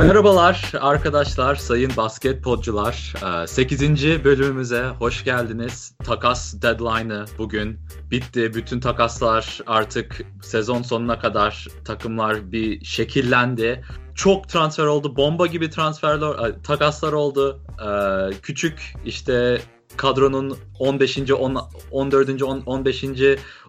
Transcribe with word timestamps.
Merhabalar 0.00 0.72
arkadaşlar, 0.80 1.54
sayın 1.54 1.92
basketbolcular. 1.96 3.14
8. 3.46 4.04
Ee, 4.04 4.24
bölümümüze 4.24 4.84
hoş 4.84 5.24
geldiniz. 5.24 5.94
Takas 6.04 6.62
deadline'ı 6.62 7.24
bugün 7.38 7.78
bitti. 8.10 8.54
Bütün 8.54 8.80
takaslar 8.80 9.60
artık 9.66 10.20
sezon 10.42 10.82
sonuna 10.82 11.18
kadar 11.18 11.66
takımlar 11.84 12.52
bir 12.52 12.84
şekillendi. 12.84 13.84
Çok 14.14 14.48
transfer 14.48 14.84
oldu. 14.84 15.16
Bomba 15.16 15.46
gibi 15.46 15.70
transferler, 15.70 16.62
takaslar 16.62 17.12
oldu. 17.12 17.60
Ee, 17.86 18.34
küçük 18.42 18.94
işte 19.04 19.60
kadronun 19.96 20.58
15. 20.78 21.18
10, 21.18 21.56
14. 21.90 22.42
10, 22.42 22.60
15. 22.66 23.04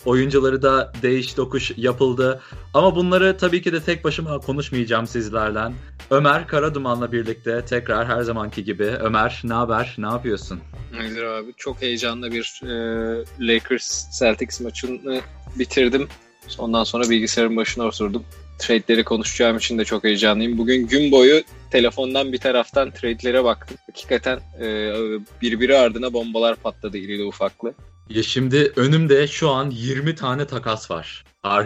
oyuncuları 0.06 0.62
da 0.62 0.94
değiş 1.02 1.38
dokuş 1.38 1.72
yapıldı. 1.78 2.42
Ama 2.74 2.96
bunları 2.96 3.38
tabii 3.38 3.62
ki 3.62 3.74
de 3.74 3.82
tek 3.84 4.04
başıma 4.04 4.40
konuşmayacağım 4.40 5.08
sizlerle. 5.08 5.74
Ömer 6.10 6.48
Karaduman'la 6.48 7.12
birlikte 7.12 7.66
tekrar 7.66 8.08
her 8.08 8.22
zamanki 8.22 8.64
gibi. 8.64 8.86
Ömer 8.86 9.42
ne 9.44 9.54
haber? 9.54 9.96
Ne 9.98 10.08
yapıyorsun? 10.08 10.60
Nedir 10.94 11.24
abi? 11.24 11.54
Çok 11.58 11.82
heyecanlı 11.82 12.32
bir 12.32 12.62
e, 12.64 12.74
Lakers 13.40 14.20
Celtics 14.20 14.62
maçını 14.62 15.22
bitirdim. 15.56 16.08
Ondan 16.58 16.84
sonra 16.84 17.10
bilgisayarın 17.10 17.58
başına 17.58 17.84
oturdum 17.84 18.24
trade'leri 18.62 19.04
konuşacağım 19.04 19.58
için 19.58 19.78
de 19.78 19.86
çok 19.86 20.04
heyecanlıyım. 20.04 20.58
Bugün 20.58 20.88
gün 20.88 21.12
boyu 21.12 21.42
telefondan 21.72 22.34
bir 22.34 22.38
taraftan 22.38 22.92
trade'lere 22.92 23.44
baktım. 23.44 23.78
Hakikaten 23.88 24.40
e, 24.62 24.94
birbiri 25.42 25.78
ardına 25.78 26.14
bombalar 26.14 26.56
patladı 26.56 26.98
irili 26.98 27.24
ufaklı. 27.24 27.74
Ya 28.10 28.24
şimdi 28.24 28.74
önümde 28.76 29.28
şu 29.28 29.50
an 29.50 29.70
20 29.70 30.16
tane 30.16 30.48
takas 30.48 30.92
var. 30.92 31.26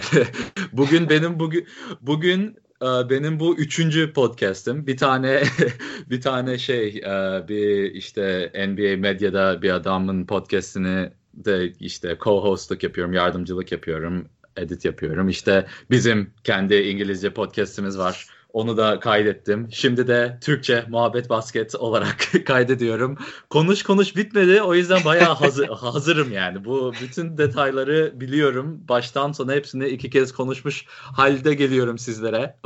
bugün 0.74 1.10
benim 1.10 1.40
bugün 1.40 1.68
bugün 2.02 2.58
e, 2.82 2.86
benim 2.86 3.40
bu 3.40 3.58
üçüncü 3.58 4.14
podcast'im. 4.14 4.88
Bir 4.88 4.98
tane 4.98 5.44
bir 6.10 6.22
tane 6.22 6.58
şey 6.58 6.88
e, 6.88 7.48
bir 7.48 7.92
işte 7.92 8.52
NBA 8.68 9.02
medyada 9.02 9.62
bir 9.62 9.70
adamın 9.70 10.26
podcast'ini 10.26 11.10
de 11.34 11.74
işte 11.80 12.12
co-hostluk 12.12 12.86
yapıyorum, 12.86 13.14
yardımcılık 13.14 13.72
yapıyorum 13.72 14.30
edit 14.58 14.86
yapıyorum. 14.86 15.30
İşte 15.30 15.66
bizim 15.92 16.34
kendi 16.44 16.76
İngilizce 16.76 17.30
podcast'imiz 17.30 17.98
var. 17.98 18.28
Onu 18.56 18.78
da 18.78 19.00
kaydettim. 19.00 19.68
Şimdi 19.72 20.08
de 20.08 20.38
Türkçe 20.42 20.86
muhabbet 20.90 21.30
basket 21.30 21.76
olarak 21.76 22.32
kaydediyorum. 22.46 23.18
Konuş 23.50 23.84
konuş 23.84 24.16
bitmedi. 24.16 24.62
O 24.62 24.76
yüzden 24.76 25.06
bayağı 25.06 25.34
hazır, 25.36 25.68
hazırım 25.70 26.32
yani. 26.32 26.66
Bu 26.66 26.94
bütün 27.02 27.38
detayları 27.38 28.20
biliyorum. 28.20 28.88
Baştan 28.88 29.32
sona 29.32 29.54
hepsini 29.54 29.88
iki 29.88 30.10
kez 30.10 30.32
konuşmuş 30.32 30.86
halde 30.90 31.54
geliyorum 31.54 31.98
sizlere. 31.98 32.58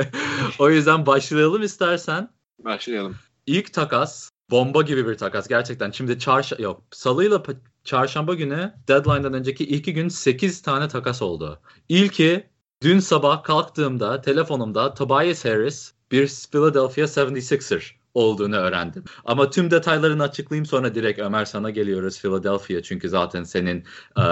o 0.58 0.70
yüzden 0.70 1.06
başlayalım 1.06 1.62
istersen. 1.62 2.28
Başlayalım. 2.58 3.16
İlk 3.46 3.72
takas 3.72 4.30
bomba 4.50 4.82
gibi 4.82 5.08
bir 5.08 5.14
takas 5.14 5.48
gerçekten. 5.48 5.90
Şimdi 5.90 6.18
çarş 6.18 6.52
yok 6.58 6.82
salıyla 6.90 7.42
çarşamba 7.84 8.34
günü 8.34 8.74
deadline'dan 8.88 9.32
önceki 9.34 9.64
iki 9.64 9.94
gün 9.94 10.08
8 10.08 10.62
tane 10.62 10.88
takas 10.88 11.22
oldu. 11.22 11.60
İlki 11.88 12.46
dün 12.82 12.98
sabah 12.98 13.42
kalktığımda 13.42 14.20
telefonumda 14.20 14.94
Tobias 14.94 15.44
Harris 15.44 15.92
bir 16.12 16.26
Philadelphia 16.52 17.00
76er 17.00 17.90
olduğunu 18.14 18.56
öğrendim. 18.56 19.04
Ama 19.24 19.50
tüm 19.50 19.70
detaylarını 19.70 20.22
açıklayayım 20.22 20.66
sonra 20.66 20.94
direkt 20.94 21.18
Ömer 21.18 21.44
sana 21.44 21.70
geliyoruz 21.70 22.20
Philadelphia 22.20 22.82
çünkü 22.82 23.08
zaten 23.08 23.44
senin 23.44 23.84
e, 24.18 24.24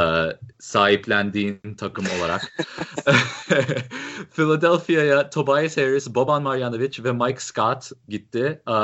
sahiplendiğin 0.59 1.75
takım 1.79 2.05
olarak. 2.19 2.43
Philadelphia'ya 4.31 5.31
Tobias 5.31 5.77
Harris, 5.77 6.15
Boban 6.15 6.43
Marjanovic 6.43 7.05
ve 7.05 7.13
Mike 7.13 7.41
Scott 7.41 7.91
gitti. 8.09 8.63
E, 8.69 8.75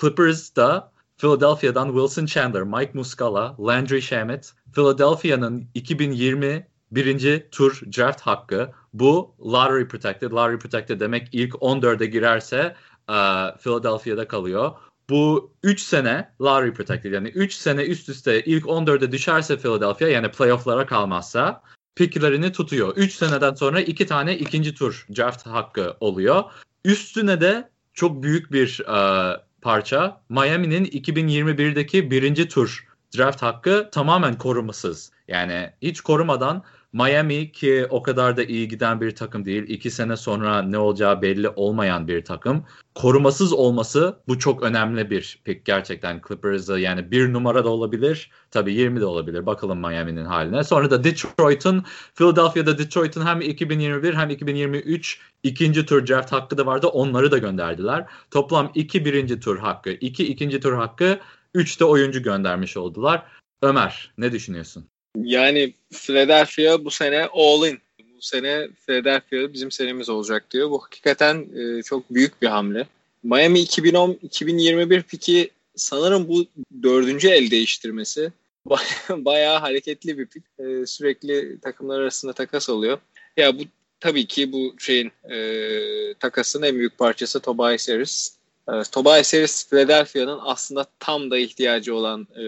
Clippers'da 0.00 0.92
Philadelphia'dan 1.16 1.86
Wilson 1.88 2.26
Chandler, 2.26 2.62
Mike 2.62 2.92
Muscala, 2.94 3.56
Landry 3.58 4.02
Shamet, 4.02 4.52
Philadelphia'nın 4.72 5.68
2020 5.74 6.67
birinci 6.92 7.48
tur 7.50 7.80
draft 7.96 8.20
hakkı. 8.20 8.72
Bu 8.92 9.34
lottery 9.40 9.88
protected. 9.88 10.32
Lottery 10.32 10.58
protected 10.58 11.00
demek 11.00 11.28
ilk 11.32 11.54
14'e 11.54 12.06
girerse 12.06 12.76
uh, 13.08 13.58
Philadelphia'da 13.58 14.28
kalıyor. 14.28 14.72
Bu 15.10 15.52
3 15.62 15.80
sene 15.80 16.32
lottery 16.40 16.72
protected 16.72 17.12
yani 17.12 17.28
3 17.28 17.54
sene 17.54 17.82
üst 17.82 18.08
üste 18.08 18.44
ilk 18.44 18.64
14'e 18.64 19.12
düşerse 19.12 19.58
Philadelphia 19.58 20.08
yani 20.08 20.30
playoff'lara 20.30 20.86
kalmazsa 20.86 21.62
picklerini 21.96 22.52
tutuyor. 22.52 22.96
3 22.96 23.12
seneden 23.12 23.54
sonra 23.54 23.80
2 23.80 24.06
tane 24.06 24.38
ikinci 24.38 24.74
tur 24.74 25.06
draft 25.16 25.46
hakkı 25.46 25.96
oluyor. 26.00 26.44
Üstüne 26.84 27.40
de 27.40 27.68
çok 27.94 28.22
büyük 28.22 28.52
bir 28.52 28.80
uh, 28.88 29.40
parça 29.62 30.20
Miami'nin 30.28 30.84
2021'deki 30.84 32.10
birinci 32.10 32.48
tur 32.48 32.86
draft 33.16 33.42
hakkı 33.42 33.88
tamamen 33.92 34.38
korumasız. 34.38 35.12
Yani 35.28 35.70
hiç 35.82 36.00
korumadan 36.00 36.64
Miami 36.92 37.52
ki 37.52 37.86
o 37.90 38.02
kadar 38.02 38.36
da 38.36 38.44
iyi 38.44 38.68
giden 38.68 39.00
bir 39.00 39.10
takım 39.16 39.44
değil. 39.44 39.64
İki 39.68 39.90
sene 39.90 40.16
sonra 40.16 40.62
ne 40.62 40.78
olacağı 40.78 41.22
belli 41.22 41.48
olmayan 41.48 42.08
bir 42.08 42.24
takım. 42.24 42.64
Korumasız 42.94 43.52
olması 43.52 44.22
bu 44.28 44.38
çok 44.38 44.62
önemli 44.62 45.10
bir 45.10 45.40
pick 45.44 45.64
gerçekten 45.64 46.20
Clippers'ı 46.28 46.78
yani 46.78 47.10
bir 47.10 47.32
numara 47.32 47.64
da 47.64 47.68
olabilir. 47.68 48.30
Tabii 48.50 48.74
20 48.74 49.00
de 49.00 49.04
olabilir. 49.04 49.46
Bakalım 49.46 49.78
Miami'nin 49.78 50.24
haline. 50.24 50.64
Sonra 50.64 50.90
da 50.90 51.04
Detroit'un 51.04 51.84
Philadelphia'da 52.14 52.78
Detroit'un 52.78 53.26
hem 53.26 53.40
2021 53.40 54.14
hem 54.14 54.30
2023 54.30 55.20
ikinci 55.42 55.86
tur 55.86 56.06
draft 56.06 56.32
hakkı 56.32 56.58
da 56.58 56.66
vardı. 56.66 56.86
Onları 56.86 57.30
da 57.30 57.38
gönderdiler. 57.38 58.06
Toplam 58.30 58.70
iki 58.74 59.04
birinci 59.04 59.40
tur 59.40 59.58
hakkı, 59.58 59.90
iki 59.90 60.26
ikinci 60.26 60.60
tur 60.60 60.72
hakkı, 60.72 61.18
üç 61.54 61.80
de 61.80 61.84
oyuncu 61.84 62.22
göndermiş 62.22 62.76
oldular. 62.76 63.22
Ömer 63.62 64.12
ne 64.18 64.32
düşünüyorsun? 64.32 64.88
Yani 65.24 65.72
Philadelphia 65.92 66.84
bu 66.84 66.90
sene 66.90 67.26
all 67.32 67.66
in. 67.66 67.78
Bu 67.98 68.22
sene 68.22 68.68
Philadelphia 68.86 69.52
bizim 69.52 69.70
senemiz 69.70 70.08
olacak 70.08 70.50
diyor. 70.50 70.70
Bu 70.70 70.82
hakikaten 70.82 71.46
e, 71.56 71.82
çok 71.82 72.14
büyük 72.14 72.42
bir 72.42 72.46
hamle. 72.46 72.86
Miami 73.22 73.58
2010-2021 73.58 75.02
piki 75.02 75.50
sanırım 75.76 76.28
bu 76.28 76.46
dördüncü 76.82 77.28
el 77.28 77.50
değiştirmesi. 77.50 78.32
Bayağı 79.10 79.58
hareketli 79.58 80.18
bir 80.18 80.26
pik. 80.26 80.42
E, 80.58 80.86
sürekli 80.86 81.60
takımlar 81.60 82.00
arasında 82.00 82.32
takas 82.32 82.68
oluyor. 82.68 82.98
Ya 83.36 83.58
bu 83.58 83.62
tabii 84.00 84.26
ki 84.26 84.52
bu 84.52 84.74
şeyin 84.78 85.12
e, 85.30 86.14
takasın 86.14 86.62
en 86.62 86.74
büyük 86.74 86.98
parçası 86.98 87.40
Tobias 87.40 87.88
Harris. 87.88 88.36
E, 88.68 88.72
Tobias 88.92 89.34
Harris 89.34 89.68
Philadelphia'nın 89.68 90.38
aslında 90.42 90.86
tam 90.98 91.30
da 91.30 91.38
ihtiyacı 91.38 91.94
olan 91.94 92.28
e, 92.36 92.44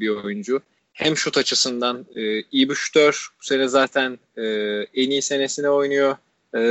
bir 0.00 0.08
oyuncu 0.08 0.62
hem 1.00 1.16
şut 1.16 1.38
açısından 1.38 2.06
e, 2.16 2.42
iyi 2.42 2.68
bir 2.68 2.74
şutör. 2.74 3.28
Bu 3.40 3.44
sene 3.44 3.68
zaten 3.68 4.18
e, 4.36 4.42
en 4.94 5.10
iyi 5.10 5.22
senesine 5.22 5.70
oynuyor. 5.70 6.16
E, 6.56 6.62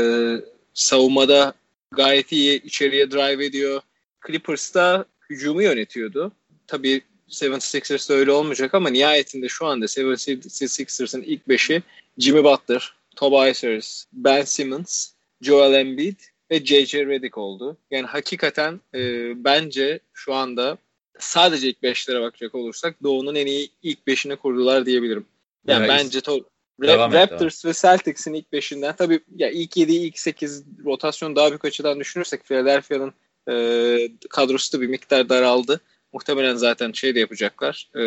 savunmada 0.73 1.53
gayet 1.91 2.31
iyi 2.31 2.63
içeriye 2.63 3.11
drive 3.11 3.45
ediyor. 3.45 3.81
Clippers'ta 4.27 5.05
hücumu 5.29 5.61
yönetiyordu. 5.61 6.31
Tabii 6.67 7.01
76ers'da 7.29 8.13
öyle 8.13 8.31
olmayacak 8.31 8.73
ama 8.73 8.89
nihayetinde 8.89 9.47
şu 9.47 9.65
anda 9.65 9.85
76ers'ın 9.85 11.21
ilk 11.21 11.47
beşi 11.47 11.83
Jimmy 12.17 12.43
Butler, 12.43 12.93
Tobias 13.15 13.63
Harris, 13.63 14.05
Ben 14.13 14.41
Simmons, 14.41 15.11
Joel 15.41 15.73
Embiid 15.73 16.19
ve 16.51 16.65
J.J. 16.65 17.05
Redick 17.05 17.37
oldu. 17.37 17.77
Yani 17.91 18.05
hakikaten 18.05 18.81
e, 18.95 18.99
bence 19.43 19.99
şu 20.13 20.33
anda 20.33 20.77
sadece 21.19 21.67
ilk 21.67 21.83
beşlere 21.83 22.21
bakacak 22.21 22.55
olursak 22.55 23.03
Doğu'nun 23.03 23.35
en 23.35 23.45
iyi 23.45 23.69
ilk 23.83 24.07
beşine 24.07 24.35
kurdular 24.35 24.85
diyebilirim. 24.85 25.25
Yani 25.67 25.79
evet, 25.79 25.89
bence 25.89 26.19
to- 26.19 26.43
Ra- 26.81 27.13
Raptors 27.13 27.65
ve 27.65 27.73
Celtics'in 27.73 28.33
ilk 28.33 28.51
beşinden 28.51 28.95
tabii 28.95 29.19
ya 29.35 29.49
ilk 29.49 29.77
7 29.77 29.93
ilk 29.93 30.19
8 30.19 30.63
rotasyon 30.85 31.35
daha 31.35 31.49
büyük 31.49 31.65
açıdan 31.65 31.99
düşünürsek 31.99 32.43
Philadelphia'nın 32.43 33.13
e, 33.49 34.09
kadrosu 34.29 34.77
da 34.77 34.81
bir 34.81 34.87
miktar 34.87 35.29
daraldı. 35.29 35.81
Muhtemelen 36.13 36.55
zaten 36.55 36.91
şey 36.91 37.15
de 37.15 37.19
yapacaklar. 37.19 37.89
E, 37.95 38.03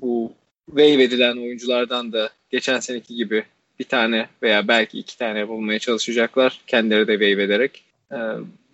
bu 0.00 0.32
wave 0.66 1.02
edilen 1.02 1.36
oyunculardan 1.36 2.12
da 2.12 2.30
geçen 2.50 2.80
seneki 2.80 3.14
gibi 3.14 3.44
bir 3.78 3.84
tane 3.84 4.28
veya 4.42 4.68
belki 4.68 4.98
iki 4.98 5.18
tane 5.18 5.48
bulmaya 5.48 5.78
çalışacaklar. 5.78 6.60
Kendileri 6.66 7.08
de 7.08 7.12
wave 7.12 7.42
ederek. 7.42 7.84
E, 8.12 8.18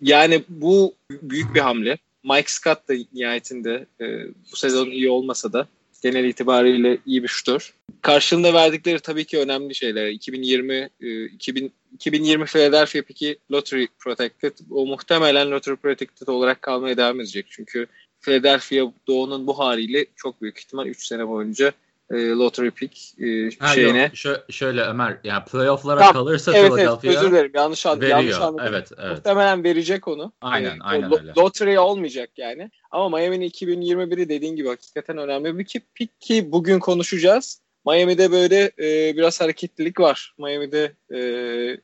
yani 0.01 0.43
bu 0.49 0.93
büyük 1.09 1.55
bir 1.55 1.59
hamle. 1.59 1.97
Mike 2.23 2.51
Scott 2.51 2.89
da 2.89 2.93
nihayetinde 3.13 3.85
e, 4.01 4.05
bu 4.51 4.55
sezon 4.55 4.91
iyi 4.91 5.09
olmasa 5.09 5.53
da 5.53 5.67
genel 6.03 6.25
itibariyle 6.25 6.97
iyi 7.05 7.23
bir 7.23 7.27
şutör. 7.27 7.73
Karşılığında 8.01 8.53
verdikleri 8.53 8.99
tabii 8.99 9.25
ki 9.25 9.39
önemli 9.39 9.75
şeyler. 9.75 10.07
2020 10.07 10.89
e, 11.01 11.25
2000, 11.25 11.73
2020 11.93 12.45
Philadelphia 12.45 13.01
peki 13.07 13.39
lottery 13.51 13.87
protected. 13.99 14.53
O 14.71 14.85
muhtemelen 14.85 15.51
lottery 15.51 15.75
protected 15.75 16.27
olarak 16.27 16.61
kalmaya 16.61 16.97
devam 16.97 17.19
edecek. 17.19 17.45
Çünkü 17.49 17.87
Philadelphia 18.21 18.91
Doğu'nun 19.07 19.47
bu 19.47 19.59
haliyle 19.59 20.05
çok 20.15 20.41
büyük 20.41 20.59
ihtimal 20.59 20.87
3 20.87 21.05
sene 21.05 21.27
boyunca 21.27 21.73
e, 22.13 22.29
lottery 22.29 22.69
pick 22.69 23.21
e, 23.21 23.49
ha, 23.59 23.73
şeyine. 23.73 24.01
Yok, 24.01 24.13
şö- 24.13 24.51
şöyle 24.51 24.81
Ömer 24.81 25.17
yani 25.23 25.43
playoff'lara 25.43 25.99
tamam. 25.99 26.13
kalırsa 26.13 26.51
evet, 26.57 26.71
Philadelphia 26.71 27.07
evet, 27.07 27.17
özür 27.17 27.31
dilerim 27.31 27.51
yanlış, 27.55 27.85
veriyor. 27.85 28.09
yanlış 28.09 28.35
anladım. 28.35 28.65
Evet, 28.69 28.91
evet. 28.97 29.11
Muhtemelen 29.11 29.63
verecek 29.63 30.07
onu. 30.07 30.33
Aynen, 30.41 30.77
e, 30.77 30.81
aynen 30.81 31.09
lo- 31.09 31.19
öyle. 31.19 31.33
Lottery 31.37 31.79
olmayacak 31.79 32.29
yani. 32.37 32.71
Ama 32.91 33.17
Miami'nin 33.17 33.49
2021'i 33.49 34.29
dediğin 34.29 34.55
gibi 34.55 34.67
hakikaten 34.67 35.17
önemli 35.17 35.57
bir 35.57 35.81
pick 35.95 36.21
ki 36.21 36.51
bugün 36.51 36.79
konuşacağız. 36.79 37.61
Miami'de 37.85 38.31
böyle 38.31 38.71
e, 38.79 39.17
biraz 39.17 39.41
hareketlilik 39.41 39.99
var. 39.99 40.33
Miami'de 40.37 40.91
e, 41.13 41.19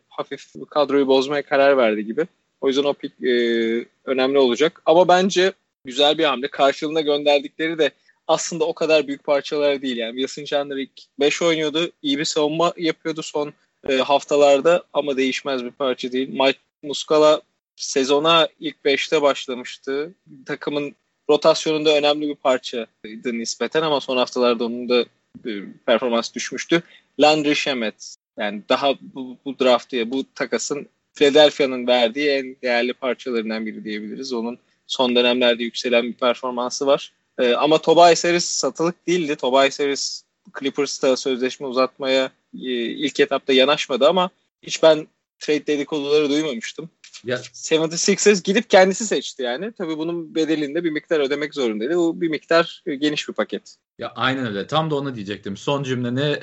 hafif 0.10 0.46
kadroyu 0.70 1.08
bozmaya 1.08 1.42
karar 1.42 1.78
verdi 1.78 2.06
gibi. 2.06 2.28
O 2.62 2.68
yüzden 2.68 2.84
o 2.84 2.94
pick 2.94 3.24
e, 3.24 3.86
önemli 4.06 4.40
olacak. 4.40 4.82
Ama 4.86 5.08
bence 5.08 5.54
güzel 5.86 6.18
bir 6.18 6.24
hamle. 6.24 6.48
Karşılığında 6.48 7.02
gönderdikleri 7.02 7.80
de 7.80 7.92
aslında 8.30 8.66
o 8.66 8.74
kadar 8.74 9.08
büyük 9.08 9.24
parçalar 9.24 9.82
değil. 9.82 9.98
Yani 9.98 10.16
Wilson 10.16 10.46
Chandler 10.46 10.78
ilk 10.78 10.92
5 11.20 11.42
oynuyordu. 11.42 11.92
İyi 12.02 12.20
bir 12.20 12.26
savunma 12.26 12.74
yapıyordu 12.78 13.22
son 13.24 13.54
e, 13.90 13.98
haftalarda 13.98 14.84
ama 14.94 15.18
değişmez 15.18 15.66
bir 15.66 15.72
parça 15.72 16.12
değil. 16.12 16.30
Mike 16.30 16.60
Muscala 16.84 17.42
sezona 17.76 18.48
ilk 18.60 18.76
5'te 18.86 19.22
başlamıştı. 19.22 20.14
Takımın 20.46 20.96
rotasyonunda 21.30 21.98
önemli 21.98 22.30
bir 22.30 22.36
parçaydı 22.36 23.40
nispeten 23.40 23.82
ama 23.82 24.00
son 24.00 24.18
haftalarda 24.18 24.66
onun 24.66 24.90
da 24.90 25.02
e, 25.46 25.52
performans 25.86 26.34
düşmüştü. 26.34 26.84
Landry 27.20 27.56
Shamet 27.56 28.16
yani 28.38 28.62
daha 28.70 28.94
bu, 29.02 29.38
bu 29.46 29.60
draftı 29.60 30.12
bu 30.12 30.26
takasın 30.36 30.88
Philadelphia'nın 31.14 31.88
verdiği 31.88 32.30
en 32.30 32.56
değerli 32.64 32.94
parçalarından 32.94 33.66
biri 33.66 33.84
diyebiliriz. 33.84 34.34
Onun 34.34 34.58
son 34.88 35.16
dönemlerde 35.16 35.64
yükselen 35.64 36.04
bir 36.04 36.14
performansı 36.14 36.88
var. 36.88 37.12
Ee, 37.40 37.54
ama 37.54 37.82
Tobias 37.82 38.24
Harris 38.24 38.46
satılık 38.46 39.08
değildi. 39.08 39.36
Tobias 39.36 39.80
Harris 39.80 40.24
Clippers'ta 40.60 41.18
sözleşme 41.18 41.68
uzatmaya 41.68 42.32
e, 42.54 42.70
ilk 42.84 43.20
etapta 43.20 43.54
yanaşmadı 43.54 44.08
ama 44.08 44.30
hiç 44.64 44.84
ben 44.84 45.08
trade 45.40 45.68
dedikoduları 45.68 46.30
duymamıştım. 46.30 46.90
Ya. 47.26 47.38
76ers 47.38 48.44
gidip 48.44 48.70
kendisi 48.70 49.06
seçti 49.06 49.44
yani. 49.44 49.74
Tabii 49.78 49.98
bunun 49.98 50.36
bedelinde 50.36 50.84
bir 50.84 50.92
miktar 50.92 51.20
ödemek 51.20 51.54
zorundaydı. 51.54 51.96
Bu 51.96 52.22
bir 52.22 52.30
miktar 52.30 52.84
e, 52.86 52.96
geniş 52.96 53.30
bir 53.30 53.34
paket. 53.34 53.76
Ya 53.98 54.12
aynen 54.16 54.46
öyle. 54.46 54.68
Tam 54.68 54.92
da 54.92 54.96
onu 54.96 55.16
diyecektim. 55.16 55.58
Son 55.58 55.84
cümleni 55.84 56.40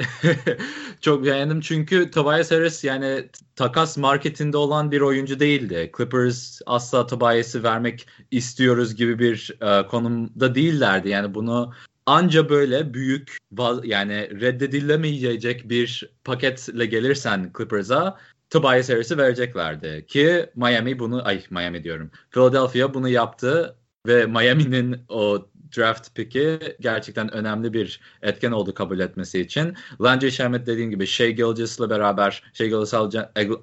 çok 1.00 1.24
beğendim. 1.24 1.60
Çünkü 1.60 2.10
Tobias 2.10 2.50
Harris 2.50 2.84
yani 2.84 3.28
takas 3.56 3.96
marketinde 3.96 4.56
olan 4.56 4.90
bir 4.90 5.00
oyuncu 5.00 5.40
değildi. 5.40 5.92
Clippers 5.96 6.60
asla 6.66 7.06
Tobias'ı 7.06 7.62
vermek 7.62 8.06
istiyoruz 8.30 8.94
gibi 8.94 9.18
bir 9.18 9.58
uh, 9.62 9.88
konumda 9.88 10.54
değillerdi. 10.54 11.08
Yani 11.08 11.34
bunu 11.34 11.72
anca 12.06 12.48
böyle 12.48 12.94
büyük 12.94 13.36
yani 13.84 14.40
reddedilemeyecek 14.40 15.68
bir 15.68 16.10
paketle 16.24 16.86
gelirsen 16.86 17.52
Clippers'a 17.56 18.18
Tobias 18.56 18.88
Harris'i 18.88 19.18
vereceklerdi. 19.18 20.06
Ki 20.06 20.46
Miami 20.54 20.98
bunu, 20.98 21.22
ay 21.24 21.44
Miami 21.50 21.84
diyorum. 21.84 22.10
Philadelphia 22.30 22.94
bunu 22.94 23.08
yaptı 23.08 23.76
ve 24.06 24.26
Miami'nin 24.26 25.04
o 25.08 25.48
draft 25.76 26.14
pick'i 26.14 26.58
gerçekten 26.80 27.34
önemli 27.34 27.72
bir 27.72 28.00
etken 28.22 28.52
oldu 28.52 28.74
kabul 28.74 29.00
etmesi 29.00 29.40
için. 29.40 29.74
Landry 30.00 30.32
Shamet 30.32 30.66
dediğim 30.66 30.90
gibi 30.90 31.06
Shea 31.06 31.30
Gilgis'le 31.30 31.90
beraber, 31.90 32.42
Shea 32.52 32.66
Gilgis 32.66 32.94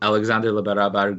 Alexander'la 0.02 0.66
beraber 0.66 1.10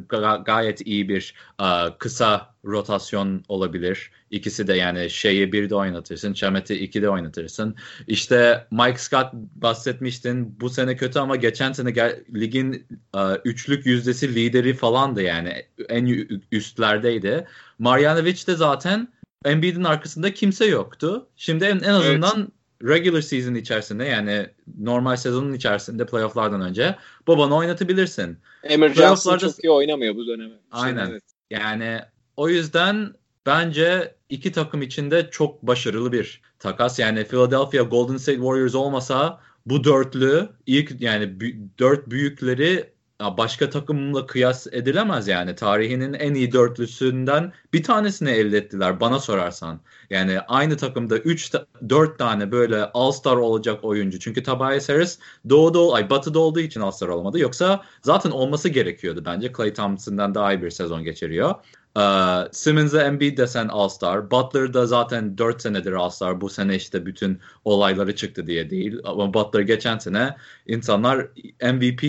gayet 0.45 0.87
iyi 0.87 1.09
bir 1.09 1.35
uh, 1.61 1.99
kısa 1.99 2.55
rotasyon 2.65 3.45
olabilir. 3.49 4.11
İkisi 4.31 4.67
de 4.67 4.75
yani 4.75 5.11
şeyi 5.11 5.53
bir 5.53 5.71
de 5.71 5.75
oynatırsın. 5.75 6.33
Chamet'i 6.33 6.75
iki 6.75 7.03
de 7.03 7.09
oynatırsın. 7.09 7.77
İşte 8.07 8.67
Mike 8.71 8.99
Scott 8.99 9.33
bahsetmiştin. 9.33 10.61
Bu 10.61 10.71
sene 10.71 10.97
kötü 10.97 11.19
ama 11.19 11.37
geçen 11.37 11.73
sene 11.73 11.91
gel, 11.91 12.21
ligin 12.35 12.87
uh, 13.15 13.37
üçlük 13.45 13.87
yüzdesi 13.87 14.35
lideri 14.35 14.75
falandı 14.75 15.23
yani. 15.23 15.67
En 15.89 16.29
üstlerdeydi. 16.53 17.47
Marjanovic 17.79 18.47
de 18.47 18.55
zaten 18.55 19.09
Embiid'in 19.45 19.85
arkasında 19.85 20.35
kimse 20.35 20.67
yoktu. 20.67 21.27
Şimdi 21.37 21.65
en, 21.65 21.79
en 21.79 21.95
azından 21.95 22.39
evet. 22.41 22.93
regular 22.97 23.21
season 23.21 23.55
içerisinde 23.55 24.05
yani 24.05 24.47
normal 24.81 25.17
sezonun 25.17 25.53
içerisinde 25.53 26.07
playofflardan 26.07 26.61
önce 26.61 26.97
babanı 27.29 27.57
oynatabilirsin. 27.57 28.39
Emir 28.63 28.95
Johnson 28.95 29.39
çok 29.39 29.65
iyi 29.65 29.71
oynamıyor 29.71 30.17
bu 30.17 30.27
dönemi. 30.27 30.55
Aynen. 30.71 31.11
Evet. 31.11 31.23
Yani 31.51 32.01
o 32.37 32.49
yüzden 32.49 33.15
bence 33.47 34.15
iki 34.29 34.53
takım 34.53 34.83
içinde 34.83 35.29
çok 35.31 35.63
başarılı 35.63 36.13
bir 36.13 36.41
takas. 36.59 36.99
Yani 36.99 37.25
Philadelphia 37.25 37.83
Golden 37.83 38.17
State 38.17 38.39
Warriors 38.39 38.75
olmasa 38.75 39.41
bu 39.67 39.85
dörtlü 39.85 40.49
ilk 40.67 41.01
yani 41.01 41.41
dört 41.79 42.11
büyükleri 42.11 42.94
başka 43.21 43.71
takımla 43.71 44.27
kıyas 44.27 44.67
edilemez 44.73 45.29
yani. 45.29 45.55
Tarihinin 45.55 46.13
en 46.13 46.35
iyi 46.35 46.53
dörtlüsünden 46.53 47.53
bir 47.73 47.83
tanesini 47.83 48.31
elde 48.31 48.59
ettiler 48.59 49.01
bana 49.01 49.19
sorarsan. 49.19 49.81
Yani 50.11 50.41
aynı 50.41 50.77
takımda 50.77 51.19
3 51.19 51.53
4 51.89 52.19
tane 52.19 52.53
böyle 52.53 52.85
All-Star 52.85 53.37
olacak 53.37 53.85
oyuncu. 53.85 54.19
Çünkü 54.19 54.43
Tobias 54.43 54.89
Harris 54.89 55.19
doğuda 55.49 55.95
ay 55.95 56.11
batıda 56.11 56.39
olduğu 56.39 56.61
için 56.61 56.81
All-Star 56.81 57.09
olmadı. 57.09 57.39
Yoksa 57.39 57.83
zaten 58.03 58.31
olması 58.31 58.69
gerekiyordu 58.69 59.23
bence. 59.27 59.53
Clay 59.57 59.75
Thompson'dan 59.75 60.35
daha 60.35 60.53
iyi 60.53 60.63
bir 60.63 60.71
sezon 60.71 61.05
geçiriyor. 61.05 61.55
Uh, 61.97 62.49
Simmons'a 62.53 63.03
Embiid 63.03 63.39
desen 63.39 63.69
All-Star. 63.69 64.31
Butler 64.31 64.75
da 64.75 64.87
zaten 64.87 65.39
4 65.39 65.63
senedir 65.63 65.93
All-Star. 65.93 66.41
Bu 66.41 66.51
sene 66.51 66.77
işte 66.77 67.07
bütün 67.07 67.41
olayları 67.65 68.17
çıktı 68.17 68.47
diye 68.47 68.71
değil. 68.71 68.99
Ama 69.05 69.35
Butler 69.35 69.61
geçen 69.61 69.99
sene 69.99 70.37
insanlar 70.67 71.29
MVP 71.63 72.05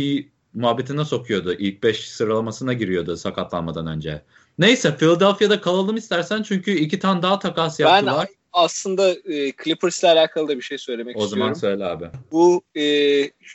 muhabbetine 0.56 1.06
sokuyordu. 1.06 1.54
İlk 1.54 1.84
5 1.84 2.10
sıralamasına 2.10 2.74
giriyordu 2.74 3.18
sakatlanmadan 3.18 3.88
önce. 3.88 4.22
Neyse 4.58 4.98
Philadelphia'da 4.98 5.62
kalalım 5.62 5.98
istersen 5.98 6.44
çünkü 6.44 6.72
iki 6.72 7.00
tane 7.00 7.22
daha 7.22 7.40
takas 7.40 7.80
yaptılar. 7.80 8.28
Ben 8.30 8.36
aslında 8.54 9.10
e, 9.10 9.52
Clippers'la 9.64 10.12
alakalı 10.12 10.48
da 10.48 10.58
bir 10.58 10.62
şey 10.62 10.78
söylemek 10.78 11.18
o 11.18 11.24
istiyorum. 11.24 11.52
O 11.52 11.56
zaman 11.56 11.60
söyle 11.60 11.86
abi. 11.86 12.06
Bu 12.32 12.64
e, 12.78 12.84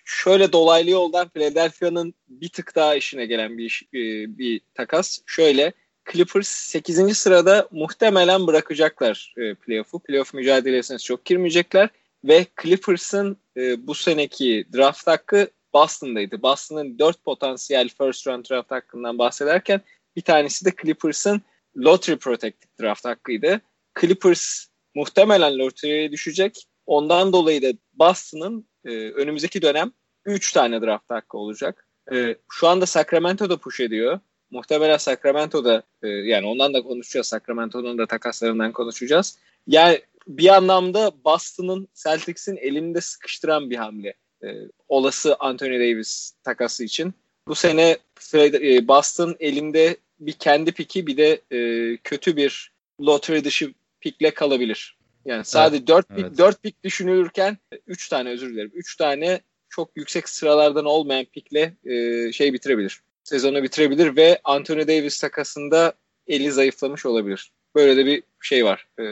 şöyle 0.05 0.53
dolaylı 0.53 0.91
yoldan 0.91 1.29
Philadelphia'nın 1.29 2.15
bir 2.29 2.49
tık 2.49 2.77
daha 2.77 2.95
işine 2.95 3.27
gelen 3.27 3.59
bir 3.59 3.65
iş, 3.65 3.83
e, 3.83 4.39
bir 4.39 4.61
takas. 4.75 5.19
Şöyle 5.27 5.73
Clippers 6.13 6.49
8. 6.49 7.19
sırada 7.19 7.69
muhtemelen 7.71 8.47
bırakacaklar 8.47 9.35
e, 9.37 9.55
playoff'u. 9.55 9.99
Playoff 9.99 10.35
mücadelesine 10.35 10.99
çok 10.99 11.25
girmeyecekler 11.25 11.89
ve 12.25 12.47
Clippers'ın 12.63 13.37
e, 13.57 13.87
bu 13.87 13.95
seneki 13.95 14.65
draft 14.75 15.07
hakkı 15.07 15.49
Boston'daydı. 15.75 16.43
Boston'ın 16.43 16.99
dört 16.99 17.25
potansiyel 17.25 17.89
first 17.89 18.27
round 18.27 18.45
draft 18.51 18.71
hakkından 18.71 19.19
bahsederken 19.19 19.81
bir 20.17 20.23
tanesi 20.23 20.65
de 20.65 20.71
Clippers'ın 20.83 21.43
lottery 21.77 22.17
protected 22.17 22.69
draft 22.81 23.05
hakkıydı. 23.05 23.61
Clippers 24.01 24.67
muhtemelen 24.95 25.59
lottery'e 25.59 26.13
düşecek. 26.13 26.67
Ondan 26.87 27.33
dolayı 27.33 27.63
da 27.63 27.79
Boston'ın 27.93 28.69
e, 28.85 28.91
önümüzdeki 28.91 29.63
dönem 29.63 29.93
3 30.25 30.53
tane 30.53 30.83
draft 30.83 31.11
hakkı 31.11 31.39
olacak. 31.39 31.87
E, 32.13 32.37
şu 32.53 32.69
anda 32.69 32.87
Sacramento 32.87 33.51
da 33.51 33.57
push 33.57 33.81
ediyor. 33.81 34.21
Muhtemelen 34.51 34.97
Sacramento'da 34.97 35.83
e, 36.03 36.09
yani 36.09 36.47
ondan 36.47 36.75
da 36.75 36.83
konuşacağız. 36.83 37.27
Sacramento'nun 37.27 37.99
da 37.99 38.07
takaslarından 38.07 38.73
konuşacağız. 38.73 39.39
Yani 39.67 40.03
bir 40.27 40.49
anlamda 40.49 41.13
Boston'ın 41.25 41.89
Celtics'in 41.95 42.57
elinde 42.57 43.01
sıkıştıran 43.01 43.71
bir 43.71 43.77
hamle 43.77 44.15
e, 44.45 44.49
olası 44.89 45.37
Anthony 45.41 45.75
Davis 45.75 46.33
takası 46.45 46.85
için. 46.85 47.15
Bu 47.49 47.55
sene 47.55 47.99
e, 48.35 48.89
Boston 48.89 49.37
elinde 49.41 49.97
bir 50.21 50.33
kendi 50.33 50.73
piki 50.73 51.07
bir 51.07 51.17
de 51.17 51.41
e, 51.51 51.97
kötü 51.97 52.37
bir 52.37 52.73
lottery 53.01 53.45
dışı 53.45 53.75
pikle 54.01 54.35
kalabilir. 54.35 54.97
Yani 55.25 55.45
sadece 55.45 55.77
evet, 55.77 55.89
4 55.89 56.09
pik 56.09 56.19
evet. 56.19 56.39
4 56.39 56.63
pik 56.63 56.85
düşünülürken 56.85 57.59
3 57.87 58.09
tane 58.09 58.31
özür 58.31 58.51
dilerim. 58.51 58.71
3 58.75 58.97
tane 58.97 59.41
çok 59.69 59.91
yüksek 59.97 60.29
sıralardan 60.29 60.85
olmayan 60.85 61.25
pikle 61.25 61.75
e, 61.85 62.33
şey 62.33 62.53
bitirebilir. 62.53 63.01
Sezonu 63.25 63.63
bitirebilir 63.63 64.17
ve 64.17 64.41
Anthony 64.45 64.89
Davis 64.89 65.21
takasında 65.21 65.93
eli 66.27 66.53
zayıflamış 66.53 67.07
olabilir. 67.07 67.53
Böyle 67.75 67.97
de 67.97 68.07
bir 68.07 68.23
şey 68.41 68.65
var. 68.65 68.87
E, 68.99 69.05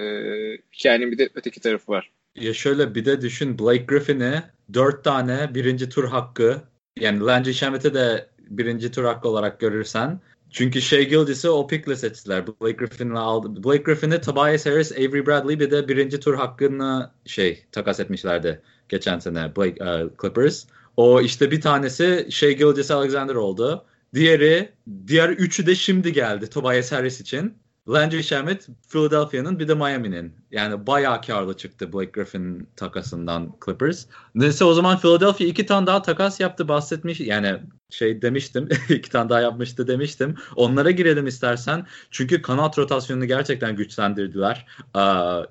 hikayenin 0.73 1.13
bir 1.13 1.19
de 1.19 1.29
öteki 1.35 1.61
tarafı 1.61 1.93
var. 1.93 2.11
Ya 2.41 2.55
şöyle 2.55 2.95
bir 2.95 3.05
de 3.05 3.21
düşün 3.21 3.59
Blake 3.59 3.85
Griffin'i 3.85 4.43
dört 4.75 5.05
tane 5.05 5.55
birinci 5.55 5.89
tur 5.89 6.05
hakkı 6.05 6.63
yani 7.01 7.21
Landry 7.21 7.55
Shamet'e 7.55 7.95
de 7.95 8.29
birinci 8.51 8.91
tur 8.91 9.05
hakkı 9.05 9.29
olarak 9.29 9.61
görürsen 9.61 10.21
çünkü 10.51 10.83
Shea 10.83 11.03
Gildis'i 11.03 11.49
o 11.49 11.67
pickle 11.67 11.97
seçtiler. 11.97 12.47
Blake 12.47 12.73
Griffin'i 12.73 13.19
aldı. 13.19 13.65
Blake 13.65 13.83
Griffin'i 13.83 14.21
Tobias 14.21 14.67
Harris, 14.67 14.93
Avery 14.93 15.27
Bradley 15.27 15.61
bir 15.61 15.71
de 15.71 15.89
birinci 15.89 16.21
tur 16.21 16.35
hakkını 16.35 17.11
şey 17.25 17.65
takas 17.73 18.01
etmişlerdi 18.01 18.63
geçen 18.89 19.19
sene 19.19 19.57
Blake, 19.57 19.85
uh, 19.85 20.11
Clippers. 20.23 20.67
O 20.97 21.21
işte 21.21 21.51
bir 21.51 21.61
tanesi 21.61 22.27
Shea 22.31 22.53
Gildis 22.53 22.91
Alexander 22.91 23.35
oldu. 23.35 23.85
Diğeri, 24.15 24.73
diğer 25.07 25.29
üçü 25.29 25.67
de 25.67 25.75
şimdi 25.75 26.13
geldi 26.13 26.51
Tobias 26.51 26.93
Harris 26.93 27.21
için. 27.21 27.55
Landry 27.89 28.23
Shamet 28.23 28.69
Philadelphia'nın 28.89 29.59
bir 29.59 29.69
de 29.69 29.75
Miami'nin. 29.75 30.33
Yani 30.51 30.87
bayağı 30.87 31.23
karlı 31.23 31.57
çıktı 31.57 31.93
Blake 31.93 32.11
Griffin 32.11 32.69
takasından 32.77 33.55
Clippers. 33.65 34.07
Neyse 34.35 34.65
o 34.65 34.75
zaman 34.75 34.99
Philadelphia 34.99 35.45
iki 35.45 35.67
tane 35.67 35.87
daha 35.87 36.03
takas 36.03 36.41
yaptı 36.41 36.69
bahsetmiş. 36.69 37.21
Yani 37.21 37.61
şey 37.91 38.23
demiştim 38.23 38.69
iki 38.89 39.11
tane 39.11 39.29
daha 39.29 39.41
yapmıştı 39.41 39.89
demiştim. 39.89 40.35
Onlara 40.57 40.91
girelim 40.91 41.27
istersen. 41.27 41.87
Çünkü 42.11 42.43
kanat 42.43 42.79
rotasyonunu 42.79 43.27
gerçekten 43.27 43.77
güçlendirdiler. 43.77 44.67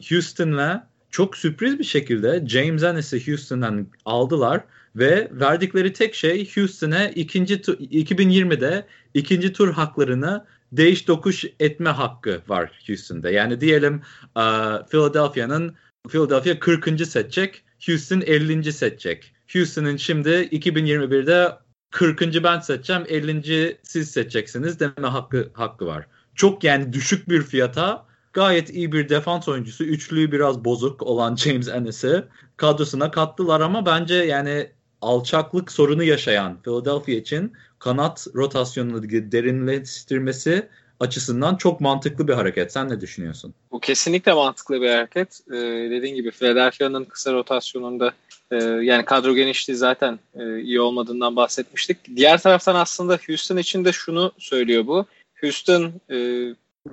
Houston'la 0.10 0.88
çok 1.10 1.38
sürpriz 1.38 1.79
bir 1.79 1.84
şekilde 1.84 2.48
James 2.48 2.84
Ennis'i 2.84 3.27
Houston'dan 3.27 3.88
aldılar 4.06 4.63
ve 4.96 5.32
verdikleri 5.32 5.94
tek 5.94 6.15
şey 6.15 6.56
Houston'a 6.56 7.08
ikinci 7.08 7.56
2020'de 7.56 8.86
ikinci 9.13 9.53
tur 9.53 9.74
haklarını 9.74 10.46
değiş 10.71 11.07
dokuş 11.07 11.45
etme 11.59 11.89
hakkı 11.89 12.41
var 12.47 12.71
Houston'da. 12.88 13.29
Yani 13.29 13.62
diyelim 13.62 14.01
uh, 14.36 14.88
Philadelphia'nın 14.89 15.75
Philadelphia 16.09 16.59
40. 16.59 17.07
seçecek, 17.07 17.63
Houston 17.86 18.21
50. 18.21 18.74
seçecek. 18.74 19.33
Houston'ın 19.53 19.97
şimdi 19.97 20.29
2021'de 20.29 21.57
40. 21.91 22.43
ben 22.43 22.59
seçeceğim, 22.59 23.03
50. 23.07 23.77
siz 23.83 24.12
seçeceksiniz 24.12 24.79
deme 24.79 25.07
hakkı 25.07 25.51
hakkı 25.53 25.86
var. 25.86 26.07
Çok 26.36 26.63
yani 26.63 26.93
düşük 26.93 27.29
bir 27.29 27.41
fiyata 27.41 28.05
gayet 28.33 28.69
iyi 28.69 28.91
bir 28.91 29.09
defans 29.09 29.47
oyuncusu, 29.47 29.83
üçlüyü 29.83 30.31
biraz 30.31 30.65
bozuk 30.65 31.03
olan 31.03 31.36
James 31.36 31.67
Ennis'i 31.67 32.24
kadrosuna 32.57 33.12
kattılar 33.12 33.62
ama 33.62 33.86
bence 33.86 34.15
yani 34.15 34.71
alçaklık 35.01 35.72
sorunu 35.72 36.04
yaşayan 36.04 36.62
Philadelphia 36.62 37.12
için 37.12 37.54
kanat 37.80 38.27
rotasyonunu 38.36 39.10
derinleştirmesi 39.10 40.70
açısından 41.00 41.56
çok 41.56 41.82
mantıklı 41.82 42.27
bir 42.27 42.34
hareket. 42.34 42.74
Sen 42.74 42.89
ne 42.89 43.01
düşünüyorsun? 43.01 43.54
Bu 43.72 43.80
kesinlikle 43.80 44.34
mantıklı 44.34 44.82
bir 44.82 44.89
hareket. 44.89 45.42
Ee, 45.51 45.56
dediğin 45.92 46.16
gibi 46.16 46.32
Philadelphia'nın 46.32 47.06
kısa 47.06 47.34
rotasyonunda 47.34 48.13
e, 48.51 48.56
yani 48.63 49.06
kadro 49.06 49.36
genişliği 49.36 49.77
zaten 49.77 50.20
e, 50.36 50.60
iyi 50.60 50.82
olmadığından 50.82 51.36
bahsetmiştik. 51.36 51.98
Diğer 52.16 52.42
taraftan 52.42 52.75
aslında 52.75 53.20
Houston 53.27 53.58
için 53.58 53.86
de 53.86 53.92
şunu 53.92 54.32
söylüyor 54.38 54.88
bu. 54.88 55.06
Houston 55.42 55.94
e, 56.12 56.18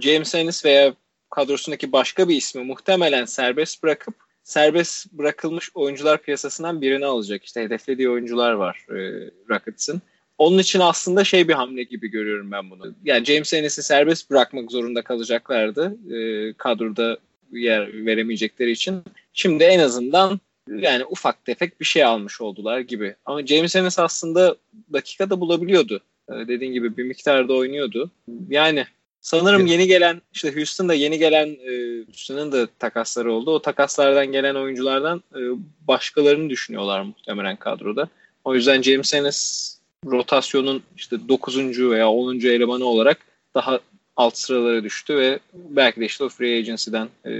James 0.01 0.35
Ennis 0.35 0.65
veya 0.65 0.95
kadrosundaki 1.31 1.93
başka 1.93 2.29
bir 2.29 2.37
ismi 2.37 2.65
muhtemelen 2.65 3.25
serbest 3.25 3.83
bırakıp 3.83 4.15
serbest 4.45 5.13
bırakılmış 5.13 5.71
oyuncular 5.75 6.23
piyasasından 6.23 6.81
birini 6.81 7.07
alacak. 7.07 7.45
İşte 7.45 7.63
hedeflediği 7.63 8.11
oyuncular 8.11 8.53
var 8.53 8.87
e, 8.91 9.31
Rockets'ın. 9.51 10.03
Onun 10.39 10.59
için 10.59 10.81
aslında 10.81 11.25
şey 11.25 11.49
bir 11.49 11.53
hamle 11.53 11.83
gibi 11.83 12.09
görüyorum 12.11 12.51
ben 12.53 12.71
bunu. 12.71 12.95
Yani 13.05 13.25
James 13.25 13.55
Ennis'i 13.55 13.83
serbest 13.83 14.31
bırakmak 14.31 14.71
zorunda 14.71 15.03
kalacaklardı. 15.03 15.97
E, 16.15 16.53
kadroda 16.53 17.19
yer 17.53 18.07
veremeyecekleri 18.07 18.71
için. 18.71 19.03
Şimdi 19.33 19.65
en 19.65 19.79
azından 19.79 20.41
yani 20.69 21.05
ufak 21.05 21.45
tefek 21.45 21.81
bir 21.81 21.85
şey 21.85 22.05
almış 22.05 22.41
oldular 22.41 22.81
gibi. 22.81 23.15
Ama 23.25 23.47
James 23.47 23.77
Ennis 23.77 23.99
aslında 23.99 24.57
dakikada 24.93 25.41
bulabiliyordu. 25.41 26.01
E, 26.29 26.33
dediğin 26.33 26.73
gibi 26.73 26.97
bir 26.97 27.05
miktarda 27.05 27.55
oynuyordu. 27.55 28.11
Yani 28.49 28.87
Sanırım 29.25 29.67
yeni 29.67 29.87
gelen 29.87 30.23
işte 30.35 30.55
Houston'da 30.55 30.95
yeni 30.95 31.19
gelen 31.19 31.47
e, 31.47 32.05
Houston'ın 32.07 32.53
da 32.53 32.67
takasları 32.79 33.33
oldu. 33.33 33.51
O 33.51 33.63
takaslardan 33.63 34.27
gelen 34.27 34.55
oyunculardan 34.55 35.23
e, 35.35 35.41
başkalarını 35.89 36.51
düşünüyorlar 36.51 37.03
muhtemelen 37.03 37.57
kadroda. 37.57 38.09
O 38.45 38.55
yüzden 38.55 38.83
James 38.83 39.15
Ennis 39.15 39.71
rotasyonun 40.07 40.83
işte 40.97 41.29
9. 41.29 41.91
veya 41.91 42.09
10. 42.09 42.35
elemanı 42.35 42.85
olarak 42.85 43.19
daha 43.55 43.81
alt 44.17 44.37
sıralara 44.37 44.85
düştü 44.85 45.17
ve 45.17 45.39
belki 45.55 46.01
de 46.01 46.05
işte 46.07 46.25
o 46.25 46.29
free 46.29 46.59
agency'den 46.59 47.09
e, 47.27 47.31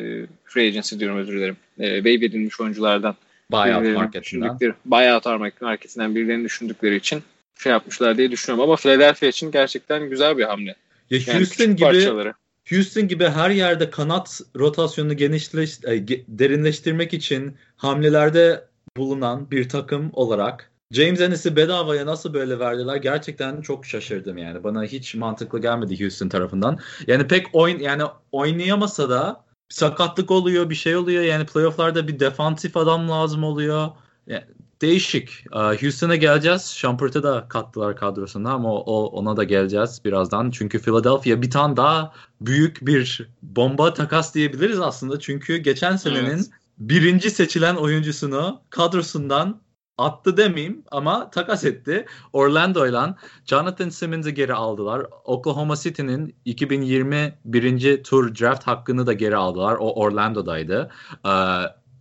free 0.45 0.69
agency 0.69 0.99
diyorum 0.99 1.19
özür 1.19 1.37
dilerim. 1.37 1.57
E, 1.79 1.97
waive 1.97 2.25
edilmiş 2.25 2.61
oyunculardan 2.61 3.15
buyout 3.51 3.97
marketinden 3.97 4.59
buyout 4.85 5.61
marketinden 5.61 6.15
birilerini 6.15 6.45
düşündükleri 6.45 6.97
için 6.97 7.23
şey 7.63 7.73
yapmışlar 7.73 8.19
diye 8.19 8.31
düşünüyorum 8.31 8.71
ama 8.71 8.77
Philadelphia 8.77 9.27
için 9.27 9.51
gerçekten 9.51 10.11
güzel 10.11 10.39
bir 10.39 10.45
hamle. 10.45 10.75
Ya 11.11 11.19
yani 11.27 11.39
Houston 11.39 11.67
gibi 11.67 11.81
parçaları. 11.81 12.35
Houston 12.71 13.09
gibi 13.09 13.25
her 13.25 13.51
yerde 13.51 13.91
kanat 13.91 14.41
rotasyonunu 14.57 15.17
genişleş, 15.17 15.83
derinleştirmek 16.29 17.15
için 17.15 17.57
hamlelerde 17.77 18.65
bulunan 18.97 19.51
bir 19.51 19.69
takım 19.69 20.11
olarak 20.13 20.71
James 20.93 21.21
Ennis'i 21.21 21.57
bedavaya 21.57 22.07
nasıl 22.07 22.35
böyle 22.35 22.59
verdiler 22.59 22.97
gerçekten 22.97 23.61
çok 23.61 23.87
şaşırdım 23.87 24.39
yani. 24.39 24.65
Bana 24.65 24.85
hiç 24.85 25.15
mantıklı 25.15 25.61
gelmedi 25.61 26.01
Houston 26.01 26.29
tarafından. 26.29 26.79
Yani 27.07 27.27
pek 27.27 27.47
oyun 27.53 27.79
yani 27.79 28.03
oynayamasa 28.33 29.11
da 29.11 29.45
sakatlık 29.69 30.31
oluyor, 30.31 30.71
bir 30.71 30.75
şey 30.75 30.97
oluyor. 30.97 31.23
Yani 31.23 31.47
playoff'larda 31.47 32.09
bir 32.09 32.21
defansif 32.21 32.77
adam 32.77 33.09
lazım 33.09 33.45
oluyor. 33.45 33.91
Yani 34.27 34.45
değişik. 34.85 35.45
Houston'a 35.53 36.17
geleceğiz. 36.17 36.67
Shumpert'ı 36.67 37.23
da 37.23 37.49
kattılar 37.49 37.97
kadrosuna 37.97 38.53
ama 38.53 38.75
o, 38.75 39.07
ona 39.07 39.37
da 39.37 39.45
geleceğiz 39.45 40.01
birazdan. 40.05 40.51
Çünkü 40.51 40.79
Philadelphia 40.79 41.43
bir 41.43 41.51
tane 41.51 41.77
daha 41.77 42.13
büyük 42.41 42.87
bir 42.87 43.29
bomba 43.43 43.95
takas 43.95 44.35
diyebiliriz 44.35 44.81
aslında. 44.81 45.21
Çünkü 45.21 45.57
geçen 45.57 45.97
senenin 45.97 46.37
evet. 46.37 46.51
birinci 46.79 47.31
seçilen 47.31 47.75
oyuncusunu 47.75 48.61
kadrosundan 48.71 49.61
attı 49.99 50.37
demeyeyim 50.37 50.83
ama 50.91 51.31
takas 51.31 51.65
etti. 51.65 52.07
Orlando'yla 52.33 53.17
Jonathan 53.47 53.89
Simmons'ı 53.89 54.31
geri 54.31 54.55
aldılar. 54.55 55.07
Oklahoma 55.25 55.77
City'nin 55.77 56.37
2020 56.45 57.39
birinci 57.45 58.03
tur 58.03 58.35
draft 58.35 58.67
hakkını 58.67 59.07
da 59.07 59.13
geri 59.13 59.37
aldılar. 59.37 59.77
O 59.81 59.93
Orlando'daydı. 60.03 60.91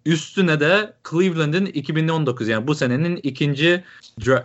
Üstüne 0.05 0.59
de 0.59 0.93
Cleveland'in 1.09 1.65
2019 1.65 2.47
yani 2.47 2.67
bu 2.67 2.75
senenin 2.75 3.19
ikinci 3.23 3.83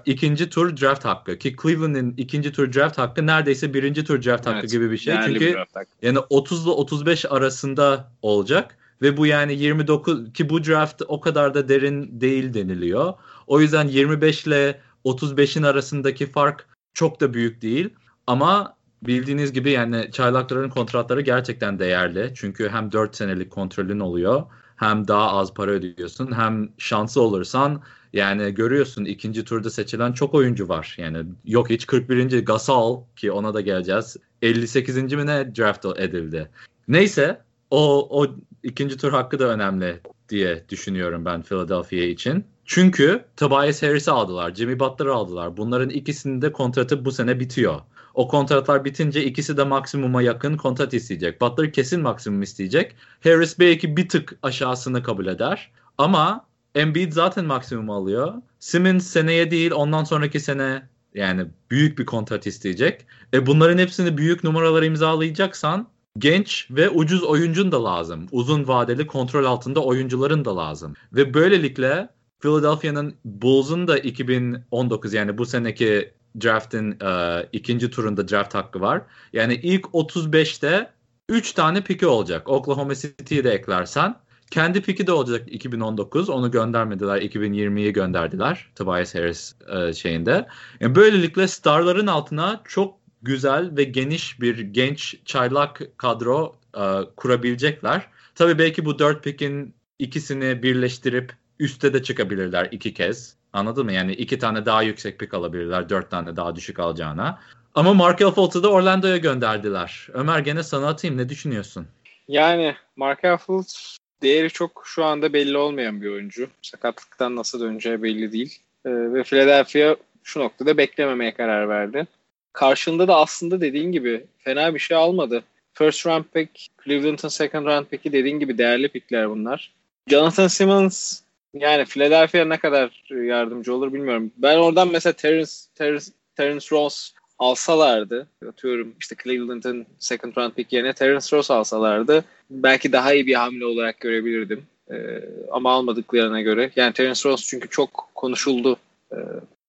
ikinci 0.07 0.51
tur 0.51 0.77
draft 0.77 1.05
hakkı 1.05 1.39
ki 1.39 1.57
Cleveland'in 1.63 2.15
ikinci 2.17 2.53
tur 2.53 2.73
draft 2.73 2.99
hakkı 2.99 3.27
neredeyse 3.27 3.75
birinci 3.75 4.05
tur 4.05 4.23
draft 4.23 4.47
hakkı 4.47 4.59
evet, 4.59 4.71
gibi 4.71 4.91
bir 4.91 4.99
şey. 4.99 5.17
Çünkü 5.27 5.41
bir 5.41 5.59
yani 6.03 6.19
30 6.19 6.65
ile 6.65 6.71
35 6.71 7.25
arasında 7.31 8.13
olacak 8.23 8.79
ve 9.03 9.17
bu 9.17 9.27
yani 9.27 9.55
29 9.55 10.33
ki 10.33 10.49
bu 10.49 10.65
draft 10.65 11.03
o 11.09 11.21
kadar 11.21 11.55
da 11.55 11.69
derin 11.69 12.21
değil 12.21 12.55
deniliyor. 12.55 13.15
O 13.47 13.61
yüzden 13.61 13.89
25 13.89 14.47
ile 14.47 14.81
35'in 15.05 15.63
arasındaki 15.63 16.27
fark 16.27 16.67
çok 16.95 17.21
da 17.21 17.35
büyük 17.35 17.63
değil 17.63 17.91
ama 18.27 18.77
bildiğiniz 19.03 19.53
gibi 19.53 19.71
yani 19.71 20.11
çaylakların 20.13 20.71
kontratları 20.71 21.21
gerçekten 21.21 21.79
değerli. 21.79 22.33
Çünkü 22.35 22.69
hem 22.69 22.93
4 22.93 23.17
senelik 23.17 23.51
kontrolün 23.51 24.01
oluyor 24.01 24.43
hem 24.79 25.09
daha 25.09 25.31
az 25.31 25.55
para 25.55 25.71
ödüyorsun 25.71 26.33
hem 26.33 26.69
şanslı 26.79 27.23
olursan 27.23 27.83
yani 28.13 28.55
görüyorsun 28.55 29.05
ikinci 29.05 29.45
turda 29.45 29.71
seçilen 29.71 30.13
çok 30.13 30.35
oyuncu 30.35 30.69
var. 30.69 30.95
Yani 30.99 31.19
yok 31.45 31.71
hiç 31.71 31.87
41. 31.87 32.45
Gasol 32.45 33.05
ki 33.17 33.33
ona 33.33 33.55
da 33.55 33.61
geleceğiz. 33.61 34.17
58. 34.43 34.97
mi 34.97 35.27
ne 35.27 35.57
draft 35.57 35.87
edildi. 35.97 36.51
Neyse 36.89 37.41
o, 37.71 38.09
o 38.21 38.37
ikinci 38.63 38.97
tur 38.97 39.13
hakkı 39.13 39.39
da 39.39 39.45
önemli 39.45 40.01
diye 40.29 40.65
düşünüyorum 40.69 41.25
ben 41.25 41.43
Philadelphia 41.43 41.97
için. 41.97 42.45
Çünkü 42.65 43.25
Tobias 43.37 43.83
Harris'i 43.83 44.11
aldılar, 44.11 44.55
Jimmy 44.55 44.81
Butler'ı 44.81 45.15
aldılar. 45.15 45.57
Bunların 45.57 45.91
ikisinin 45.91 46.43
de 46.43 46.53
kontratı 46.53 47.05
bu 47.05 47.13
sene 47.13 47.41
bitiyor. 47.41 47.81
O 48.19 48.29
kontratlar 48.29 48.85
bitince 48.85 49.25
ikisi 49.25 49.57
de 49.57 49.65
maksimuma 49.65 50.23
yakın 50.23 50.57
kontrat 50.57 50.95
isteyecek. 50.95 51.41
Butler 51.41 51.73
kesin 51.73 52.01
maksimum 52.01 52.43
isteyecek. 52.43 52.97
Harris 53.25 53.59
belki 53.59 53.97
bir 53.97 54.09
tık 54.09 54.39
aşağısını 54.43 55.03
kabul 55.03 55.27
eder. 55.27 55.71
Ama 55.99 56.47
Embiid 56.75 57.13
zaten 57.13 57.45
maksimum 57.45 57.91
alıyor. 57.91 58.35
Simmons 58.59 59.07
seneye 59.07 59.51
değil 59.51 59.71
ondan 59.71 60.05
sonraki 60.05 60.41
sene 60.41 60.89
yani 61.15 61.47
büyük 61.71 61.99
bir 61.99 62.07
kontrat 62.07 62.47
isteyecek. 62.47 63.07
E 63.35 63.47
bunların 63.47 63.79
hepsini 63.79 64.19
büyük 64.19 64.45
numaralar 64.45 64.83
imzalayacaksan 64.83 65.89
genç 66.19 66.67
ve 66.71 66.91
ucuz 66.91 67.23
oyuncun 67.23 67.73
da 67.73 67.85
lazım. 67.85 68.27
Uzun 68.33 68.69
vadeli 68.69 69.07
kontrol 69.07 69.45
altında 69.45 69.85
oyuncuların 69.85 70.45
da 70.45 70.57
lazım. 70.57 70.95
Ve 71.13 71.35
böylelikle 71.35 72.09
Philadelphia'nın 72.41 73.15
Bulls'un 73.25 73.89
da 73.89 73.99
2019 73.99 75.13
yani 75.13 75.39
bu 75.39 75.47
seneki 75.47 76.18
draft'in 76.41 76.97
e, 77.01 77.43
ikinci 77.53 77.91
turunda 77.91 78.29
draft 78.29 78.55
hakkı 78.55 78.81
var. 78.81 79.03
Yani 79.33 79.55
ilk 79.55 79.85
35'te 79.85 80.91
3 81.29 81.53
tane 81.53 81.81
piki 81.81 82.07
olacak. 82.07 82.49
Oklahoma 82.49 82.95
City'yi 82.95 83.45
de 83.45 83.51
eklersen. 83.51 84.17
Kendi 84.51 84.83
piki 84.83 85.07
de 85.07 85.13
olacak 85.13 85.43
2019. 85.47 86.29
Onu 86.29 86.51
göndermediler. 86.51 87.23
2020'yi 87.23 87.93
gönderdiler. 87.93 88.71
Tobias 88.75 89.15
Harris 89.15 89.55
e, 89.77 89.93
şeyinde. 89.93 90.47
Yani 90.81 90.95
böylelikle 90.95 91.49
starların 91.49 92.07
altına 92.07 92.61
çok 92.65 92.99
güzel 93.23 93.77
ve 93.77 93.85
geniş 93.85 94.41
bir 94.41 94.59
genç 94.59 95.17
çaylak 95.25 95.83
kadro 95.97 96.57
e, 96.77 96.83
kurabilecekler. 97.17 98.07
Tabii 98.35 98.59
belki 98.59 98.85
bu 98.85 98.99
4 98.99 99.25
pikin 99.25 99.75
ikisini 99.99 100.63
birleştirip 100.63 101.33
üste 101.59 101.95
de 101.95 102.03
çıkabilirler 102.03 102.69
iki 102.71 102.95
kez. 102.95 103.38
Anladın 103.53 103.85
mı? 103.85 103.93
Yani 103.93 104.13
iki 104.13 104.39
tane 104.39 104.67
daha 104.67 104.83
yüksek 104.83 105.19
pik 105.19 105.35
alabilirler. 105.35 105.89
Dört 105.89 106.11
tane 106.11 106.37
daha 106.37 106.57
düşük 106.57 106.79
alacağına. 106.79 107.41
Ama 107.75 107.95
Markel 107.95 108.31
Fultz'u 108.31 108.63
da 108.63 108.71
Orlando'ya 108.71 109.17
gönderdiler. 109.17 110.09
Ömer 110.13 110.39
gene 110.39 110.63
sana 110.63 110.89
atayım. 110.89 111.17
Ne 111.17 111.29
düşünüyorsun? 111.29 111.87
Yani 112.29 112.75
Markel 112.97 113.37
Fultz 113.37 113.99
değeri 114.23 114.51
çok 114.51 114.83
şu 114.87 115.05
anda 115.05 115.33
belli 115.33 115.57
olmayan 115.57 116.03
bir 116.03 116.11
oyuncu. 116.11 116.49
Sakatlıktan 116.63 117.37
nasıl 117.37 117.61
döneceği 117.61 118.03
belli 118.03 118.33
değil. 118.33 118.59
Ee, 118.87 118.91
ve 118.91 119.23
Philadelphia 119.23 119.97
şu 120.23 120.41
noktada 120.41 120.77
beklememeye 120.77 121.35
karar 121.35 121.69
verdi. 121.69 122.07
Karşında 122.53 123.09
da 123.09 123.17
aslında 123.17 123.61
dediğin 123.61 123.93
gibi 123.93 124.27
fena 124.39 124.75
bir 124.75 124.79
şey 124.79 124.97
almadı. 124.97 125.43
First 125.75 126.07
round 126.07 126.25
pick, 126.35 126.67
Cleveland'ın 126.85 127.29
second 127.29 127.67
round 127.67 127.87
pick'i 127.87 128.13
dediğin 128.13 128.39
gibi 128.39 128.59
değerli 128.59 128.89
pickler 128.89 129.31
bunlar. 129.31 129.73
Jonathan 130.09 130.47
Simmons 130.47 131.21
yani 131.55 131.85
Philadelphia 131.85 132.45
ne 132.45 132.59
kadar 132.59 133.05
yardımcı 133.11 133.75
olur 133.75 133.93
bilmiyorum. 133.93 134.33
Ben 134.37 134.57
oradan 134.57 134.89
mesela 134.93 135.13
Terence, 135.13 135.53
Terence, 135.75 136.05
Terence 136.37 136.67
Ross 136.73 137.13
alsalardı 137.39 138.29
atıyorum 138.49 138.95
işte 139.01 139.17
Cleveland'ın 139.25 139.87
second 139.99 140.37
round 140.37 140.53
pick 140.53 140.73
yerine 140.73 140.93
Terence 140.93 141.37
Ross 141.37 141.51
alsalardı 141.51 142.25
belki 142.51 142.93
daha 142.93 143.15
iyi 143.15 143.27
bir 143.27 143.35
hamle 143.35 143.65
olarak 143.65 144.01
görebilirdim. 144.01 144.67
Ee, 144.91 145.25
ama 145.53 145.73
almadıklarına 145.73 146.41
göre 146.41 146.71
yani 146.77 146.93
Terence 146.93 147.31
Ross 147.31 147.47
çünkü 147.49 147.69
çok 147.69 148.11
konuşuldu 148.15 148.77
e, 149.13 149.17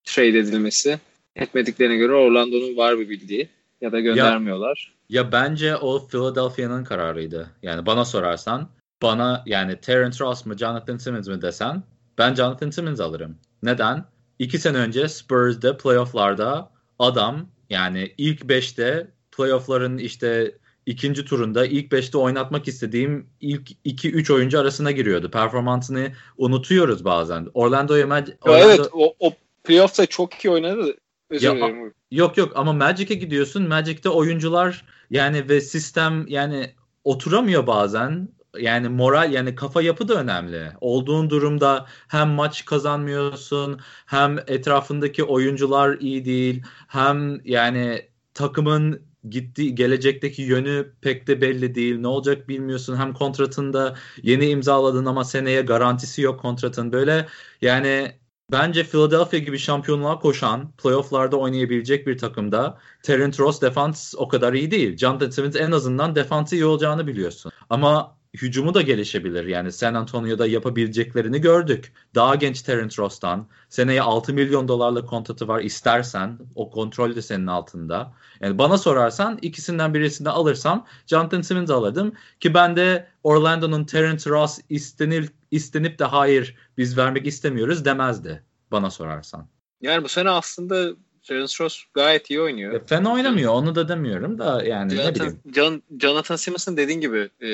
trade 0.03 0.27
edilmesi. 0.27 0.99
Etmediklerine 1.35 1.97
göre 1.97 2.13
Orlando'nun 2.13 2.77
var 2.77 2.99
bir 2.99 3.09
bildiği 3.09 3.49
ya 3.81 3.91
da 3.91 3.99
göndermiyorlar. 3.99 4.93
Ya, 5.09 5.21
ya 5.21 5.31
bence 5.31 5.75
o 5.75 6.07
Philadelphia'nın 6.07 6.83
kararıydı. 6.83 7.49
Yani 7.63 7.85
bana 7.85 8.05
sorarsan 8.05 8.69
bana 9.01 9.43
yani 9.45 9.81
Terence 9.81 10.25
Ross 10.25 10.45
mu 10.45 10.57
Jonathan 10.57 10.97
Simmons 10.97 11.27
mi 11.27 11.41
desen 11.41 11.83
ben 12.17 12.35
Jonathan 12.35 12.69
Simmons 12.69 12.99
alırım. 12.99 13.37
Neden? 13.63 14.05
İki 14.39 14.59
sene 14.59 14.77
önce 14.77 15.07
Spurs'de 15.07 15.77
playofflarda 15.77 16.71
adam 16.99 17.49
yani 17.69 18.13
ilk 18.17 18.41
5'te 18.41 19.07
playoff'ların 19.31 19.97
işte 19.97 20.57
ikinci 20.85 21.25
turunda 21.25 21.65
ilk 21.65 21.91
5'te 21.91 22.17
oynatmak 22.17 22.67
istediğim 22.67 23.29
ilk 23.41 23.71
2-3 23.85 24.33
oyuncu 24.33 24.59
arasına 24.59 24.91
giriyordu. 24.91 25.31
Performansını 25.31 26.11
unutuyoruz 26.37 27.05
bazen. 27.05 27.47
Orlando'ya 27.53 28.05
Orlando... 28.05 28.31
Evet 28.47 28.89
o, 28.93 29.15
o 29.19 29.33
playoff'ta 29.63 30.05
çok 30.05 30.45
iyi 30.45 30.51
oynadı. 30.51 30.95
Özür 31.29 31.47
ya, 31.47 31.55
dilerim. 31.55 31.93
Yok 32.11 32.37
yok 32.37 32.51
ama 32.55 32.73
Magic'e 32.73 33.15
gidiyorsun. 33.15 33.67
Magic'te 33.67 34.09
oyuncular 34.09 34.85
yani 35.09 35.49
ve 35.49 35.61
sistem 35.61 36.25
yani 36.27 36.73
oturamıyor 37.03 37.67
bazen. 37.67 38.29
Yani 38.57 38.89
moral 38.89 39.31
yani 39.33 39.55
kafa 39.55 39.81
yapı 39.81 40.07
da 40.07 40.13
önemli. 40.13 40.71
Olduğun 40.81 41.29
durumda 41.29 41.85
hem 42.07 42.29
maç 42.29 42.65
kazanmıyorsun 42.65 43.79
hem 44.05 44.39
etrafındaki 44.47 45.23
oyuncular 45.23 45.97
iyi 45.99 46.25
değil 46.25 46.63
hem 46.87 47.41
yani 47.45 48.09
takımın 48.33 49.09
gitti 49.29 49.75
gelecekteki 49.75 50.41
yönü 50.41 50.93
pek 51.01 51.27
de 51.27 51.41
belli 51.41 51.75
değil. 51.75 51.99
Ne 51.99 52.07
olacak 52.07 52.49
bilmiyorsun. 52.49 52.95
Hem 52.97 53.13
kontratında 53.13 53.95
yeni 54.23 54.49
imzaladın 54.49 55.05
ama 55.05 55.23
seneye 55.23 55.61
garantisi 55.61 56.21
yok 56.21 56.39
kontratın. 56.39 56.91
Böyle 56.91 57.27
yani 57.61 58.11
bence 58.51 58.83
Philadelphia 58.83 59.37
gibi 59.37 59.59
şampiyonluğa 59.59 60.19
koşan, 60.19 60.71
playofflarda 60.71 61.37
oynayabilecek 61.37 62.07
bir 62.07 62.17
takımda 62.17 62.77
Terence 63.03 63.43
Ross 63.43 63.61
defans 63.61 64.13
o 64.17 64.27
kadar 64.27 64.53
iyi 64.53 64.71
değil. 64.71 64.97
Jonathan 64.97 65.29
Simmons 65.29 65.55
en 65.55 65.71
azından 65.71 66.15
defansı 66.15 66.55
iyi 66.55 66.65
olacağını 66.65 67.07
biliyorsun. 67.07 67.51
Ama 67.69 68.18
hücumu 68.33 68.73
da 68.73 68.81
gelişebilir. 68.81 69.43
Yani 69.43 69.71
San 69.71 69.93
Antonio'da 69.93 70.47
yapabileceklerini 70.47 71.41
gördük. 71.41 71.93
Daha 72.15 72.35
genç 72.35 72.61
Terence 72.61 73.01
Ross'tan 73.01 73.47
seneye 73.69 74.01
6 74.01 74.33
milyon 74.33 74.67
dolarlık 74.67 75.09
kontratı 75.09 75.47
var 75.47 75.61
istersen 75.61 76.39
o 76.55 76.69
kontrol 76.71 77.15
de 77.15 77.21
senin 77.21 77.47
altında. 77.47 78.13
Yani 78.41 78.57
bana 78.57 78.77
sorarsan 78.77 79.39
ikisinden 79.41 79.93
birisini 79.93 80.29
alırsam 80.29 80.85
Jonathan 81.07 81.41
Simmons 81.41 81.69
alırdım 81.69 82.13
ki 82.39 82.53
ben 82.53 82.75
de 82.75 83.07
Orlando'nun 83.23 83.85
Terence 83.85 84.29
Ross 84.29 84.59
istenip, 84.69 85.29
istenip 85.51 85.99
de 85.99 86.03
hayır 86.03 86.55
biz 86.77 86.97
vermek 86.97 87.27
istemiyoruz 87.27 87.85
demezdi 87.85 88.43
bana 88.71 88.91
sorarsan. 88.91 89.47
Yani 89.81 90.03
bu 90.03 90.07
sene 90.07 90.29
aslında 90.29 90.95
Terence 91.23 91.63
Ross 91.63 91.83
gayet 91.93 92.29
iyi 92.29 92.41
oynuyor. 92.41 92.73
E, 92.73 92.85
fena 92.85 93.13
oynamıyor 93.13 93.53
onu 93.53 93.75
da 93.75 93.87
demiyorum 93.87 94.37
da 94.37 94.63
yani 94.63 94.91
Jonathan, 94.91 95.11
ne 95.11 95.15
bileyim. 95.15 95.39
John, 95.55 95.83
Jonathan 95.99 96.35
Simmons'ın 96.35 96.77
dediğin 96.77 97.01
gibi 97.01 97.29
e, 97.41 97.49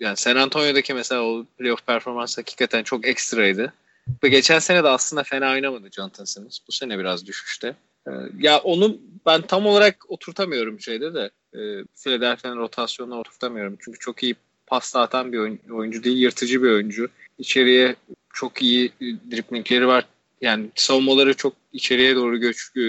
yani 0.00 0.16
San 0.16 0.36
Antonio'daki 0.36 0.94
mesela 0.94 1.22
o 1.22 1.44
playoff 1.58 1.86
performansı 1.86 2.40
hakikaten 2.40 2.82
çok 2.82 3.06
ekstraydı. 3.06 3.72
Ve 4.24 4.28
geçen 4.28 4.58
sene 4.58 4.84
de 4.84 4.88
aslında 4.88 5.22
fena 5.22 5.52
oynamadı 5.52 5.90
Jonathan 5.90 6.24
Simmons. 6.24 6.58
Bu 6.68 6.72
sene 6.72 6.98
biraz 6.98 7.26
düşüşte. 7.26 7.76
Ee, 8.08 8.10
ya 8.38 8.58
onu 8.58 8.98
ben 9.26 9.42
tam 9.42 9.66
olarak 9.66 10.10
oturtamıyorum 10.10 10.80
şeyde 10.80 11.14
de. 11.14 11.30
E, 11.54 11.60
Philadelphia'nın 12.02 12.58
rotasyonuna 12.58 13.20
oturtamıyorum. 13.20 13.76
Çünkü 13.80 13.98
çok 13.98 14.22
iyi 14.22 14.34
pasta 14.66 15.00
atan 15.00 15.32
bir 15.32 15.38
oyuncu 15.70 16.04
değil, 16.04 16.18
yırtıcı 16.18 16.62
bir 16.62 16.70
oyuncu. 16.70 17.08
İçeriye 17.38 17.96
çok 18.34 18.62
iyi 18.62 18.92
driplingleri 19.30 19.86
var. 19.86 20.06
Yani 20.40 20.66
savunmaları 20.74 21.34
çok 21.34 21.52
içeriye 21.72 22.16
doğru 22.16 22.40
göç 22.40 22.76
e, 22.76 22.84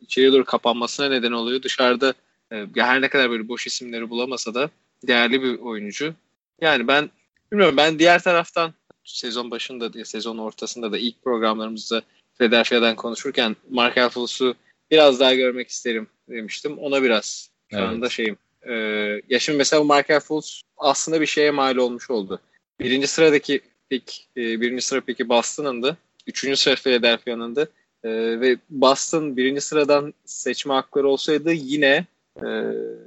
içeriye 0.00 0.32
doğru 0.32 0.44
kapanmasına 0.44 1.08
neden 1.08 1.32
oluyor. 1.32 1.62
Dışarıda 1.62 2.14
e, 2.52 2.66
her 2.76 3.00
ne 3.00 3.08
kadar 3.08 3.30
böyle 3.30 3.48
boş 3.48 3.66
isimleri 3.66 4.10
bulamasa 4.10 4.54
da 4.54 4.70
değerli 5.06 5.42
bir 5.42 5.58
oyuncu. 5.58 6.14
Yani 6.60 6.88
ben 6.88 7.10
bilmiyorum 7.52 7.76
ben 7.76 7.98
diğer 7.98 8.22
taraftan 8.22 8.74
sezon 9.04 9.50
başında 9.50 10.04
sezon 10.04 10.38
ortasında 10.38 10.92
da 10.92 10.98
ilk 10.98 11.22
programlarımızda 11.24 12.02
Philadelphia'dan 12.38 12.96
konuşurken 12.96 13.56
Mark 13.70 14.12
Fultz'u 14.12 14.54
biraz 14.90 15.20
daha 15.20 15.34
görmek 15.34 15.68
isterim 15.68 16.06
demiştim. 16.28 16.78
Ona 16.78 17.02
biraz 17.02 17.50
şu 17.70 17.76
evet. 17.76 17.88
anda 17.88 18.08
şeyim. 18.08 18.36
Ee, 18.62 18.72
ya 19.28 19.38
şimdi 19.38 19.58
mesela 19.58 19.84
Mark 19.84 20.22
Fultz 20.22 20.62
aslında 20.76 21.20
bir 21.20 21.26
şeye 21.26 21.50
mal 21.50 21.76
olmuş 21.76 22.10
oldu. 22.10 22.40
Birinci 22.80 23.06
sıradaki 23.06 23.60
pick, 23.90 24.26
e, 24.36 24.60
birinci 24.60 24.82
sıra 24.82 25.00
picki 25.00 25.28
Boston'ındı. 25.28 25.96
Üçüncü 26.26 26.56
sıra 26.56 26.74
Philadelphia'nındı. 26.74 27.70
E, 28.04 28.10
ve 28.40 28.56
Boston 28.70 29.36
birinci 29.36 29.60
sıradan 29.60 30.14
seçme 30.24 30.74
hakları 30.74 31.08
olsaydı 31.08 31.52
yine 31.52 32.06
e, 32.36 32.48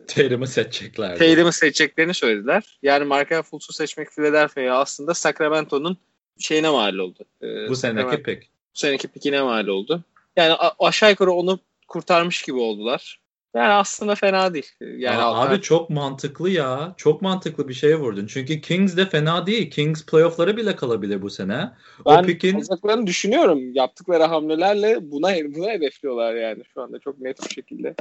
Tatum'u 0.08 0.48
seçeceklerdi. 0.48 1.20
Tatum'u 1.20 1.52
seçeceklerini 1.52 2.14
söylediler. 2.14 2.80
Yani 2.84 3.06
Markel 3.06 3.42
Fultz'u 3.42 3.74
seçmek 3.74 4.12
Philadelphia'ya 4.12 4.76
aslında 4.76 5.14
Sacramento'nun 5.14 5.98
şeyine 6.40 6.70
mal 6.70 6.96
oldu. 6.96 7.26
Ee, 7.42 7.70
bu 7.70 7.76
seneki 7.76 8.24
pek. 8.24 8.44
Bu 8.44 8.80
seneki 8.80 9.08
pikine 9.08 9.42
mal 9.42 9.68
oldu. 9.68 10.04
Yani 10.36 10.54
aşağı 10.80 11.10
yukarı 11.10 11.32
onu 11.32 11.60
kurtarmış 11.88 12.42
gibi 12.42 12.58
oldular. 12.58 13.24
Yani 13.56 13.74
aslında 13.74 14.16
fena 14.16 14.54
değil. 14.54 14.72
Yani 14.82 15.22
Aa, 15.22 15.42
abi 15.42 15.62
çok 15.62 15.90
mantıklı 15.90 16.50
ya. 16.50 16.94
Çok 16.98 17.22
mantıklı 17.22 17.68
bir 17.68 17.74
şeye 17.74 17.96
vurdun. 17.96 18.28
Çünkü 18.28 18.62
Kings 18.62 18.98
de 18.98 19.06
fena 19.06 19.46
değil. 19.46 19.72
Kings 19.72 20.06
playoff'lara 20.06 20.58
bile 20.58 20.76
kalabilir 20.76 21.22
bu 21.22 21.30
sene. 21.30 21.70
Ben 22.06 22.24
o 22.24 22.26
pikin... 22.26 22.64
düşünüyorum. 23.06 23.74
Yaptıkları 23.74 24.24
hamlelerle 24.24 25.12
buna 25.12 25.36
buna 25.56 25.72
hedefliyorlar 25.72 26.36
yani 26.36 26.64
şu 26.74 26.82
anda 26.82 27.00
çok 27.00 27.20
net 27.20 27.44
bir 27.44 27.54
şekilde. 27.54 27.96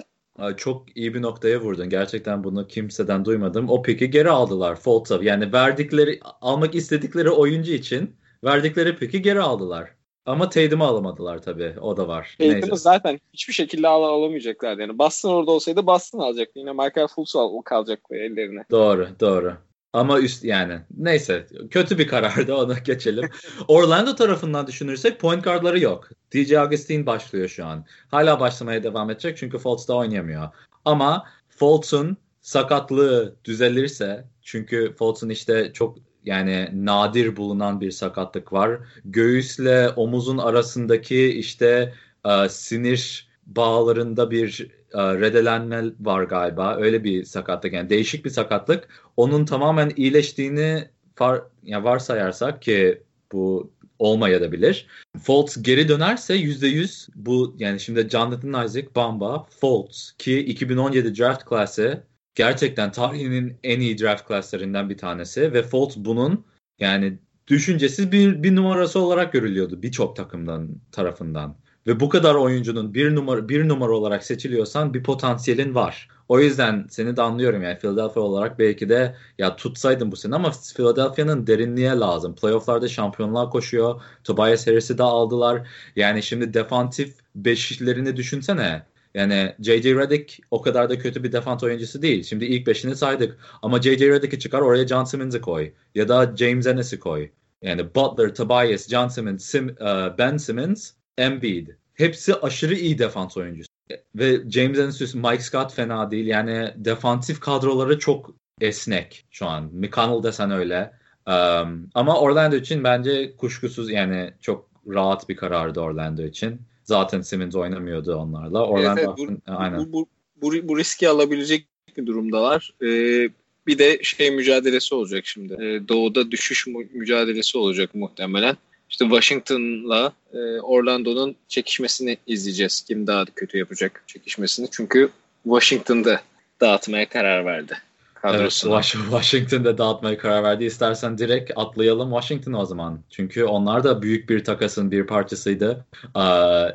Çok 0.56 0.96
iyi 0.96 1.14
bir 1.14 1.22
noktaya 1.22 1.60
vurdun. 1.60 1.88
Gerçekten 1.88 2.44
bunu 2.44 2.66
kimseden 2.66 3.24
duymadım. 3.24 3.68
O 3.68 3.82
piki 3.82 4.10
geri 4.10 4.30
aldılar 4.30 4.76
Fultz'a. 4.76 5.18
Yani 5.22 5.52
verdikleri, 5.52 6.20
almak 6.40 6.74
istedikleri 6.74 7.30
oyuncu 7.30 7.72
için 7.72 8.16
verdikleri 8.44 8.96
piki 8.96 9.22
geri 9.22 9.40
aldılar. 9.40 9.90
Ama 10.26 10.48
Tatum'u 10.48 10.84
alamadılar 10.84 11.42
tabii. 11.42 11.74
O 11.80 11.96
da 11.96 12.08
var. 12.08 12.36
Tatum'u 12.38 12.76
zaten 12.76 13.20
hiçbir 13.32 13.52
şekilde 13.52 13.88
al 13.88 14.02
alamayacaklar. 14.02 14.78
Yani 14.78 14.98
Boston 14.98 15.34
orada 15.34 15.50
olsaydı 15.50 15.86
Boston 15.86 16.18
alacaktı. 16.18 16.58
Yine 16.58 16.72
Michael 16.72 17.06
Fultz 17.06 17.36
al 17.36 17.62
kalacaktı 17.62 18.14
ellerine. 18.14 18.64
Doğru, 18.70 19.08
doğru. 19.20 19.56
Ama 19.92 20.20
üst 20.20 20.44
yani 20.44 20.80
neyse 20.96 21.46
kötü 21.70 21.98
bir 21.98 22.08
karardı 22.08 22.54
ona 22.56 22.78
geçelim. 22.78 23.30
Orlando 23.68 24.14
tarafından 24.14 24.66
düşünürsek 24.66 25.20
point 25.20 25.44
guardları 25.44 25.80
yok. 25.80 26.08
DJ 26.34 26.52
Augustin 26.52 27.06
başlıyor 27.06 27.48
şu 27.48 27.66
an. 27.66 27.86
Hala 28.10 28.40
başlamaya 28.40 28.82
devam 28.82 29.10
edecek 29.10 29.36
çünkü 29.36 29.58
Fultz 29.58 29.88
da 29.88 29.96
oynayamıyor. 29.96 30.48
Ama 30.84 31.26
Fultz'un 31.48 32.16
sakatlığı 32.40 33.36
düzelirse 33.44 34.24
çünkü 34.42 34.94
Fultz'un 34.98 35.28
işte 35.28 35.72
çok 35.72 35.98
yani 36.24 36.68
nadir 36.72 37.36
bulunan 37.36 37.80
bir 37.80 37.90
sakatlık 37.90 38.52
var. 38.52 38.80
Göğüsle 39.04 39.88
omuzun 39.88 40.38
arasındaki 40.38 41.26
işte 41.26 41.94
e, 42.24 42.48
sinir 42.48 43.28
bağlarında 43.46 44.30
bir 44.30 44.70
redelenme 44.94 45.84
var 46.00 46.22
galiba. 46.22 46.76
Öyle 46.76 47.04
bir 47.04 47.24
sakatlık 47.24 47.72
yani 47.72 47.90
değişik 47.90 48.24
bir 48.24 48.30
sakatlık. 48.30 48.88
Onun 49.16 49.44
tamamen 49.44 49.92
iyileştiğini 49.96 50.88
far, 51.14 51.42
yani 51.62 51.84
varsayarsak 51.84 52.62
ki 52.62 53.02
bu 53.32 53.70
olmayabilir. 53.98 54.86
Fultz 55.22 55.62
geri 55.62 55.88
dönerse 55.88 56.36
%100 56.36 57.08
bu 57.14 57.56
yani 57.58 57.80
şimdi 57.80 58.08
Jonathan 58.08 58.66
Isaac, 58.66 58.86
Bamba, 58.96 59.46
Fultz 59.60 60.14
ki 60.18 60.38
2017 60.38 61.18
draft 61.18 61.44
klası 61.44 62.02
gerçekten 62.34 62.92
tarihinin 62.92 63.56
en 63.64 63.80
iyi 63.80 63.98
draft 63.98 64.28
klaslarından 64.28 64.90
bir 64.90 64.98
tanesi 64.98 65.52
ve 65.52 65.62
Fultz 65.62 65.96
bunun 65.96 66.44
yani 66.78 67.18
düşüncesiz 67.48 68.12
bir, 68.12 68.42
bir 68.42 68.56
numarası 68.56 69.00
olarak 69.00 69.32
görülüyordu 69.32 69.82
birçok 69.82 70.16
takımdan 70.16 70.68
tarafından. 70.92 71.56
Ve 71.86 72.00
bu 72.00 72.08
kadar 72.08 72.34
oyuncunun 72.34 72.94
bir 72.94 73.14
numara 73.14 73.48
bir 73.48 73.68
numara 73.68 73.92
olarak 73.92 74.24
seçiliyorsan 74.24 74.94
bir 74.94 75.02
potansiyelin 75.02 75.74
var. 75.74 76.08
O 76.28 76.40
yüzden 76.40 76.86
seni 76.90 77.16
de 77.16 77.22
anlıyorum 77.22 77.62
yani 77.62 77.78
Philadelphia 77.78 78.20
olarak 78.20 78.58
belki 78.58 78.88
de 78.88 79.16
ya 79.38 79.56
tutsaydın 79.56 80.12
bu 80.12 80.16
sene 80.16 80.34
ama 80.34 80.50
Philadelphia'nın 80.76 81.46
derinliğe 81.46 81.90
lazım. 81.90 82.34
Playoff'larda 82.34 82.88
şampiyonluğa 82.88 83.50
koşuyor. 83.50 84.02
Tobias 84.24 84.66
Harris'i 84.66 84.98
de 84.98 85.02
aldılar. 85.02 85.68
Yani 85.96 86.22
şimdi 86.22 86.54
defansif 86.54 87.14
beşlerini 87.34 88.16
düşünsene. 88.16 88.82
Yani 89.14 89.54
J.J. 89.60 89.94
Redick 89.94 90.38
o 90.50 90.62
kadar 90.62 90.90
da 90.90 90.98
kötü 90.98 91.24
bir 91.24 91.32
defans 91.32 91.62
oyuncusu 91.62 92.02
değil. 92.02 92.22
Şimdi 92.22 92.44
ilk 92.44 92.66
beşini 92.66 92.96
saydık. 92.96 93.38
Ama 93.62 93.82
J.J. 93.82 94.08
Redick'i 94.08 94.38
çıkar 94.38 94.60
oraya 94.60 94.86
John 94.86 95.04
Simmons'ı 95.04 95.40
koy. 95.40 95.72
Ya 95.94 96.08
da 96.08 96.36
James 96.36 96.66
Ennis'i 96.66 96.98
koy. 96.98 97.30
Yani 97.62 97.94
Butler, 97.94 98.34
Tobias, 98.34 98.88
John 98.88 99.08
Simmons, 99.08 99.44
Sim, 99.44 99.68
uh, 99.68 100.18
Ben 100.18 100.36
Simmons, 100.36 100.92
Embiid. 101.18 101.68
Hepsi 101.94 102.34
aşırı 102.34 102.74
iyi 102.74 102.98
defans 102.98 103.36
oyuncusu. 103.36 103.68
Ve 104.14 104.50
James 104.50 104.78
Ennis, 104.78 105.14
Mike 105.14 105.42
Scott 105.42 105.72
fena 105.72 106.10
değil. 106.10 106.26
Yani 106.26 106.74
defansif 106.76 107.40
kadroları 107.40 107.98
çok 107.98 108.34
esnek 108.60 109.24
şu 109.30 109.46
an. 109.46 109.70
McConnell 109.72 110.22
desen 110.22 110.50
öyle. 110.50 110.92
Um, 111.26 111.90
ama 111.94 112.20
Orlando 112.20 112.56
için 112.56 112.84
bence 112.84 113.36
kuşkusuz 113.36 113.90
yani 113.90 114.32
çok 114.40 114.70
rahat 114.86 115.28
bir 115.28 115.36
karardı 115.36 115.80
Orlando 115.80 116.22
için. 116.22 116.60
Zaten 116.84 117.20
Simmons 117.20 117.54
oynamıyordu 117.54 118.14
onlarla. 118.14 118.66
Orlando 118.66 119.00
evet, 119.00 119.10
evet, 119.18 119.40
bu, 119.46 119.52
aynen. 119.52 119.78
Bu, 119.78 119.92
bu, 119.92 120.08
bu, 120.36 120.68
bu 120.68 120.78
riski 120.78 121.08
alabilecek 121.08 121.66
bir 121.96 122.06
durumdalar. 122.06 122.74
Ee, 122.82 123.28
bir 123.66 123.78
de 123.78 124.02
şey 124.02 124.30
mücadelesi 124.30 124.94
olacak 124.94 125.26
şimdi. 125.26 125.52
Ee, 125.52 125.88
doğuda 125.88 126.30
düşüş 126.30 126.66
mu- 126.66 126.84
mücadelesi 126.92 127.58
olacak 127.58 127.94
muhtemelen. 127.94 128.56
İşte 128.92 129.04
Washington'la 129.04 130.12
e, 130.32 130.60
Orlando'nun 130.60 131.36
çekişmesini 131.48 132.16
izleyeceğiz. 132.26 132.84
Kim 132.88 133.06
daha 133.06 133.24
kötü 133.24 133.58
yapacak 133.58 134.04
çekişmesini. 134.06 134.68
Çünkü 134.70 135.10
Washington'da 135.44 136.20
dağıtmaya 136.60 137.08
karar 137.08 137.44
verdi. 137.44 137.78
Evet, 138.24 138.50
Washington'da 138.50 139.78
dağıtmaya 139.78 140.18
karar 140.18 140.42
verdi. 140.42 140.64
İstersen 140.64 141.18
direkt 141.18 141.52
atlayalım 141.56 142.10
Washington 142.10 142.52
o 142.52 142.64
zaman. 142.64 143.00
Çünkü 143.10 143.44
onlar 143.44 143.84
da 143.84 144.02
büyük 144.02 144.30
bir 144.30 144.44
takasın 144.44 144.90
bir 144.90 145.06
parçasıydı. 145.06 145.84
Ee, 146.16 146.20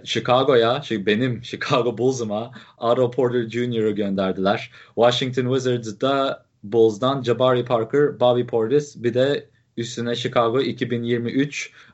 Chicago'ya, 0.03 0.83
benim 0.91 1.43
Chicago 1.43 1.97
Bulls'ıma 1.97 2.51
Otto 2.77 3.11
Porter 3.11 3.49
Jr.'ı 3.49 3.91
gönderdiler. 3.91 4.71
Washington 4.95 5.53
Wizards'da 5.55 6.45
Bulls'dan 6.63 7.23
Jabari 7.23 7.65
Parker, 7.65 8.19
Bobby 8.19 8.43
Portis 8.43 9.03
bir 9.03 9.13
de 9.13 9.49
üstüne 9.77 10.15
Chicago 10.15 10.61
2023 10.61 11.67
e, 11.67 11.86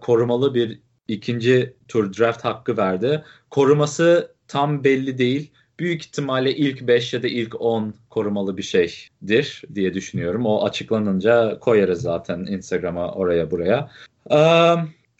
korumalı 0.00 0.54
bir 0.54 0.80
ikinci 1.08 1.76
tur 1.88 2.12
draft 2.18 2.44
hakkı 2.44 2.76
verdi. 2.76 3.24
Koruması 3.50 4.34
tam 4.48 4.84
belli 4.84 5.18
değil. 5.18 5.50
Büyük 5.78 6.02
ihtimalle 6.02 6.56
ilk 6.56 6.86
5 6.86 7.12
ya 7.12 7.22
da 7.22 7.28
ilk 7.28 7.60
10 7.60 7.94
korumalı 8.10 8.56
bir 8.56 8.62
şeydir 8.62 9.62
diye 9.74 9.94
düşünüyorum. 9.94 10.46
O 10.46 10.64
açıklanınca 10.64 11.58
koyarız 11.58 12.02
zaten 12.02 12.38
Instagram'a 12.38 13.12
oraya 13.12 13.50
buraya. 13.50 13.90
Ee, 14.30 14.74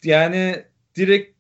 yani 0.05 0.65
direkt 0.97 1.37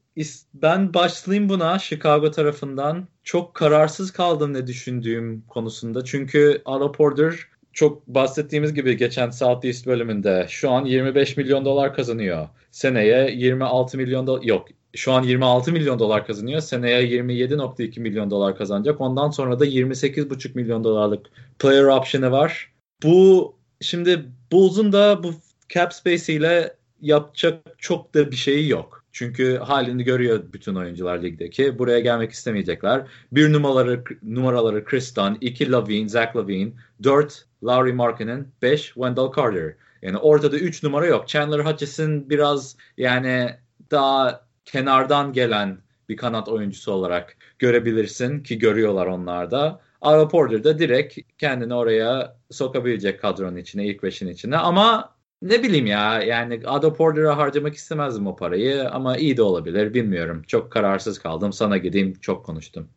ben 0.55 0.95
başlayayım 0.95 1.49
buna 1.49 1.79
Chicago 1.79 2.31
tarafından. 2.31 3.09
Çok 3.25 3.55
kararsız 3.55 4.11
kaldım 4.11 4.53
ne 4.53 4.67
düşündüğüm 4.67 5.43
konusunda. 5.49 6.05
Çünkü 6.05 6.63
Ala 6.65 6.93
Porter 6.93 7.35
çok 7.77 8.07
bahsettiğimiz 8.07 8.75
gibi 8.75 8.97
geçen 8.97 9.31
Southeast 9.31 9.87
bölümünde 9.87 10.47
şu 10.49 10.71
an 10.71 10.85
25 10.85 11.37
milyon 11.37 11.65
dolar 11.65 11.95
kazanıyor. 11.95 12.49
Seneye 12.71 13.31
26 13.31 13.97
milyon 13.97 14.27
dolar 14.27 14.43
yok 14.43 14.69
şu 14.97 15.13
an 15.13 15.23
26 15.23 15.73
milyon 15.73 15.99
dolar 15.99 16.27
kazanıyor. 16.27 16.61
Seneye 16.61 17.03
27.2 17.03 18.01
milyon 18.01 18.31
dolar 18.31 18.57
kazanacak. 18.57 19.01
Ondan 19.01 19.31
sonra 19.31 19.61
da 19.61 19.67
28.5 19.67 20.55
milyon 20.55 20.85
dolarlık 20.85 21.27
player 21.59 21.85
option'ı 21.85 22.31
var. 22.31 22.73
Bu 23.03 23.55
şimdi 23.81 24.25
Bulls'un 24.53 24.93
da 24.93 25.23
bu 25.23 25.35
cap 25.69 25.95
space 25.95 26.33
ile 26.33 26.77
yapacak 27.01 27.63
çok 27.79 28.15
da 28.15 28.31
bir 28.31 28.37
şeyi 28.37 28.69
yok. 28.69 29.05
Çünkü 29.13 29.57
halini 29.57 30.05
görüyor 30.05 30.43
bütün 30.53 30.75
oyuncular 30.75 31.23
ligdeki. 31.23 31.79
Buraya 31.79 32.01
gelmek 32.01 32.33
istemeyecekler. 32.33 33.07
Bir 33.33 33.53
numaraları 33.53 34.05
numaraları 34.23 34.85
Chris 34.85 35.17
Dunn, 35.17 35.39
iki 35.41 35.73
Lavine, 35.73 36.09
Zach 36.09 36.37
Lavine, 36.37 36.73
dört 37.03 37.47
Laurie 37.65 37.93
Markkinen, 37.93 38.47
beş 38.63 38.85
Wendell 38.85 39.33
Carter. 39.37 39.75
Yani 40.03 40.19
ortada 40.19 40.59
üç 40.59 40.83
numara 40.83 41.07
yok. 41.07 41.29
Chandler 41.29 41.59
Hutchison 41.59 42.31
biraz 42.31 42.77
yani 42.97 43.51
daha 43.91 44.47
kenardan 44.65 45.33
gelen 45.33 45.79
bir 46.09 46.17
kanat 46.17 46.49
oyuncusu 46.49 46.93
olarak 46.93 47.37
görebilirsin 47.59 48.43
ki 48.43 48.59
görüyorlar 48.59 49.07
onlar 49.07 49.51
da. 49.51 49.81
Ara 50.03 50.29
Porter 50.29 50.65
da 50.65 50.79
direkt 50.79 51.19
kendini 51.39 51.75
oraya 51.75 52.37
sokabilecek 52.51 53.21
kadronun 53.21 53.57
içine, 53.57 53.87
ilk 53.87 54.03
beşin 54.03 54.29
içine. 54.29 54.57
Ama 54.57 55.16
ne 55.43 55.63
bileyim 55.63 55.87
ya 55.87 56.23
yani 56.23 56.61
Ada 56.65 56.93
Porter'a 56.93 57.37
harcamak 57.37 57.75
istemezdim 57.75 58.27
o 58.27 58.37
parayı 58.37 58.91
ama 58.91 59.17
iyi 59.17 59.37
de 59.37 59.43
olabilir 59.43 59.95
bilmiyorum. 59.95 60.43
Çok 60.47 60.73
kararsız 60.73 61.19
kaldım. 61.19 61.53
Sana 61.53 61.77
gideyim 61.77 62.15
çok 62.21 62.47
konuştum. 62.47 62.89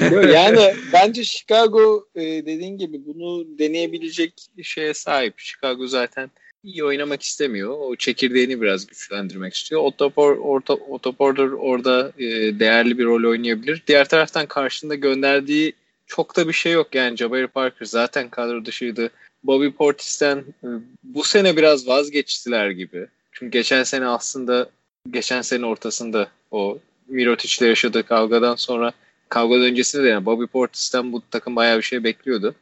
yani 0.32 0.74
bence 0.92 1.24
Chicago 1.24 2.06
e, 2.14 2.22
dediğin 2.22 2.78
gibi 2.78 3.06
bunu 3.06 3.58
deneyebilecek 3.58 4.32
şeye 4.62 4.94
sahip. 4.94 5.38
Chicago 5.38 5.86
zaten 5.86 6.30
iyi 6.64 6.84
oynamak 6.84 7.22
istemiyor. 7.22 7.76
O 7.78 7.96
çekirdeğini 7.96 8.60
biraz 8.60 8.86
güçlendirmek 8.86 9.54
istiyor. 9.54 9.80
Otopor, 9.82 10.36
orta, 10.36 10.74
Otoporter 10.74 11.48
orada 11.48 12.12
e, 12.18 12.24
değerli 12.60 12.98
bir 12.98 13.04
rol 13.04 13.30
oynayabilir. 13.30 13.82
Diğer 13.86 14.08
taraftan 14.08 14.46
karşında 14.46 14.94
gönderdiği 14.94 15.72
çok 16.06 16.36
da 16.36 16.48
bir 16.48 16.52
şey 16.52 16.72
yok. 16.72 16.94
Yani 16.94 17.16
Jabari 17.16 17.46
Parker 17.46 17.86
zaten 17.86 18.28
kadro 18.28 18.64
dışıydı. 18.64 19.10
Bobby 19.44 19.68
Portis'ten 19.68 20.38
e, 20.38 20.68
bu 21.04 21.24
sene 21.24 21.56
biraz 21.56 21.88
vazgeçtiler 21.88 22.70
gibi. 22.70 23.06
Çünkü 23.32 23.50
geçen 23.50 23.82
sene 23.82 24.06
aslında 24.06 24.68
geçen 25.10 25.42
sene 25.42 25.66
ortasında 25.66 26.28
o 26.50 26.78
Mirotic'le 27.08 27.62
yaşadığı 27.62 28.02
kavgadan 28.02 28.54
sonra 28.54 28.92
kavga 29.28 29.54
öncesinde 29.54 30.04
de 30.04 30.08
yani 30.08 30.26
Bobby 30.26 30.44
Portis'ten 30.44 31.12
bu 31.12 31.22
takım 31.30 31.56
bayağı 31.56 31.78
bir 31.78 31.82
şey 31.82 32.04
bekliyordu. 32.04 32.54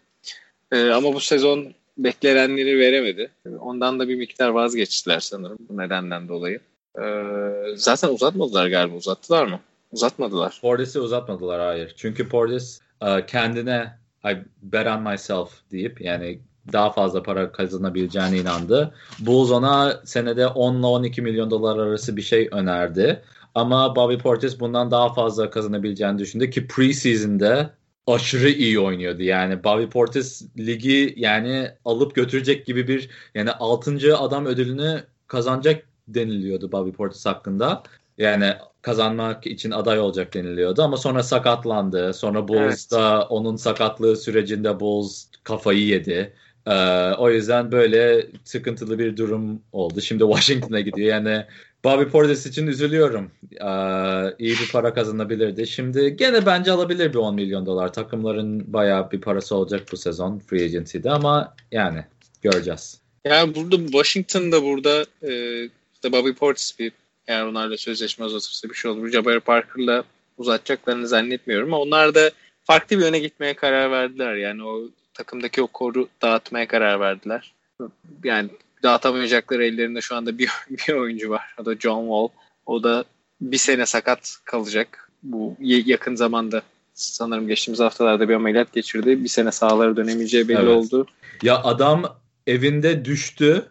Ee, 0.73 0.91
ama 0.91 1.15
bu 1.15 1.21
sezon 1.21 1.75
beklenenleri 1.99 2.79
veremedi. 2.79 3.31
Ondan 3.61 3.99
da 3.99 4.09
bir 4.09 4.17
miktar 4.17 4.49
vazgeçtiler 4.49 5.21
sanırım 5.21 5.59
bu 5.69 5.79
nedenden 5.79 6.29
dolayı. 6.29 6.61
Ee, 6.99 7.23
zaten 7.77 8.09
uzatmadılar 8.09 8.69
galiba. 8.69 8.97
Uzattılar 8.97 9.47
mı? 9.47 9.61
Uzatmadılar. 9.93 10.59
Portis'i 10.61 11.01
uzatmadılar 11.01 11.61
hayır. 11.61 11.95
Çünkü 11.97 12.29
Portis 12.29 12.81
e, 13.03 13.27
kendine 13.27 13.99
I 14.25 14.37
bet 14.63 14.87
on 14.87 15.03
myself 15.03 15.51
deyip 15.73 16.01
yani 16.01 16.39
daha 16.73 16.91
fazla 16.91 17.23
para 17.23 17.53
kazanabileceğine 17.53 18.39
inandı. 18.39 18.95
Bulls 19.19 19.51
ona 19.51 20.01
senede 20.05 20.47
10 20.47 20.79
ile 20.79 20.87
12 20.87 21.23
milyon 21.23 21.51
dolar 21.51 21.79
arası 21.79 22.17
bir 22.17 22.23
şey 22.23 22.49
önerdi. 22.53 23.23
Ama 23.55 23.97
Bobby 23.97 24.17
Portis 24.17 24.61
bundan 24.61 24.91
daha 24.91 25.13
fazla 25.15 25.51
kazanabileceğini 25.51 26.19
düşündü 26.19 26.51
ki 26.51 26.67
preseason'da 26.67 27.75
aşırı 28.07 28.51
iyi 28.51 28.81
oynuyordu. 28.81 29.23
Yani 29.23 29.65
Bobby 29.65 29.85
Portis 29.85 30.43
ligi 30.59 31.15
yani 31.17 31.71
alıp 31.85 32.15
götürecek 32.15 32.67
gibi 32.67 32.89
bir 32.89 33.11
yani 33.35 33.53
6. 33.53 34.17
adam 34.19 34.47
ödülünü 34.47 35.05
kazanacak 35.27 35.85
deniliyordu 36.09 36.73
Bobby 36.73 36.91
Portis 36.91 37.27
hakkında. 37.27 37.83
Yani 38.19 38.55
kazanmak 38.83 39.47
için 39.47 39.71
aday 39.71 40.01
olacak 40.01 40.35
deniliyordu 40.35 40.83
ama 40.83 40.97
sonra 40.97 41.23
sakatlandı. 41.23 42.15
Sonra 42.15 42.49
Bulls'da 42.49 43.17
evet. 43.17 43.27
onun 43.31 43.57
sakatlığı 43.57 44.17
sürecinde 44.17 44.81
Bulls 44.81 45.27
kafayı 45.45 45.87
yedi. 45.87 46.33
Ee, 46.67 46.73
o 47.19 47.31
yüzden 47.31 47.73
böyle 47.73 48.27
sıkıntılı 48.45 48.99
bir 48.99 49.17
durum 49.17 49.63
oldu. 49.73 50.01
Şimdi 50.01 50.23
Washington'a 50.23 50.81
gidiyor. 50.81 51.09
Yani 51.09 51.45
Bobby 51.85 52.05
Portis 52.05 52.47
için 52.47 52.67
üzülüyorum. 52.67 53.31
Ee, 53.53 54.35
iyi 54.39 54.53
bir 54.53 54.73
para 54.73 54.95
kazanabilirdi. 54.95 55.67
Şimdi 55.67 56.17
gene 56.17 56.47
bence 56.47 56.73
alabilir 56.73 57.13
bir 57.13 57.19
10 57.19 57.35
milyon 57.35 57.67
dolar. 57.67 57.93
Takımların 57.93 58.73
bayağı 58.73 59.11
bir 59.11 59.21
parası 59.21 59.57
olacak 59.57 59.83
bu 59.93 59.97
sezon 59.97 60.39
free 60.39 60.65
agency'de 60.65 61.11
ama 61.11 61.55
yani 61.73 62.05
göreceğiz. 62.43 63.01
Yani 63.25 63.55
burada 63.55 63.77
Washington'da 63.77 64.63
burada 64.63 65.07
e, 65.23 65.33
Bobby 66.13 66.31
Portis 66.31 66.79
bir 66.79 66.93
eğer 67.27 67.45
onlarla 67.45 67.77
sözleşme 67.77 68.25
uzatırsa 68.25 68.69
bir 68.69 68.75
şey 68.75 68.91
olur. 68.91 69.09
Jabari 69.09 69.41
Parker'la 69.41 70.05
uzatacaklarını 70.39 71.09
zannetmiyorum 71.09 71.75
ama 71.75 71.83
onlar 71.83 72.15
da 72.15 72.31
farklı 72.65 72.99
bir 72.99 73.05
yöne 73.05 73.19
gitmeye 73.19 73.55
karar 73.55 73.91
verdiler. 73.91 74.35
Yani 74.35 74.65
o 74.65 74.83
takımdaki 75.15 75.63
o 75.63 75.67
koru 75.67 76.09
dağıtmaya 76.23 76.69
karar 76.69 77.01
verdiler. 77.01 77.55
Yani 78.25 78.51
dağıtamayacakları 78.83 79.65
ellerinde 79.65 80.01
şu 80.01 80.17
anda 80.17 80.39
bir, 80.39 80.51
bir 80.71 80.93
oyuncu 80.93 81.31
var. 81.31 81.55
O 81.61 81.65
da 81.65 81.75
John 81.75 82.03
Wall. 82.03 82.29
O 82.67 82.83
da 82.83 83.05
bir 83.41 83.59
sene 83.59 83.87
sakat 83.87 84.37
kalacak. 84.45 85.11
Bu 85.23 85.57
yakın 85.61 86.15
zamanda 86.15 86.63
sanırım 86.95 87.49
geçtiğimiz 87.49 87.81
haftalarda 87.81 88.29
bir 88.29 88.35
ameliyat 88.35 88.73
geçirdi. 88.73 89.25
Bir 89.25 89.29
sene 89.29 89.53
sahalara 89.53 89.97
dönemeyeceği 89.97 90.49
belli 90.49 90.59
evet. 90.59 90.77
oldu. 90.77 91.07
Ya 91.43 91.63
adam 91.63 92.19
evinde 92.47 93.05
düştü. 93.05 93.67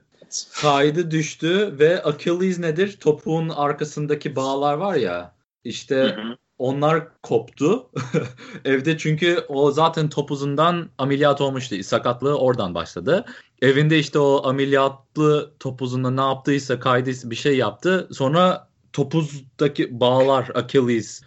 Kaydı 0.61 1.11
düştü 1.11 1.75
ve 1.79 2.03
Achilles 2.03 2.59
nedir? 2.59 2.97
Topuğun 2.99 3.49
arkasındaki 3.49 4.35
bağlar 4.35 4.73
var 4.73 4.95
ya. 4.95 5.33
İşte 5.63 5.95
hı 5.95 6.21
hı. 6.21 6.37
Onlar 6.59 7.21
koptu. 7.21 7.89
Evde 8.65 8.97
çünkü 8.97 9.45
o 9.47 9.71
zaten 9.71 10.09
topuzundan 10.09 10.89
ameliyat 10.97 11.41
olmuştu. 11.41 11.83
Sakatlığı 11.83 12.37
oradan 12.37 12.75
başladı. 12.75 13.25
Evinde 13.61 13.99
işte 13.99 14.19
o 14.19 14.41
ameliyatlı 14.45 15.53
topuzunda 15.59 16.11
ne 16.11 16.21
yaptıysa 16.21 16.79
kaydıysa 16.79 17.29
bir 17.29 17.35
şey 17.35 17.57
yaptı. 17.57 18.07
Sonra 18.11 18.69
topuzdaki 18.93 19.99
bağlar 19.99 20.49
Achilles 20.55 21.21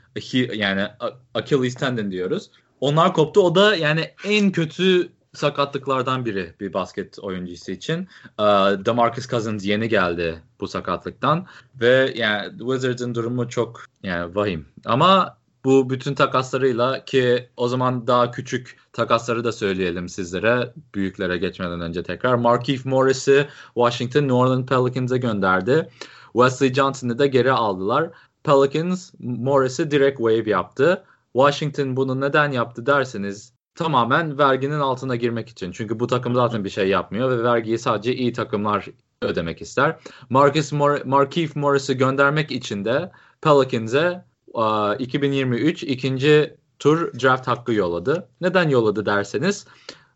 yani 0.55 0.87
Achilles 1.35 1.75
tendon 1.75 2.11
diyoruz. 2.11 2.51
Onlar 2.81 3.15
koptu. 3.15 3.41
O 3.41 3.55
da 3.55 3.77
yani 3.77 4.11
en 4.25 4.53
kötü 4.53 5.13
sakatlıklardan 5.35 6.25
biri 6.25 6.55
bir 6.61 6.73
basket 6.73 7.19
oyuncusu 7.19 7.73
için. 7.73 8.09
Uh, 8.39 8.85
DeMarcus 8.85 9.29
Cousins 9.29 9.65
yeni 9.65 9.89
geldi 9.89 10.43
bu 10.61 10.69
sakatlıktan 10.69 11.47
ve 11.81 12.13
yani 12.17 12.59
Wizards'ın 12.59 13.15
durumu 13.15 13.49
çok 13.49 13.85
yani 14.03 14.35
vahim. 14.35 14.67
Ama 14.85 15.37
bu 15.65 15.91
bütün 15.91 16.15
takaslarıyla 16.15 17.05
ki 17.05 17.49
o 17.57 17.69
zaman 17.69 18.07
daha 18.07 18.31
küçük 18.31 18.77
takasları 18.93 19.45
da 19.45 19.53
söyleyelim 19.53 20.09
sizlere 20.09 20.73
büyüklere 20.95 21.39
geçmeden 21.39 21.81
önce 21.81 22.03
tekrar. 22.03 22.35
Markieff 22.35 22.85
Morris'i 22.87 23.49
Washington 23.75 24.23
New 24.23 24.35
Orleans 24.35 24.67
Pelicans'e 24.67 25.19
gönderdi. 25.19 25.89
Wesley 26.33 26.75
Johnson'ı 26.75 27.19
da 27.19 27.27
geri 27.27 27.53
aldılar. 27.53 28.11
Pelicans 28.45 29.13
Morris'i 29.19 29.91
direkt 29.91 30.19
wave 30.19 30.51
yaptı. 30.51 31.05
Washington 31.33 31.97
bunu 31.97 32.21
neden 32.21 32.53
yaptı 32.53 32.87
derseniz 32.87 33.52
tamamen 33.75 34.39
verginin 34.39 34.81
altına 34.81 35.17
girmek 35.17 35.49
için. 35.49 35.73
Çünkü 35.73 36.01
bu 36.01 36.07
takım 36.07 36.35
zaten 36.35 36.65
bir 36.65 36.71
şey 36.71 36.89
yapmıyor 36.89 37.31
ve 37.31 37.43
vergiyi 37.43 37.79
sadece 37.79 38.15
iyi 38.15 38.33
takımlar 38.33 38.87
ödemek 39.23 39.63
ister. 39.63 39.99
Marcus 40.31 40.73
Mor 40.73 41.05
Markieff 41.05 41.57
Morris'i 41.57 41.97
göndermek 41.97 42.53
için 42.53 42.85
de 42.85 43.11
Pelicans'e 43.41 44.25
uh, 44.55 44.95
2023 44.99 45.83
ikinci 45.83 46.57
tur 46.79 47.13
draft 47.21 47.49
hakkı 47.49 47.73
yolladı. 47.73 48.29
Neden 48.41 48.69
yolladı 48.69 49.07
derseniz 49.07 49.67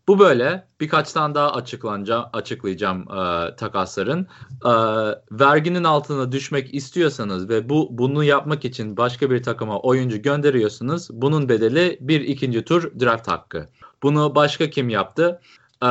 bu 0.07 0.19
böyle. 0.19 0.67
Birkaç 0.79 1.13
tane 1.13 1.35
daha 1.35 1.51
açıklanacağım, 1.51 2.25
açıklayacağım 2.33 3.01
e, 3.01 3.55
takasların. 3.55 4.27
E, 4.65 4.71
verginin 5.31 5.83
altına 5.83 6.31
düşmek 6.31 6.73
istiyorsanız 6.73 7.49
ve 7.49 7.69
bu 7.69 7.87
bunu 7.91 8.23
yapmak 8.23 8.65
için 8.65 8.97
başka 8.97 9.31
bir 9.31 9.43
takıma 9.43 9.79
oyuncu 9.79 10.21
gönderiyorsunuz. 10.21 11.07
Bunun 11.11 11.49
bedeli 11.49 11.97
bir 12.01 12.21
ikinci 12.21 12.65
tur 12.65 12.99
draft 12.99 13.27
hakkı. 13.27 13.69
Bunu 14.03 14.35
başka 14.35 14.69
kim 14.69 14.89
yaptı? 14.89 15.41
E, 15.81 15.87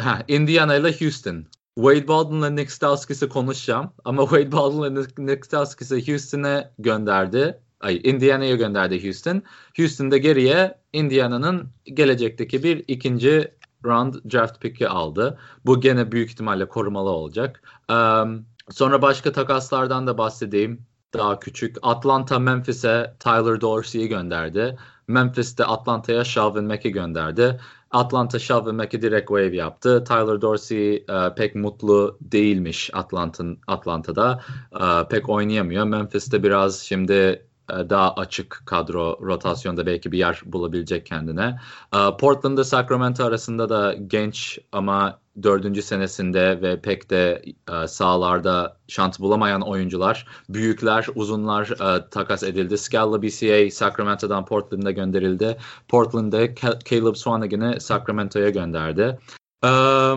ha, 0.00 0.24
Indiana 0.28 0.74
ile 0.74 1.00
Houston. 1.00 1.44
Wade 1.74 2.08
Baldwin'la 2.08 2.50
Nick 2.50 2.70
Stauskas 2.70 3.20
konuşacağım. 3.28 3.90
Ama 4.04 4.22
Wade 4.30 4.52
Baldwin'la 4.52 5.06
Nick 5.18 5.42
Stauskas 5.44 5.90
Houston'a 5.90 6.70
gönderdi 6.78 7.60
ay 7.80 8.00
Indiana'ya 8.04 8.56
gönderdi 8.56 9.04
Houston. 9.04 9.42
Houston'da 9.76 10.16
geriye 10.16 10.78
Indiana'nın 10.92 11.68
gelecekteki 11.84 12.62
bir 12.62 12.84
ikinci 12.88 13.54
round 13.84 14.14
draft 14.32 14.60
pick'i 14.60 14.88
aldı. 14.88 15.38
Bu 15.66 15.80
gene 15.80 16.12
büyük 16.12 16.30
ihtimalle 16.30 16.68
korumalı 16.68 17.10
olacak. 17.10 17.62
Um, 17.90 18.46
sonra 18.70 19.02
başka 19.02 19.32
takaslardan 19.32 20.06
da 20.06 20.18
bahsedeyim. 20.18 20.86
Daha 21.14 21.38
küçük. 21.38 21.76
Atlanta 21.82 22.38
Memphis'e 22.38 23.14
Tyler 23.20 23.60
Dorsey'i 23.60 24.08
gönderdi. 24.08 24.76
Memphis'te 25.08 25.64
Atlanta'ya 25.64 26.24
Shelvin 26.24 26.64
Mack'i 26.64 26.90
gönderdi. 26.90 27.60
Atlanta 27.90 28.38
Shelvin 28.38 28.74
Mack'i 28.74 29.02
direkt 29.02 29.28
wave 29.28 29.56
yaptı. 29.56 30.04
Tyler 30.04 30.40
Dorsey 30.40 30.94
e, 30.94 31.34
pek 31.36 31.54
mutlu 31.54 32.18
değilmiş 32.20 32.90
Atlanta'nın 32.92 33.58
Atlanta'da. 33.66 34.40
E, 34.80 35.08
pek 35.08 35.28
oynayamıyor. 35.28 35.84
Memphis'te 35.84 36.42
biraz 36.42 36.80
şimdi 36.80 37.46
daha 37.90 38.14
açık 38.14 38.62
kadro 38.66 39.18
rotasyonda 39.22 39.86
belki 39.86 40.12
bir 40.12 40.18
yer 40.18 40.40
bulabilecek 40.44 41.06
kendine. 41.06 41.60
E, 41.94 41.98
Portland'da 42.20 42.64
Sacramento 42.64 43.24
arasında 43.24 43.68
da 43.68 43.94
genç 44.06 44.58
ama 44.72 45.20
dördüncü 45.42 45.82
senesinde 45.82 46.62
ve 46.62 46.80
pek 46.80 47.10
de 47.10 47.42
e, 47.72 47.86
sahalarda 47.86 48.76
şans 48.88 49.20
bulamayan 49.20 49.60
oyuncular, 49.60 50.26
büyükler, 50.48 51.06
uzunlar 51.14 51.70
takas 52.10 52.42
edildi. 52.42 52.78
Scala 52.78 53.22
BCA 53.22 53.70
Sacramento'dan 53.70 54.44
Portland'a 54.44 54.90
gönderildi. 54.90 55.56
Portland'da 55.88 56.54
Caleb 56.84 57.16
Swanigan'ı 57.16 57.80
Sacramento'ya 57.80 58.50
gönderdi. 58.50 59.18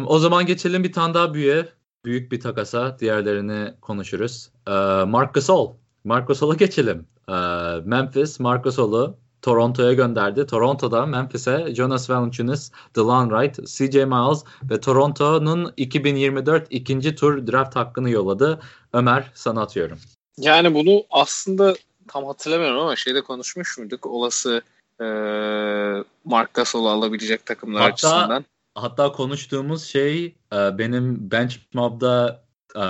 o 0.05 0.19
zaman 0.19 0.45
geçelim 0.45 0.83
bir 0.83 0.93
tane 0.93 1.13
daha 1.13 1.33
büyüğe. 1.33 1.69
Büyük 2.05 2.31
bir 2.31 2.39
takasa. 2.39 2.99
Diğerlerini 2.99 3.73
konuşuruz. 3.81 4.49
Mark 5.07 5.33
Gasol. 5.33 5.82
Mark 6.03 6.27
Gasol'a 6.27 6.53
geçelim. 6.53 7.05
Ee, 7.29 7.33
Memphis 7.85 8.39
Marc 8.39 8.63
Gasol'u 8.63 9.15
Toronto'ya 9.41 9.93
gönderdi. 9.93 10.45
Toronto'da 10.45 11.05
Memphis'e 11.05 11.75
Jonas 11.75 12.09
Valanciunas, 12.09 12.71
Delon 12.95 13.29
Wright, 13.29 13.67
CJ 13.67 13.95
Miles 13.95 14.43
ve 14.63 14.79
Toronto'nun 14.79 15.73
2024 15.77 16.67
ikinci 16.69 17.15
tur 17.15 17.47
draft 17.47 17.75
hakkını 17.75 18.09
yolladı. 18.09 18.59
Ömer 18.93 19.31
sana 19.33 19.61
atıyorum. 19.61 19.99
Yani 20.37 20.73
bunu 20.73 21.03
aslında 21.09 21.75
tam 22.07 22.25
hatırlamıyorum 22.25 22.79
ama 22.79 22.95
şeyde 22.95 23.21
konuşmuş 23.21 23.77
muyduk? 23.77 24.05
Olası 24.05 24.61
e, 25.01 25.05
Marc 26.25 26.51
Gasol'u 26.53 26.89
alabilecek 26.89 27.45
takımlar 27.45 27.81
hatta, 27.81 27.93
açısından. 27.93 28.45
Hatta 28.75 29.11
konuştuğumuz 29.11 29.83
şey 29.83 30.25
e, 30.53 30.77
benim 30.77 31.31
Benchmob'da 31.31 32.43
e, 32.75 32.83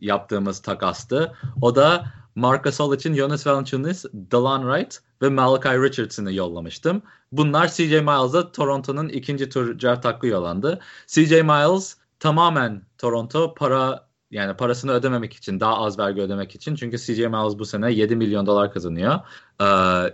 yaptığımız 0.00 0.62
takastı. 0.62 1.32
O 1.62 1.76
da 1.76 2.06
Marc 2.36 2.62
Gasol 2.62 2.94
için 2.94 3.14
Jonas 3.14 3.46
Valanciunas, 3.46 4.04
Delon 4.12 4.62
Wright 4.62 4.98
ve 5.22 5.28
Malachi 5.28 5.82
Richardson'ı 5.82 6.32
yollamıştım. 6.32 7.02
Bunlar 7.32 7.68
CJ 7.68 7.92
Miles'a 7.92 8.52
Toronto'nun 8.52 9.08
ikinci 9.08 9.48
tur 9.48 9.80
draft 9.80 10.04
hakkı 10.04 10.26
yollandı. 10.26 10.80
CJ 11.06 11.30
Miles 11.30 11.96
tamamen 12.20 12.82
Toronto 12.98 13.54
para 13.54 14.06
yani 14.30 14.56
parasını 14.56 14.92
ödememek 14.92 15.32
için 15.32 15.60
daha 15.60 15.76
az 15.76 15.98
vergi 15.98 16.20
ödemek 16.20 16.54
için 16.54 16.74
çünkü 16.74 16.98
CJ 16.98 17.18
Miles 17.18 17.58
bu 17.58 17.64
sene 17.64 17.92
7 17.92 18.16
milyon 18.16 18.46
dolar 18.46 18.72
kazanıyor. 18.72 19.20
Ee, 19.60 19.64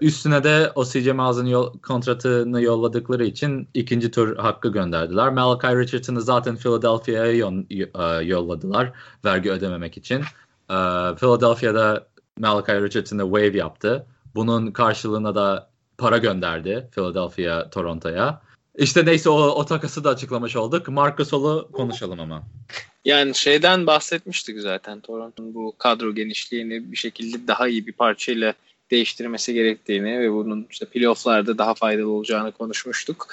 üstüne 0.00 0.44
de 0.44 0.72
o 0.74 0.85
CJ 0.85 1.06
Miles'ın 1.06 1.46
yol, 1.46 1.78
kontratını 1.78 2.62
yolladıkları 2.62 3.24
için 3.24 3.68
ikinci 3.74 4.11
tur 4.11 4.37
hakkı 4.37 4.68
gönderdiler. 4.68 5.32
Malachi 5.32 5.78
Richardson'ı 5.78 6.22
zaten 6.22 6.56
Philadelphia'ya 6.56 7.52
e, 7.70 8.24
yolladılar 8.24 8.92
vergi 9.24 9.50
ödememek 9.50 9.96
için. 9.96 10.20
Ee, 10.70 10.74
Philadelphia'da 11.16 12.12
Malachi 12.42 12.83
Richardson'a 12.83 13.22
wave 13.22 13.57
yaptı. 13.57 14.07
Bunun 14.35 14.72
karşılığına 14.72 15.35
da 15.35 15.70
para 15.98 16.18
gönderdi 16.18 16.88
Philadelphia 16.92 17.70
Toronto'ya. 17.70 18.42
İşte 18.78 19.07
neyse 19.07 19.28
o, 19.31 19.35
o 19.35 19.66
takası 19.66 20.05
da 20.05 20.11
açıklamış 20.11 20.57
olduk. 20.57 20.88
Marc 20.88 21.16
Gasol'u 21.16 21.68
konuşalım 21.72 22.20
ama. 22.20 22.42
Yani 23.05 23.35
şeyden 23.35 23.87
bahsetmiştik 23.87 24.61
zaten 24.61 25.00
Toronto'nun 25.00 25.55
bu 25.55 25.74
kadro 25.78 26.14
genişliğini 26.14 26.92
bir 26.92 26.96
şekilde 26.96 27.48
daha 27.48 27.68
iyi 27.68 27.87
bir 27.87 27.92
parçayla 27.92 28.55
değiştirmesi 28.90 29.55
gerektiğini 29.55 30.20
ve 30.20 30.33
bunun 30.33 30.66
işte 30.70 30.87
playofflarda 30.87 31.59
daha 31.59 31.74
faydalı 31.74 32.11
olacağını 32.11 32.52
konuşmuştuk. 32.52 33.28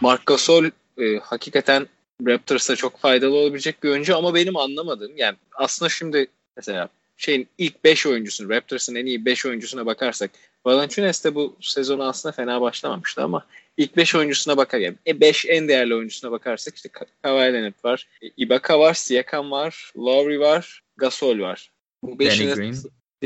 Marc 0.00 0.22
Gasol 0.26 0.64
e, 0.98 1.18
hakikaten 1.22 1.86
Raptors'a 2.26 2.76
çok 2.76 2.98
faydalı 2.98 3.34
olabilecek 3.34 3.82
bir 3.82 3.88
oyuncu 3.88 4.16
ama 4.16 4.34
benim 4.34 4.56
anlamadığım 4.56 5.16
yani 5.16 5.36
aslında 5.54 5.88
şimdi 5.88 6.26
mesela 6.56 6.88
şeyin 7.16 7.48
ilk 7.58 7.84
5 7.84 8.06
oyuncusunu, 8.06 8.50
Raptors'ın 8.50 8.94
en 8.94 9.06
iyi 9.06 9.24
5 9.24 9.46
oyuncusuna 9.46 9.86
bakarsak 9.86 10.30
Valanciunas 10.66 11.24
de 11.24 11.34
bu 11.34 11.56
sezonu 11.60 12.04
aslında 12.04 12.32
fena 12.32 12.60
başlamamıştı 12.60 13.22
ama 13.22 13.46
ilk 13.76 13.96
5 13.96 14.14
oyuncusuna 14.14 14.56
bakar 14.56 14.78
yani 14.78 14.96
5 15.06 15.46
en 15.46 15.68
değerli 15.68 15.94
oyuncusuna 15.94 16.30
bakarsak 16.30 16.76
işte 16.76 16.88
Kawhi 17.22 17.52
Leonard 17.52 17.84
var, 17.84 18.08
e, 18.22 18.26
Ibaka 18.36 18.78
var, 18.78 18.94
Siakam 18.94 19.50
var, 19.50 19.92
Lowry 19.96 20.40
var, 20.40 20.82
Gasol 20.96 21.38
var. 21.38 21.70
Bu 22.02 22.18
beşini, 22.18 22.50
Danny 22.50 22.56
Green. 22.56 22.76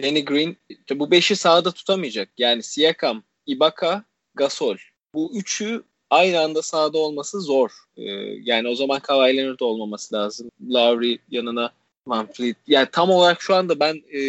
Danny 0.03 0.25
Green. 0.25 0.57
İşte 0.69 0.99
bu 0.99 1.11
beşi 1.11 1.37
sahada 1.37 1.73
tutamayacak. 1.73 2.29
Yani 2.39 2.63
Siakam, 2.63 3.23
Ibaka, 3.47 4.05
Gasol. 4.35 4.77
Bu 5.15 5.33
üçü 5.35 5.83
aynı 6.11 6.41
anda 6.41 6.63
sahada 6.63 6.99
olması 6.99 7.41
zor. 7.41 7.71
Ee, 7.97 8.03
yani 8.43 8.69
o 8.69 8.75
zaman 8.75 9.01
Kawhi 9.01 9.37
Leonard 9.37 9.61
olmaması 9.61 10.15
lazım. 10.15 10.51
Lowry 10.71 11.19
yanına 11.31 11.73
Manfred. 12.09 12.57
Yani 12.67 12.89
tam 12.93 13.11
olarak 13.11 13.43
şu 13.43 13.55
anda 13.55 13.81
ben 13.81 13.95
e, 13.95 14.21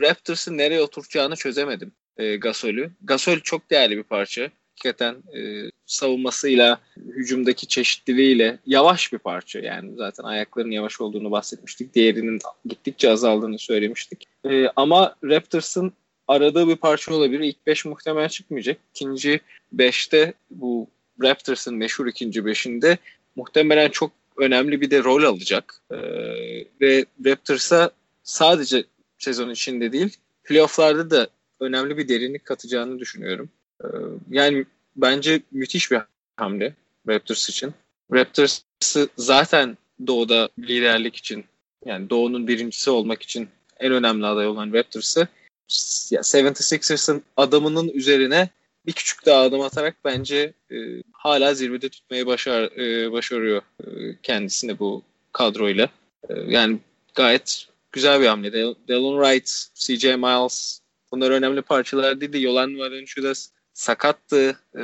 Raptors'ı 0.00 0.56
nereye 0.56 0.80
oturtacağını 0.80 1.36
çözemedim 1.36 1.92
e, 2.16 2.36
Gasol'ü. 2.36 2.90
Gasol 3.02 3.40
çok 3.40 3.70
değerli 3.70 3.96
bir 3.96 4.02
parça. 4.02 4.50
Hakikaten 4.70 5.14
e, 5.36 5.70
savunmasıyla, 5.86 6.80
hücumdaki 6.96 7.66
çeşitliliğiyle 7.66 8.58
yavaş 8.66 9.12
bir 9.12 9.18
parça. 9.18 9.58
Yani 9.58 9.92
zaten 9.96 10.24
ayaklarının 10.24 10.72
yavaş 10.72 11.00
olduğunu 11.00 11.30
bahsetmiştik. 11.30 11.94
Diğerinin 11.94 12.38
gittikçe 12.66 13.10
azaldığını 13.10 13.58
söylemiştik. 13.58 14.24
E, 14.44 14.68
ama 14.76 15.16
Raptors'ın 15.24 15.92
aradığı 16.28 16.68
bir 16.68 16.76
parça 16.76 17.14
olabilir. 17.14 17.40
İlk 17.40 17.66
5 17.66 17.84
muhtemelen 17.84 18.28
çıkmayacak. 18.28 18.78
İkinci 18.94 19.40
5'te 19.76 20.34
bu 20.50 20.88
Raptors'ın 21.22 21.74
meşhur 21.74 22.06
ikinci 22.06 22.40
5'inde 22.40 22.98
muhtemelen 23.36 23.88
çok 23.88 24.12
önemli 24.36 24.80
bir 24.80 24.90
de 24.90 25.04
rol 25.04 25.22
alacak. 25.22 25.82
Ee, 25.90 25.96
ve 26.80 27.04
Raptors'a 27.24 27.90
sadece 28.22 28.84
sezon 29.18 29.50
içinde 29.50 29.92
değil 29.92 30.16
playofflarda 30.44 31.10
da 31.10 31.28
önemli 31.60 31.96
bir 31.96 32.08
derinlik 32.08 32.44
katacağını 32.44 32.98
düşünüyorum. 32.98 33.50
Ee, 33.84 33.86
yani 34.30 34.64
bence 34.96 35.40
müthiş 35.50 35.90
bir 35.90 36.00
hamle 36.36 36.74
Raptors 37.08 37.48
için. 37.48 37.72
Raptors'ı 38.12 39.08
zaten 39.16 39.78
doğuda 40.06 40.48
liderlik 40.58 41.16
için 41.16 41.44
yani 41.84 42.10
doğunun 42.10 42.48
birincisi 42.48 42.90
olmak 42.90 43.22
için 43.22 43.48
en 43.80 43.92
önemli 43.92 44.26
aday 44.26 44.46
olan 44.46 44.72
Raptors'ı 44.72 45.28
ya 46.10 46.20
76ers'ın 46.20 47.22
adamının 47.36 47.88
üzerine 47.88 48.50
bir 48.86 48.92
küçük 48.92 49.26
daha 49.26 49.40
adım 49.40 49.60
atarak 49.60 49.96
bence 50.04 50.52
e, 50.70 50.76
hala 51.12 51.54
zirvede 51.54 51.88
tutmayı 51.88 52.26
başar 52.26 52.62
e, 52.62 53.12
başarıyor 53.12 53.62
e, 53.80 54.16
kendisini 54.22 54.78
bu 54.78 55.02
kadroyla. 55.32 55.88
E, 56.28 56.34
yani 56.48 56.78
gayet 57.14 57.66
güzel 57.92 58.20
bir 58.20 58.26
hamle. 58.26 58.52
Delon 58.88 59.24
Wright, 59.24 59.48
CJ 59.74 60.04
Miles 60.04 60.80
bunlar 61.12 61.30
önemli 61.30 61.62
parçalar 61.62 62.20
değildi. 62.20 62.42
Yolan 62.42 62.78
Valanciunas 62.78 63.48
sakattı. 63.72 64.58
E, 64.74 64.82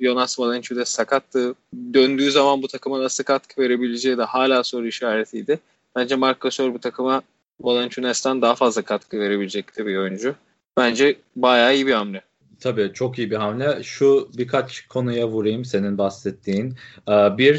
Jonas 0.00 0.38
Valanciunas 0.38 0.88
sakattı. 0.88 1.54
Döndüğü 1.94 2.30
zaman 2.30 2.62
bu 2.62 2.68
takıma 2.68 3.00
nasıl 3.00 3.24
katkı 3.24 3.62
verebileceği 3.62 4.18
de 4.18 4.22
hala 4.22 4.64
soru 4.64 4.86
işaretiydi. 4.86 5.60
Bence 5.96 6.16
Marc 6.16 6.38
Gasol 6.40 6.74
bu 6.74 6.78
takıma 6.78 7.22
Valanciunas'tan 7.60 8.42
daha 8.42 8.54
fazla 8.54 8.82
katkı 8.82 9.20
verebilecekti 9.20 9.86
bir 9.86 9.96
oyuncu. 9.96 10.34
Bence 10.76 11.16
bayağı 11.36 11.74
iyi 11.74 11.86
bir 11.86 11.92
hamle. 11.92 12.22
Tabii 12.64 12.90
çok 12.94 13.18
iyi 13.18 13.30
bir 13.30 13.36
hamle. 13.36 13.82
Şu 13.82 14.30
birkaç 14.38 14.86
konuya 14.86 15.28
vurayım 15.28 15.64
senin 15.64 15.98
bahsettiğin. 15.98 16.74
Ee, 17.08 17.38
bir 17.38 17.58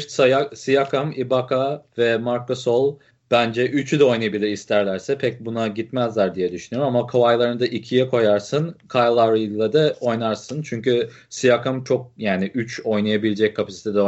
Siakam, 0.54 1.12
Ibaka 1.16 1.84
ve 1.98 2.18
Marc 2.18 2.44
Gasol 2.48 2.98
bence 3.30 3.66
üçü 3.66 4.00
de 4.00 4.04
oynayabilir 4.04 4.48
isterlerse. 4.48 5.18
Pek 5.18 5.40
buna 5.40 5.66
gitmezler 5.68 6.34
diye 6.34 6.52
düşünüyorum 6.52 6.96
ama 6.96 7.06
Kawhi'larını 7.06 7.60
da 7.60 7.66
ikiye 7.66 8.08
koyarsın. 8.08 8.76
Kyle 8.92 9.02
Lowry 9.02 9.44
ile 9.44 9.72
de 9.72 9.96
oynarsın. 10.00 10.62
Çünkü 10.62 11.08
Siakam 11.28 11.84
çok 11.84 12.12
yani 12.18 12.50
üç 12.54 12.80
oynayabilecek 12.84 13.56
kapasitede 13.56 14.00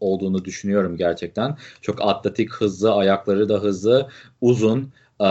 olduğunu 0.00 0.44
düşünüyorum 0.44 0.96
gerçekten. 0.96 1.56
Çok 1.82 2.02
atletik, 2.02 2.52
hızlı, 2.52 2.94
ayakları 2.94 3.48
da 3.48 3.58
hızlı, 3.58 4.08
uzun. 4.40 4.92
Ee, 5.20 5.26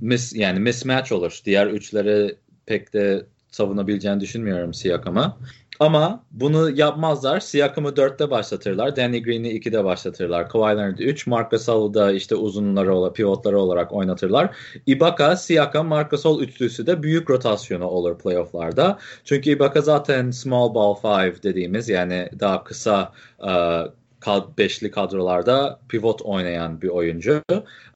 mis, 0.00 0.34
yani 0.36 0.60
mismatch 0.60 1.12
olur. 1.12 1.40
Diğer 1.44 1.66
üçleri 1.66 2.36
pek 2.66 2.92
de 2.94 3.26
savunabileceğini 3.54 4.20
düşünmüyorum 4.20 4.74
Siakam'a. 4.74 5.38
Ama 5.80 6.24
bunu 6.30 6.70
yapmazlar. 6.70 7.40
Siakam'ı 7.40 7.88
4'te 7.88 8.30
başlatırlar. 8.30 8.96
Danny 8.96 9.22
Green'i 9.22 9.48
2'de 9.48 9.84
başlatırlar. 9.84 10.48
Kawhi 10.48 10.76
Leonard'ı 10.76 11.02
3. 11.02 11.26
Marc 11.26 11.48
Gasol'u 11.50 11.94
da 11.94 12.12
işte 12.12 12.34
uzunları 12.34 12.94
olarak, 12.94 13.16
pivotları 13.16 13.60
olarak 13.60 13.92
oynatırlar. 13.92 14.56
Ibaka, 14.86 15.36
Siakam, 15.36 15.86
Marc 15.86 16.08
Gasol 16.08 16.40
üçlüsü 16.40 16.86
de 16.86 17.02
büyük 17.02 17.30
rotasyonu 17.30 17.86
olur 17.86 18.18
playofflarda. 18.18 18.98
Çünkü 19.24 19.50
Ibaka 19.50 19.80
zaten 19.80 20.30
small 20.30 20.74
ball 20.74 20.94
five 20.94 21.42
dediğimiz 21.42 21.88
yani 21.88 22.28
daha 22.40 22.64
kısa 22.64 23.12
uh, 23.38 23.86
kad 24.24 24.58
beşli 24.58 24.90
kadrolarda 24.90 25.80
pivot 25.88 26.22
oynayan 26.22 26.82
bir 26.82 26.88
oyuncu. 26.88 27.42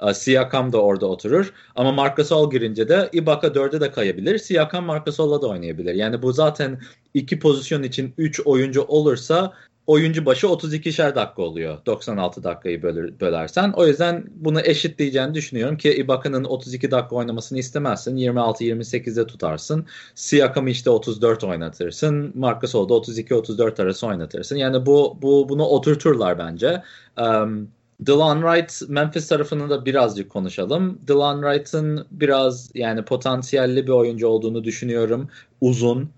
Uh, 0.02 0.12
Siakam 0.12 0.72
da 0.72 0.82
orada 0.82 1.06
oturur. 1.06 1.52
Ama 1.76 1.92
Marc 1.92 2.14
Gasol 2.14 2.50
girince 2.50 2.88
de 2.88 3.08
Ibaka 3.12 3.54
dörde 3.54 3.80
de 3.80 3.90
kayabilir. 3.90 4.38
Siakam 4.38 4.84
Marc 4.84 5.04
Gasol'la 5.04 5.42
da 5.42 5.46
oynayabilir. 5.46 5.94
Yani 5.94 6.22
bu 6.22 6.32
zaten 6.32 6.80
iki 7.14 7.38
pozisyon 7.38 7.82
için 7.82 8.14
3 8.18 8.40
oyuncu 8.40 8.82
olursa 8.82 9.52
oyuncu 9.88 10.26
başı 10.26 10.46
32'şer 10.46 11.14
dakika 11.14 11.42
oluyor. 11.42 11.78
96 11.86 12.44
dakikayı 12.44 12.82
bölür, 12.82 13.20
bölersen. 13.20 13.72
O 13.76 13.86
yüzden 13.86 14.24
bunu 14.34 14.60
eşitleyeceğini 14.60 15.34
düşünüyorum 15.34 15.76
ki 15.76 15.94
Ibaka'nın 15.94 16.44
32 16.44 16.90
dakika 16.90 17.16
oynamasını 17.16 17.58
istemezsin. 17.58 18.16
26-28'de 18.16 19.26
tutarsın. 19.26 19.86
Siakam'ı 20.14 20.70
işte 20.70 20.90
34 20.90 21.44
oynatırsın. 21.44 22.32
Marcus 22.34 22.74
da 22.74 22.78
32-34 22.78 23.82
arası 23.82 24.06
oynatırsın. 24.06 24.56
Yani 24.56 24.86
bu, 24.86 25.18
bu 25.22 25.48
bunu 25.48 25.64
oturturlar 25.64 26.38
bence. 26.38 26.82
Um, 27.20 27.68
Delon 28.00 28.40
Wright 28.40 28.90
Memphis 28.90 29.28
tarafını 29.28 29.70
da 29.70 29.84
birazcık 29.84 30.30
konuşalım. 30.30 30.98
Delon 31.08 31.42
Wright'ın 31.42 32.06
biraz 32.10 32.70
yani 32.74 33.04
potansiyelli 33.04 33.86
bir 33.86 33.92
oyuncu 33.92 34.28
olduğunu 34.28 34.64
düşünüyorum. 34.64 35.28
Uzun, 35.60 36.10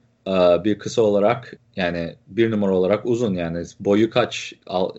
bir 0.65 0.79
kısa 0.79 1.03
olarak 1.03 1.60
yani 1.77 2.15
bir 2.27 2.51
numara 2.51 2.75
olarak 2.75 3.07
uzun 3.07 3.35
yani 3.35 3.65
boyu 3.81 4.11
kaç 4.11 4.53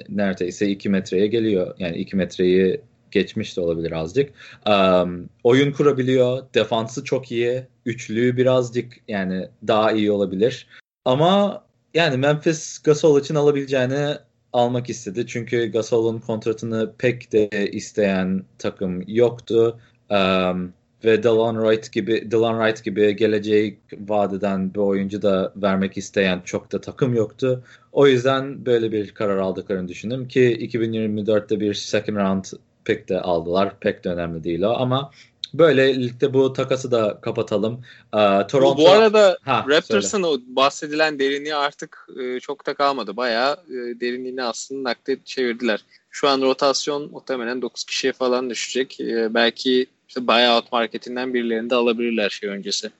neredeyse 0.09 0.67
2 0.67 0.89
metreye 0.89 1.27
geliyor 1.27 1.75
yani 1.79 1.97
2 1.97 2.15
metreyi 2.15 2.81
geçmiş 3.11 3.57
de 3.57 3.61
olabilir 3.61 3.91
azıcık. 3.91 4.29
Um, 4.67 5.29
oyun 5.43 5.71
kurabiliyor. 5.71 6.43
Defansı 6.53 7.03
çok 7.03 7.31
iyi. 7.31 7.63
Üçlüğü 7.85 8.37
birazcık 8.37 8.93
yani 9.07 9.47
daha 9.67 9.91
iyi 9.91 10.11
olabilir. 10.11 10.67
Ama 11.05 11.63
yani 11.93 12.17
Memphis 12.17 12.79
Gasol 12.79 13.19
için 13.19 13.35
alabileceğini 13.35 14.15
almak 14.53 14.89
istedi. 14.89 15.27
Çünkü 15.27 15.71
Gasol'un 15.71 16.19
kontratını 16.19 16.93
pek 16.97 17.31
de 17.31 17.71
isteyen 17.71 18.43
takım 18.59 19.03
yoktu. 19.07 19.79
Um, 20.09 20.73
ve 21.05 21.23
Delon 21.23 21.55
Wright 21.55 21.91
gibi 21.91 22.31
Delon 22.31 22.59
Wright 22.59 22.83
gibi 22.83 23.15
geleceği 23.15 23.79
vadeden 23.99 24.73
bir 24.73 24.79
oyuncu 24.79 25.21
da 25.21 25.53
vermek 25.55 25.97
isteyen 25.97 26.41
çok 26.45 26.71
da 26.71 26.81
takım 26.81 27.15
yoktu. 27.15 27.63
O 27.91 28.07
yüzden 28.07 28.65
böyle 28.65 28.91
bir 28.91 29.11
karar 29.11 29.37
aldıklarını 29.37 29.87
düşündüm 29.87 30.27
ki 30.27 30.69
2024'te 30.71 31.59
bir 31.59 31.73
second 31.73 32.17
round 32.17 32.45
pick 32.85 33.09
de 33.09 33.21
aldılar. 33.21 33.79
Pek 33.79 34.03
de 34.03 34.09
önemli 34.09 34.43
değil 34.43 34.61
o 34.61 34.69
ama 34.69 35.11
Böylelikle 35.53 36.33
bu 36.33 36.53
takası 36.53 36.91
da 36.91 37.19
kapatalım. 37.21 37.81
Ee, 38.13 38.47
Toronto... 38.47 38.77
Bu, 38.77 38.81
bu 38.81 38.89
arada 38.89 39.37
ha, 39.41 39.65
Raptors'ın 39.69 40.23
o 40.23 40.37
bahsedilen 40.47 41.19
derinliği 41.19 41.55
artık 41.55 42.07
e, 42.19 42.39
çok 42.39 42.65
da 42.65 42.73
kalmadı. 42.73 43.17
Bayağı 43.17 43.53
e, 43.53 43.99
derinliğini 43.99 44.43
aslında 44.43 44.89
nakde 44.89 45.17
çevirdiler. 45.25 45.85
Şu 46.09 46.29
an 46.29 46.41
rotasyon 46.41 47.11
muhtemelen 47.11 47.61
9 47.61 47.83
kişiye 47.83 48.13
falan 48.13 48.49
düşecek. 48.49 49.01
E, 49.01 49.33
belki 49.33 49.87
işte 50.11 50.27
buyout 50.27 50.71
marketinden 50.71 51.33
birilerini 51.33 51.69
de 51.69 51.75
alabilirler 51.75 52.29
şey 52.29 52.49
öncesi. 52.49 52.91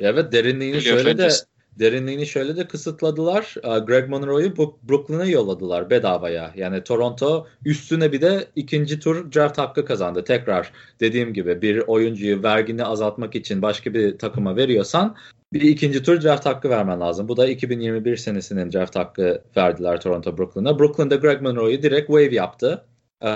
Evet 0.00 0.32
derinliğini 0.32 0.76
Biliyor 0.76 0.96
şöyle 0.96 1.10
öncesi. 1.10 1.44
de 1.44 1.46
derinliğini 1.78 2.26
şöyle 2.26 2.56
de 2.56 2.68
kısıtladılar. 2.68 3.54
Greg 3.86 4.08
Monroe'yu 4.08 4.56
Brooklyn'a 4.88 5.24
yolladılar 5.24 5.90
bedavaya. 5.90 6.52
Yani 6.56 6.84
Toronto 6.84 7.46
üstüne 7.64 8.12
bir 8.12 8.20
de 8.20 8.46
ikinci 8.56 9.00
tur 9.00 9.32
draft 9.32 9.58
hakkı 9.58 9.84
kazandı. 9.84 10.24
Tekrar 10.24 10.72
dediğim 11.00 11.34
gibi 11.34 11.62
bir 11.62 11.78
oyuncuyu 11.78 12.42
vergini 12.42 12.84
azaltmak 12.84 13.34
için 13.34 13.62
başka 13.62 13.94
bir 13.94 14.18
takıma 14.18 14.56
veriyorsan 14.56 15.16
bir 15.52 15.60
ikinci 15.60 16.02
tur 16.02 16.22
draft 16.22 16.46
hakkı 16.46 16.70
vermen 16.70 17.00
lazım. 17.00 17.28
Bu 17.28 17.36
da 17.36 17.48
2021 17.48 18.16
senesinin 18.16 18.72
draft 18.72 18.96
hakkı 18.96 19.42
verdiler 19.56 20.00
Toronto 20.00 20.38
Brooklyn'a. 20.38 20.78
Brooklyn'da 20.78 21.16
Greg 21.16 21.40
Monroe'yu 21.42 21.82
direkt 21.82 22.06
wave 22.06 22.34
yaptı. 22.34 22.84
Ee, 23.22 23.28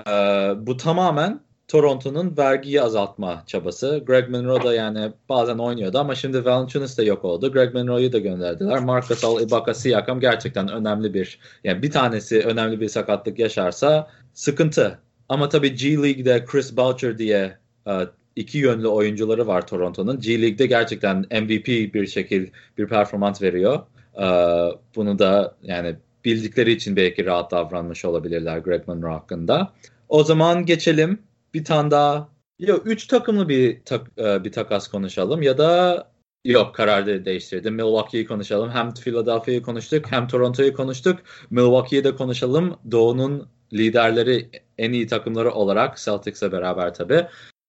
bu 0.56 0.76
tamamen 0.76 1.40
Toronto'nun 1.68 2.36
vergiyi 2.38 2.82
azaltma 2.82 3.42
çabası. 3.46 4.02
Greg 4.06 4.28
Monroe 4.28 4.64
da 4.64 4.74
yani 4.74 5.12
bazen 5.28 5.58
oynuyordu 5.58 5.98
ama 5.98 6.14
şimdi 6.14 6.44
Valanciunas 6.44 6.98
da 6.98 7.02
yok 7.02 7.24
oldu. 7.24 7.52
Greg 7.52 7.74
Monroe'yu 7.74 8.12
da 8.12 8.18
gönderdiler. 8.18 8.78
Marc 8.78 9.08
Gasol, 9.08 9.40
Ibaka, 9.40 9.74
Siakam 9.74 10.20
gerçekten 10.20 10.68
önemli 10.68 11.14
bir 11.14 11.38
yani 11.64 11.82
bir 11.82 11.90
tanesi 11.90 12.40
önemli 12.40 12.80
bir 12.80 12.88
sakatlık 12.88 13.38
yaşarsa 13.38 14.10
sıkıntı. 14.34 14.98
Ama 15.28 15.48
tabii 15.48 15.74
G 15.74 16.02
League'de 16.02 16.44
Chris 16.44 16.76
Boucher 16.76 17.18
diye 17.18 17.58
e, 17.86 17.92
iki 18.36 18.58
yönlü 18.58 18.88
oyuncuları 18.88 19.46
var 19.46 19.66
Toronto'nun. 19.66 20.20
G 20.20 20.42
League'de 20.42 20.66
gerçekten 20.66 21.16
MVP 21.18 21.66
bir 21.94 22.06
şekil 22.06 22.46
bir 22.78 22.86
performans 22.86 23.42
veriyor. 23.42 23.80
E, 24.16 24.26
bunu 24.96 25.18
da 25.18 25.54
yani 25.62 25.96
bildikleri 26.24 26.72
için 26.72 26.96
belki 26.96 27.26
rahat 27.26 27.50
davranmış 27.50 28.04
olabilirler 28.04 28.58
Greg 28.58 28.88
Monroe 28.88 29.12
hakkında. 29.12 29.72
O 30.08 30.24
zaman 30.24 30.66
geçelim 30.66 31.18
bir 31.54 31.64
tane 31.64 31.90
daha 31.90 32.28
yok 32.58 32.86
üç 32.86 33.06
takımlı 33.06 33.48
bir 33.48 33.84
tak, 33.84 34.10
e, 34.18 34.44
bir 34.44 34.52
takas 34.52 34.88
konuşalım 34.88 35.42
ya 35.42 35.58
da 35.58 36.14
yok 36.44 36.74
kararı 36.74 37.24
değiştirdim. 37.24 37.74
Milwaukee'yi 37.74 38.26
konuşalım. 38.26 38.70
Hem 38.70 38.94
Philadelphia'yı 38.94 39.62
konuştuk 39.62 40.12
hem 40.12 40.28
Toronto'yu 40.28 40.74
konuştuk. 40.74 41.18
Milwaukee'yi 41.50 42.04
de 42.04 42.16
konuşalım. 42.16 42.76
Doğu'nun 42.90 43.48
liderleri 43.72 44.50
en 44.78 44.92
iyi 44.92 45.06
takımları 45.06 45.52
olarak 45.52 45.98
Celtics'e 45.98 46.52
beraber 46.52 46.94
tabi. 46.94 47.26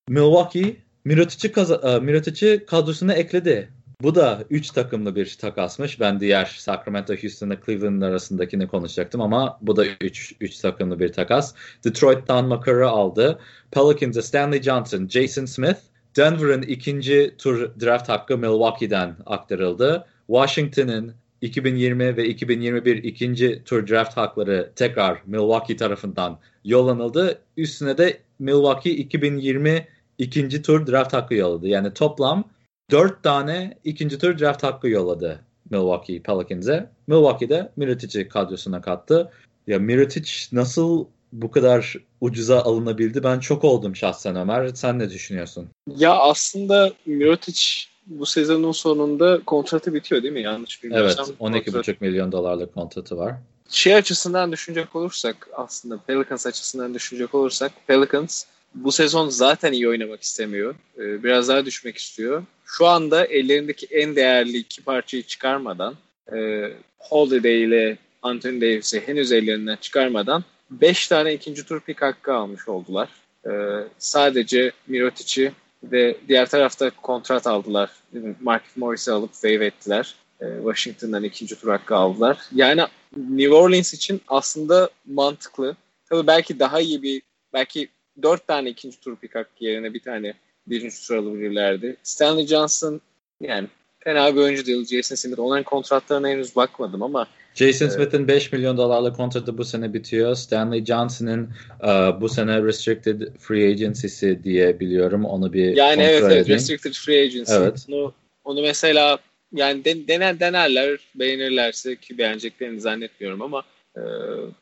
Milwaukee 0.10 0.76
Mirotic'i 1.06 2.48
e, 2.48 2.66
kadrosuna 2.66 3.14
ekledi. 3.14 3.72
Bu 4.02 4.16
da 4.16 4.44
3 4.50 4.72
takımlı 4.72 5.16
bir 5.16 5.38
takasmış. 5.42 6.00
Ben 6.00 6.20
diğer 6.20 6.46
Sacramento, 6.46 7.14
Houston'la 7.14 7.58
Cleveland 7.66 8.02
arasındakini 8.02 8.68
konuşacaktım 8.68 9.22
ama 9.22 9.60
bu 9.62 9.76
da 9.76 9.86
3 10.02 10.36
3 10.42 10.60
takımlı 10.60 11.00
bir 11.00 11.14
takas. 11.14 11.54
Detroit'tan 11.84 12.48
Makar'ı 12.48 12.90
aldı. 12.90 13.40
Pelicans'a 13.72 14.22
Stanley 14.22 14.62
Johnson, 14.62 15.08
Jason 15.08 15.46
Smith, 15.46 15.80
Denver'ın 16.18 16.62
ikinci 16.62 17.36
tur 17.38 17.72
draft 17.82 18.10
hakkı 18.10 18.38
Milwaukee'den 18.38 19.16
aktarıldı. 19.26 20.08
Washington'ın 20.28 21.14
2020 21.42 22.18
ve 22.18 22.28
2021 22.28 23.04
ikinci 23.04 23.64
tur 23.66 23.88
draft 23.88 24.18
hakları 24.18 24.72
tekrar 24.76 25.22
Milwaukee 25.26 25.78
tarafından 25.78 26.40
yollanıldı. 26.64 27.42
Üstüne 27.58 27.98
de 27.98 28.18
Milwaukee 28.40 28.92
2020 28.92 29.88
ikinci 30.18 30.62
tur 30.62 30.88
draft 30.88 31.14
hakkı 31.14 31.36
yolladı. 31.36 31.68
Yani 31.68 31.94
toplam 31.94 32.55
dört 32.92 33.24
tane 33.24 33.78
ikinci 33.84 34.20
tur 34.20 34.40
draft 34.40 34.64
hakkı 34.64 34.88
yolladı 34.88 35.40
Milwaukee 35.70 36.22
Pelicans'e. 36.22 36.90
Milwaukee'de 37.08 37.72
Mirotic'i 37.76 38.30
kadrosuna 38.30 38.82
kattı. 38.82 39.32
Ya 39.68 39.80
Mirotic 39.80 40.32
nasıl 40.52 41.06
bu 41.32 41.52
kadar 41.52 41.96
ucuza 42.22 42.62
alınabildi? 42.62 43.24
Ben 43.24 43.40
çok 43.40 43.64
oldum 43.64 43.96
şahsen 43.96 44.36
Ömer. 44.36 44.68
Sen 44.68 45.00
ne 45.00 45.10
düşünüyorsun? 45.10 45.70
Ya 45.98 46.16
aslında 46.16 46.94
Mirotic 47.06 47.62
bu 48.06 48.26
sezonun 48.26 48.72
sonunda 48.72 49.42
kontratı 49.46 49.94
bitiyor 49.94 50.24
değil 50.24 50.34
mi? 50.34 50.42
Yanlış 50.42 50.84
bilmiyorsam. 50.84 51.26
Evet 51.42 51.66
12,5 51.66 51.96
milyon 52.00 52.32
dolarlık 52.32 52.74
kontratı 52.74 53.18
var. 53.18 53.36
Şey 53.70 53.96
açısından 53.96 54.52
düşünecek 54.52 54.96
olursak 54.96 55.50
aslında 55.54 55.98
Pelicans 55.98 56.48
açısından 56.48 56.94
düşünecek 56.94 57.36
olursak 57.36 57.72
Pelicans 57.88 58.46
bu 58.76 58.92
sezon 58.92 59.30
zaten 59.30 59.74
iyi 59.74 59.90
oynamak 59.90 60.22
istemiyor. 60.22 60.76
Ee, 60.98 61.24
biraz 61.24 61.48
daha 61.48 61.66
düşmek 61.66 61.98
istiyor. 61.98 62.44
Şu 62.66 62.86
anda 62.86 63.26
ellerindeki 63.26 63.86
en 63.86 64.16
değerli 64.16 64.58
iki 64.58 64.84
parçayı 64.84 65.24
çıkarmadan 65.24 65.96
e, 66.34 66.70
Holiday 67.00 67.64
ile 67.64 67.98
Anthony 68.22 68.62
Davis'i 68.62 69.08
henüz 69.08 69.32
ellerinden 69.32 69.76
çıkarmadan 69.82 70.44
5 70.72 71.08
tane 71.08 71.34
ikinci 71.34 71.66
tur 71.66 71.80
pick 71.80 72.02
hakkı 72.02 72.34
almış 72.34 72.68
oldular. 72.68 73.10
Ee, 73.46 73.50
sadece 73.98 74.72
Mirotic'i 74.88 75.52
ve 75.84 76.18
diğer 76.28 76.50
tarafta 76.50 76.90
kontrat 76.90 77.48
aldılar. 77.48 77.92
Mark 78.42 78.64
Morris'i 78.76 79.12
alıp 79.12 79.34
waive 79.34 79.66
ettiler. 79.66 80.16
Ee, 80.42 80.46
Washington'dan 80.64 81.24
ikinci 81.24 81.60
tur 81.60 81.70
hakkı 81.70 81.96
aldılar. 81.96 82.38
Yani 82.52 82.82
New 83.18 83.54
Orleans 83.54 83.94
için 83.94 84.22
aslında 84.28 84.90
mantıklı. 85.06 85.76
Tabii 86.10 86.28
belki 86.28 86.60
daha 86.60 86.82
iyi 86.82 87.04
bir 87.04 87.22
belki 87.54 87.90
dört 88.22 88.48
tane 88.48 88.70
ikinci 88.70 89.00
tur 89.00 89.16
pick 89.16 89.36
hakkı 89.36 89.64
yerine 89.64 89.94
bir 89.94 90.00
tane 90.00 90.34
birinci 90.68 91.08
tur 91.08 91.16
alabilirlerdi. 91.16 91.98
Stanley 92.04 92.48
Johnson 92.48 93.02
yani 93.42 93.68
fena 94.00 94.36
bir 94.36 94.42
oyuncu 94.42 94.66
değil. 94.66 94.86
Jason 94.86 95.16
Smith 95.16 95.40
onların 95.40 95.64
kontratlarına 95.64 96.30
henüz 96.30 96.56
bakmadım 96.56 97.04
ama 97.04 97.28
Jason 97.56 97.90
Smith'in 97.90 98.28
5 98.28 98.52
milyon 98.52 98.78
dolarlık 98.78 99.16
kontratı 99.16 99.58
bu 99.58 99.66
sene 99.66 99.94
bitiyor. 99.94 100.36
Stanley 100.36 100.86
Johnson'ın 100.86 101.50
uh, 101.84 102.22
bu 102.22 102.30
sene 102.30 102.64
restricted 102.64 103.22
free 103.40 103.70
agency'si 103.70 104.44
diye 104.44 104.80
biliyorum. 104.80 105.26
Onu 105.26 105.54
bir 105.54 105.76
Yani 105.76 106.02
evet, 106.02 106.22
kontrol 106.22 106.36
evet 106.36 106.44
edeyim. 106.44 106.60
restricted 106.60 106.94
free 106.94 107.22
agency. 107.22 107.54
Evet. 107.54 107.86
Onu, 107.90 108.14
onu 108.44 108.62
mesela 108.62 109.20
yani 109.54 109.86
den, 109.86 110.08
dener 110.08 110.40
denerler, 110.40 111.00
beğenirlerse 111.16 111.96
ki 111.96 112.18
beğeneceklerini 112.18 112.82
zannetmiyorum 112.82 113.42
ama 113.42 113.64
e, 113.98 114.02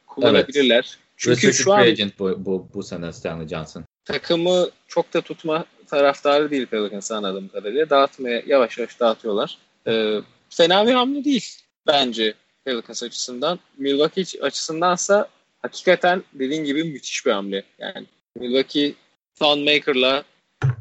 kullanabilirler. 0.07 0.97
Çünkü 1.23 1.47
Restricted 1.47 1.63
şu 1.63 1.73
an 1.73 1.79
agent 1.79 2.19
bu, 2.19 2.45
bu, 2.45 2.67
bu 2.73 2.83
sene 2.83 3.13
Stanley 3.13 3.47
Johnson. 3.47 3.83
takımı 4.05 4.69
çok 4.87 5.13
da 5.13 5.21
tutma 5.21 5.65
taraftarı 5.87 6.51
değil 6.51 6.65
Pelicans 6.65 7.11
anladığım 7.11 7.47
kadarıyla. 7.47 7.89
Dağıtmaya 7.89 8.43
yavaş 8.47 8.77
yavaş 8.77 8.99
dağıtıyorlar. 8.99 9.57
Ee, 9.87 10.19
fena 10.49 10.87
bir 10.87 10.93
hamle 10.93 11.23
değil 11.23 11.45
bence 11.87 12.33
Pelicans 12.65 13.03
açısından. 13.03 13.59
Milwaukee 13.77 14.41
açısındansa 14.41 15.27
hakikaten 15.61 16.23
dediğin 16.33 16.63
gibi 16.63 16.83
müthiş 16.83 17.25
bir 17.25 17.31
hamle. 17.31 17.63
Yani 17.79 18.05
Milwaukee 18.39 18.93
Thonmaker'la 19.39 20.23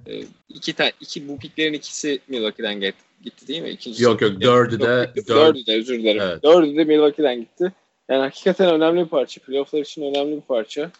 e, 0.06 0.24
iki, 0.48 0.72
ta- 0.72 0.92
iki 1.00 1.28
bu 1.28 1.38
piklerin 1.38 1.72
ikisi 1.72 2.20
Milwaukee'den 2.28 2.80
gitti 3.24 3.48
değil 3.48 3.62
mi? 3.62 3.70
İkinci 3.70 4.02
Yok 4.02 4.22
yok 4.22 4.40
dördü 4.40 4.80
de 4.80 5.12
dördü 5.28 5.66
de 5.66 5.76
özür 5.76 5.98
dilerim. 5.98 6.22
Evet. 6.22 6.42
Dördü 6.42 6.76
de 6.76 6.84
Milwaukee'den 6.84 7.40
gitti. 7.40 7.72
Yani 8.08 8.22
hakikaten 8.22 8.74
önemli 8.74 9.04
bir 9.04 9.08
parça. 9.08 9.40
Playoff'lar 9.40 9.80
için 9.80 10.02
önemli 10.02 10.36
bir 10.36 10.40
parça. 10.40 10.90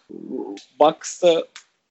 Bucks'ta 0.79 1.43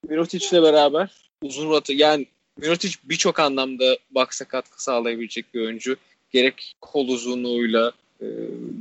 Mirotic'le 0.09 0.53
beraber 0.53 1.31
uzun 1.43 1.71
rota 1.71 1.93
yani 1.93 2.27
Mirotic 2.57 2.95
birçok 3.05 3.41
anlamda 3.41 3.97
Bucks'a 4.11 4.45
katkı 4.45 4.83
sağlayabilecek 4.83 5.55
bir 5.55 5.61
oyuncu. 5.61 5.97
Gerek 6.31 6.77
kol 6.81 7.09
uzunluğuyla 7.09 7.93
e, 8.21 8.27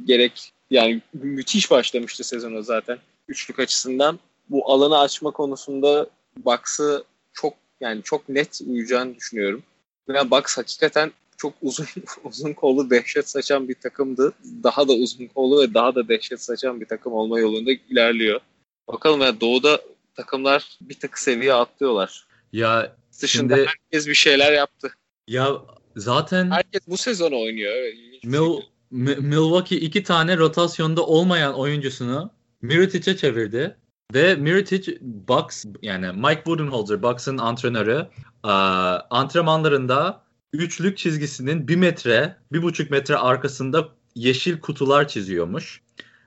gerek 0.06 0.52
yani 0.70 1.02
müthiş 1.14 1.72
başlamıştı 1.72 2.24
sezona 2.24 2.62
zaten 2.62 2.98
üçlük 3.28 3.60
açısından. 3.60 4.20
Bu 4.50 4.72
alanı 4.72 5.00
açma 5.00 5.32
konusunda 5.32 6.08
Bucks'ı 6.38 7.04
çok 7.34 7.54
yani 7.82 8.04
çok 8.04 8.30
net 8.30 8.62
uyacağını 8.68 9.16
düşünüyorum. 9.16 9.64
Yani 10.10 10.32
Bucks 10.32 10.58
hakikaten 10.58 11.12
çok 11.42 11.54
uzun 11.62 11.86
uzun 12.24 12.54
kollu 12.54 12.90
dehşet 12.90 13.30
saçan 13.30 13.70
bir 13.70 13.76
takımdı. 13.76 14.34
Daha 14.64 14.88
da 14.88 14.94
uzun 14.94 15.26
kollu 15.28 15.62
ve 15.62 15.74
daha 15.74 15.96
da 15.96 16.08
dehşet 16.08 16.42
saçan 16.44 16.82
bir 16.82 16.86
takım 16.86 17.14
olma 17.14 17.40
yolunda 17.40 17.72
ilerliyor. 17.90 18.40
Bakalım 18.88 19.22
ya 19.22 19.42
doğuda 19.42 19.82
takımlar 20.16 20.78
bir 20.82 21.00
tık 21.00 21.20
seviye 21.20 21.54
atlıyorlar. 21.54 22.26
Ya 22.54 22.96
Dışında 23.22 23.56
Şimdi- 23.56 23.68
herkes 23.70 24.08
bir 24.08 24.14
şeyler 24.14 24.52
yaptı. 24.54 24.92
ya 25.28 25.52
zaten 25.96 26.52
Herkes 26.52 26.82
bu 26.88 26.98
sezon 26.98 27.32
oynuyor. 27.32 27.74
Mil. 28.24 28.62
Mi- 28.92 29.16
Milwaukee 29.16 29.76
iki 29.78 30.04
tane 30.04 30.38
rotasyonda 30.38 31.06
olmayan 31.06 31.54
oyuncusunu 31.54 32.32
Mirotic'e 32.62 33.18
çevirdi. 33.18 33.78
Ve 34.14 34.36
Mirotic 34.36 34.98
Bucks 35.02 35.66
yani 35.82 36.08
Mike 36.12 36.46
Budenholzer 36.46 37.04
Bucks'ın 37.04 37.38
antrenörü 37.38 38.08
eee, 38.46 38.52
antrenmanlarında 39.10 40.24
üçlük 40.54 40.98
çizgisinin 40.98 41.68
bir 41.68 41.76
metre, 41.76 42.36
bir 42.52 42.64
buçuk 42.64 42.92
metre 42.92 43.16
arkasında 43.16 43.90
yeşil 44.16 44.60
kutular 44.60 45.08
çiziyormuş. 45.08 45.82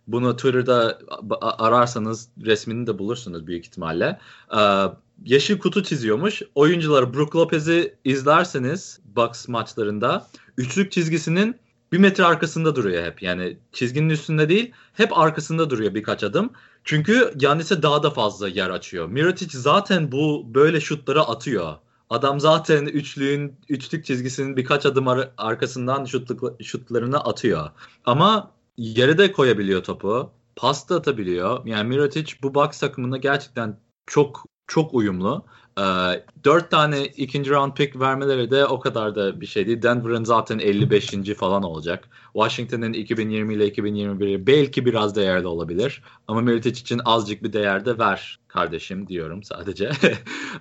Bunu 0.06 0.36
Twitter'da 0.36 0.98
ararsanız 1.40 2.28
resmini 2.44 2.86
de 2.86 2.98
bulursunuz 2.98 3.46
büyük 3.46 3.66
ihtimalle. 3.66 4.18
Eee, 4.52 4.90
yeşil 5.24 5.58
kutu 5.58 5.82
çiziyormuş. 5.82 6.42
Oyuncular 6.54 7.14
Brook 7.14 7.36
Lopez'i 7.36 7.94
izlerseniz 8.04 9.00
Bucks 9.16 9.48
maçlarında 9.48 10.26
üçlük 10.58 10.92
çizgisinin 10.92 11.56
bir 11.92 11.98
metre 11.98 12.24
arkasında 12.24 12.76
duruyor 12.76 13.04
hep. 13.04 13.22
Yani 13.22 13.56
çizginin 13.72 14.08
üstünde 14.08 14.48
değil 14.48 14.72
hep 14.92 15.18
arkasında 15.18 15.70
duruyor 15.70 15.94
birkaç 15.94 16.24
adım. 16.24 16.50
Çünkü 16.84 17.32
Giannis'e 17.36 17.82
daha 17.82 18.02
da 18.02 18.10
fazla 18.10 18.48
yer 18.48 18.70
açıyor. 18.70 19.08
Mirotic 19.08 19.58
zaten 19.58 20.12
bu 20.12 20.54
böyle 20.54 20.80
şutları 20.80 21.20
atıyor. 21.22 21.74
Adam 22.14 22.40
zaten 22.40 22.86
üçlüğün 22.86 23.56
üçlük 23.68 24.04
çizgisinin 24.04 24.56
birkaç 24.56 24.86
adım 24.86 25.08
ar- 25.08 25.30
arkasından 25.38 26.04
şutluk, 26.04 26.62
şutlarını 26.62 27.20
atıyor. 27.20 27.70
Ama 28.04 28.50
yere 28.76 29.18
de 29.18 29.32
koyabiliyor 29.32 29.84
topu. 29.84 30.30
Pas 30.56 30.88
da 30.88 30.96
atabiliyor. 30.96 31.66
Yani 31.66 31.88
Mirotic 31.88 32.34
bu 32.42 32.54
Bucks 32.54 32.80
takımında 32.80 33.16
gerçekten 33.16 33.80
çok 34.06 34.44
çok 34.66 34.94
uyumlu. 34.94 35.44
Ee, 35.78 36.24
4 36.44 36.70
tane 36.70 37.06
ikinci 37.06 37.50
round 37.50 37.72
pick 37.72 38.00
vermeleri 38.00 38.50
de 38.50 38.66
o 38.66 38.80
kadar 38.80 39.14
da 39.14 39.40
bir 39.40 39.46
şey 39.46 39.66
değil. 39.66 39.82
Denver'ın 39.82 40.24
zaten 40.24 40.58
55. 40.58 41.10
falan 41.38 41.62
olacak. 41.62 42.08
Washington'ın 42.32 42.92
2020 42.92 43.54
ile 43.54 43.68
2021'i 43.68 44.46
belki 44.46 44.86
biraz 44.86 45.16
değerli 45.16 45.46
olabilir. 45.46 46.02
Ama 46.28 46.40
Mirotic 46.40 46.80
için 46.80 47.00
azıcık 47.04 47.42
bir 47.42 47.52
değer 47.52 47.84
de 47.84 47.98
ver 47.98 48.38
kardeşim 48.48 49.08
diyorum 49.08 49.42
sadece. 49.42 49.90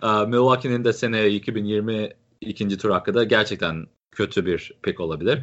Ee, 0.03 0.07
Milwaukee'nin 0.07 0.84
de 0.84 0.93
seneye 0.93 1.32
2020 1.32 2.09
ikinci 2.41 2.78
tur 2.78 2.89
hakkı 2.89 3.14
da 3.14 3.24
gerçekten 3.24 3.88
kötü 4.11 4.45
bir 4.45 4.72
pick 4.84 4.99
olabilir. 4.99 5.39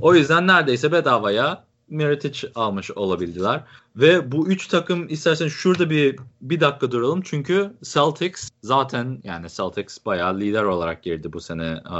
O 0.00 0.14
yüzden 0.14 0.46
neredeyse 0.46 0.92
bedavaya 0.92 1.64
Mirotic 1.88 2.48
almış 2.54 2.90
olabildiler. 2.90 3.64
Ve 3.96 4.32
bu 4.32 4.48
üç 4.48 4.66
takım 4.68 5.08
istersen 5.08 5.48
şurada 5.48 5.90
bir 5.90 6.16
bir 6.40 6.60
dakika 6.60 6.90
duralım. 6.90 7.22
Çünkü 7.22 7.72
Celtics 7.82 8.50
zaten 8.62 9.20
yani 9.24 9.46
Celtics 9.50 9.98
bayağı 10.06 10.40
lider 10.40 10.62
olarak 10.62 11.02
girdi 11.02 11.32
bu 11.32 11.40
sene 11.40 11.64
e, 11.64 11.96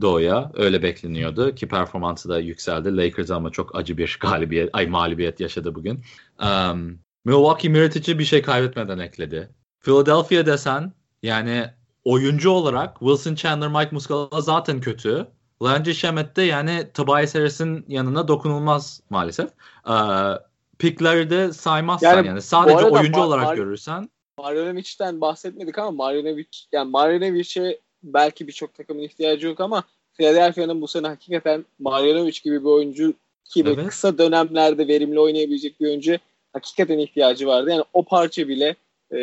Doğu'ya. 0.00 0.52
Öyle 0.54 0.82
bekleniyordu 0.82 1.54
ki 1.54 1.68
performansı 1.68 2.28
da 2.28 2.38
yükseldi. 2.38 2.96
Lakers 2.96 3.30
ama 3.30 3.50
çok 3.50 3.76
acı 3.76 3.96
bir 3.96 4.18
galibiyet, 4.20 4.70
ay 4.72 4.86
mağlubiyet 4.86 5.40
yaşadı 5.40 5.74
bugün. 5.74 6.04
Um, 6.42 6.98
Milwaukee 7.24 7.68
Mirotic'i 7.68 8.18
bir 8.18 8.24
şey 8.24 8.42
kaybetmeden 8.42 8.98
ekledi. 8.98 9.50
Philadelphia 9.80 10.46
desen 10.46 10.92
yani 11.22 11.70
oyuncu 12.04 12.50
olarak 12.50 12.98
Wilson 12.98 13.34
Chandler, 13.34 13.68
Mike 13.68 13.88
Muscala 13.92 14.40
zaten 14.40 14.80
kötü. 14.80 15.26
Landry 15.62 15.94
Shamet 15.94 16.36
de 16.36 16.42
yani 16.42 16.86
Tobias 16.94 17.34
Harris'in 17.34 17.84
yanına 17.88 18.28
dokunulmaz 18.28 19.00
maalesef. 19.10 19.50
Ee, 19.88 19.92
pickleri 20.78 21.30
de 21.30 21.52
saymazsan 21.52 22.16
yani, 22.16 22.26
Yani 22.26 22.42
sadece 22.42 22.84
oyuncu 22.84 23.12
Mar- 23.12 23.26
olarak 23.26 23.46
Mar- 23.46 23.56
görürsen 23.56 24.08
Marjonovic'den 24.38 25.20
bahsetmedik 25.20 25.78
ama 25.78 25.90
Marjanovic 25.90 26.48
yani 26.72 26.90
Marjanovic'e 26.90 27.78
belki 28.02 28.46
birçok 28.46 28.74
takımın 28.74 29.02
ihtiyacı 29.02 29.46
yok 29.46 29.60
ama 29.60 29.84
Philadelphia'nın 30.12 30.82
bu 30.82 30.88
sene 30.88 31.06
hakikaten 31.06 31.64
Marjanovic 31.78 32.40
gibi 32.44 32.60
bir 32.60 32.68
oyuncu 32.68 33.14
ki 33.44 33.62
Evet. 33.66 33.88
kısa 33.88 34.18
dönemlerde 34.18 34.88
verimli 34.88 35.20
oynayabilecek 35.20 35.80
bir 35.80 35.86
oyuncu 35.86 36.16
hakikaten 36.52 36.98
ihtiyacı 36.98 37.46
vardı. 37.46 37.70
Yani 37.70 37.84
o 37.92 38.02
parça 38.04 38.48
bile 38.48 38.76
e, 39.12 39.18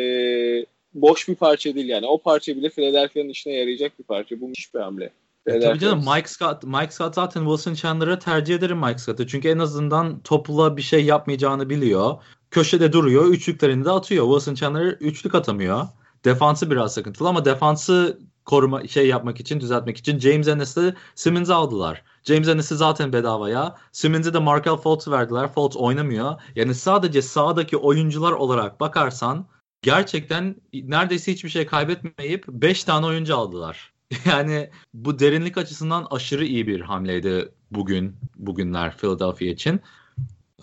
boş 0.94 1.28
bir 1.28 1.34
parça 1.34 1.74
değil 1.74 1.88
yani. 1.88 2.06
O 2.06 2.18
parça 2.18 2.56
bile 2.56 2.68
Philadelphia'nın 2.68 3.28
işine 3.28 3.52
yarayacak 3.52 3.98
bir 3.98 4.04
parça. 4.04 4.40
Bu 4.40 4.48
müthiş 4.48 4.74
bir 4.74 4.80
hamle. 4.80 5.10
E, 5.48 5.60
tabii 5.60 5.78
canım. 5.78 5.98
Mike 5.98 6.28
Scott, 6.28 6.64
Mike 6.64 6.90
Scott 6.90 7.14
zaten 7.14 7.40
Wilson 7.40 7.74
Chandler'a 7.74 8.18
tercih 8.18 8.54
ederim 8.54 8.78
Mike 8.78 8.98
Scott'ı. 8.98 9.26
Çünkü 9.26 9.48
en 9.48 9.58
azından 9.58 10.20
topla 10.20 10.76
bir 10.76 10.82
şey 10.82 11.04
yapmayacağını 11.04 11.70
biliyor. 11.70 12.14
Köşede 12.50 12.92
duruyor. 12.92 13.24
Üçlüklerini 13.26 13.84
de 13.84 13.90
atıyor. 13.90 14.24
Wilson 14.24 14.54
Chandler 14.54 14.86
üçlük 14.86 15.34
atamıyor. 15.34 15.86
Defansı 16.24 16.70
biraz 16.70 16.94
sıkıntılı 16.94 17.28
ama 17.28 17.44
defansı 17.44 18.18
koruma 18.44 18.88
şey 18.88 19.08
yapmak 19.08 19.40
için, 19.40 19.60
düzeltmek 19.60 19.96
için 19.96 20.18
James 20.18 20.48
Ennis'i 20.48 20.94
Simmons'ı 21.14 21.54
aldılar. 21.54 22.02
James 22.24 22.48
Ennis'i 22.48 22.76
zaten 22.76 23.12
bedavaya. 23.12 23.76
Simmons'ı 23.92 24.34
da 24.34 24.40
Markel 24.40 24.76
Fultz'u 24.76 25.10
verdiler. 25.10 25.52
Fultz 25.52 25.76
oynamıyor. 25.76 26.34
Yani 26.54 26.74
sadece 26.74 27.22
sahadaki 27.22 27.76
oyuncular 27.76 28.32
olarak 28.32 28.80
bakarsan 28.80 29.46
gerçekten 29.82 30.56
neredeyse 30.72 31.32
hiçbir 31.32 31.48
şey 31.48 31.66
kaybetmeyip 31.66 32.44
5 32.48 32.84
tane 32.84 33.06
oyuncu 33.06 33.36
aldılar. 33.36 33.92
Yani 34.24 34.70
bu 34.94 35.18
derinlik 35.18 35.58
açısından 35.58 36.06
aşırı 36.10 36.44
iyi 36.44 36.66
bir 36.66 36.80
hamleydi 36.80 37.52
bugün 37.70 38.16
bugünler 38.36 38.96
Philadelphia 38.96 39.44
için. 39.44 39.80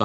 Ee, 0.00 0.04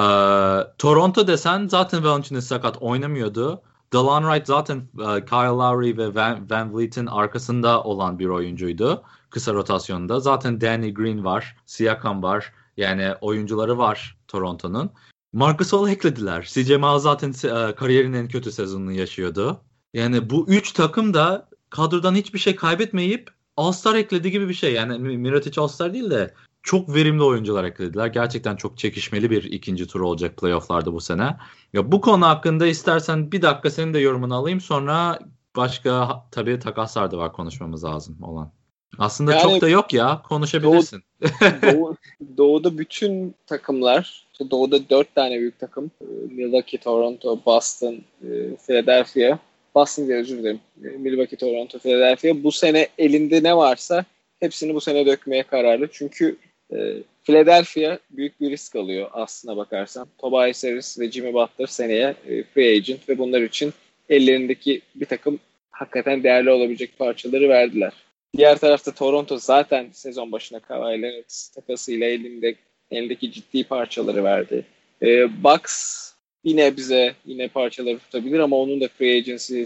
Toronto 0.78 1.26
desen 1.26 1.68
zaten 1.68 2.04
Valanciunas 2.04 2.46
sakat 2.46 2.82
oynamıyordu. 2.82 3.62
Delon 3.92 4.22
Wright 4.22 4.46
zaten 4.46 4.76
e, 4.78 5.24
Kyle 5.24 5.56
Lowry 5.58 5.96
ve 5.96 6.14
Van, 6.14 6.50
Van 6.50 6.76
Vliet'in 6.76 7.06
arkasında 7.06 7.82
olan 7.82 8.18
bir 8.18 8.26
oyuncuydu. 8.26 9.02
Kısa 9.30 9.54
rotasyonda. 9.54 10.20
Zaten 10.20 10.60
Danny 10.60 10.94
Green 10.94 11.24
var. 11.24 11.56
Siakam 11.66 12.22
var. 12.22 12.52
Yani 12.76 13.14
oyuncuları 13.20 13.78
var 13.78 14.18
Toronto'nun. 14.28 14.90
Marcus 15.32 15.74
All 15.74 15.88
eklediler. 15.88 16.42
CJ 16.42 16.70
Miles 16.70 17.02
zaten 17.02 17.30
e, 17.30 17.74
kariyerinin 17.74 18.18
en 18.18 18.28
kötü 18.28 18.52
sezonunu 18.52 18.92
yaşıyordu. 18.92 19.60
Yani 19.94 20.30
bu 20.30 20.48
üç 20.48 20.72
takım 20.72 21.14
da 21.14 21.48
kadrodan 21.72 22.14
hiçbir 22.14 22.38
şey 22.38 22.56
kaybetmeyip 22.56 23.30
All-Star 23.56 23.94
ekledi 23.94 24.30
gibi 24.30 24.48
bir 24.48 24.54
şey. 24.54 24.72
Yani 24.72 24.98
Mirotic 24.98 25.60
All-Star 25.60 25.94
değil 25.94 26.10
de 26.10 26.34
çok 26.62 26.94
verimli 26.94 27.22
oyuncular 27.22 27.64
eklediler. 27.64 28.06
Gerçekten 28.06 28.56
çok 28.56 28.78
çekişmeli 28.78 29.30
bir 29.30 29.44
ikinci 29.44 29.86
tur 29.86 30.00
olacak 30.00 30.36
playofflarda 30.36 30.92
bu 30.92 31.00
sene. 31.00 31.36
Ya 31.72 31.92
bu 31.92 32.00
konu 32.00 32.26
hakkında 32.26 32.66
istersen 32.66 33.32
bir 33.32 33.42
dakika 33.42 33.70
senin 33.70 33.94
de 33.94 33.98
yorumunu 33.98 34.34
alayım. 34.34 34.60
Sonra 34.60 35.18
başka 35.56 36.22
tabii 36.30 36.58
takaslar 36.58 37.10
da 37.10 37.18
var 37.18 37.32
konuşmamız 37.32 37.84
lazım 37.84 38.22
olan. 38.22 38.52
Aslında 38.98 39.32
yani, 39.32 39.42
çok 39.42 39.60
da 39.60 39.68
yok 39.68 39.92
ya 39.92 40.22
konuşabilirsin. 40.22 41.02
Doğu, 41.22 41.30
Doğu, 41.62 41.96
doğu'da 42.36 42.78
bütün 42.78 43.34
takımlar 43.46 44.26
Doğu'da 44.50 44.90
dört 44.90 45.14
tane 45.14 45.38
büyük 45.38 45.58
takım 45.58 45.90
Milwaukee, 46.30 46.78
Toronto, 46.78 47.40
Boston, 47.46 47.94
e, 48.22 48.56
Philadelphia 48.66 49.38
Boston 49.74 50.06
diye 50.06 50.18
özür 50.18 50.38
dilerim. 50.38 50.60
Milwaukee, 50.76 51.36
Toronto, 51.36 51.78
Philadelphia 51.78 52.42
bu 52.42 52.52
sene 52.52 52.88
elinde 52.98 53.42
ne 53.42 53.56
varsa 53.56 54.04
hepsini 54.40 54.74
bu 54.74 54.80
sene 54.80 55.06
dökmeye 55.06 55.42
kararlı. 55.42 55.88
Çünkü 55.92 56.36
e, 56.72 56.76
Philadelphia 57.24 57.98
büyük 58.10 58.40
bir 58.40 58.50
risk 58.50 58.76
alıyor 58.76 59.10
aslına 59.12 59.56
bakarsan. 59.56 60.08
Tobias 60.18 60.64
Harris 60.64 61.00
ve 61.00 61.10
Jimmy 61.10 61.34
Butler 61.34 61.66
seneye 61.66 62.14
e, 62.28 62.42
free 62.42 62.76
agent 62.76 63.08
ve 63.08 63.18
bunlar 63.18 63.40
için 63.40 63.72
ellerindeki 64.08 64.80
bir 64.94 65.06
takım 65.06 65.38
hakikaten 65.70 66.22
değerli 66.22 66.50
olabilecek 66.50 66.98
parçaları 66.98 67.48
verdiler. 67.48 67.92
Diğer 68.36 68.58
tarafta 68.58 68.92
Toronto 68.92 69.38
zaten 69.38 69.88
sezon 69.92 70.32
başına 70.32 70.60
Kawhi 70.60 71.02
Leonard 71.02 71.54
takasıyla 71.54 72.06
elinde 72.06 72.54
elindeki 72.90 73.32
ciddi 73.32 73.64
parçaları 73.64 74.24
verdi. 74.24 74.64
E, 75.02 75.42
Bucks 75.44 76.11
yine 76.44 76.76
bize 76.76 77.14
yine 77.26 77.48
parçaları 77.48 77.98
tutabilir 77.98 78.38
ama 78.38 78.56
onun 78.56 78.80
da 78.80 78.88
free 78.88 79.16
agency 79.16 79.64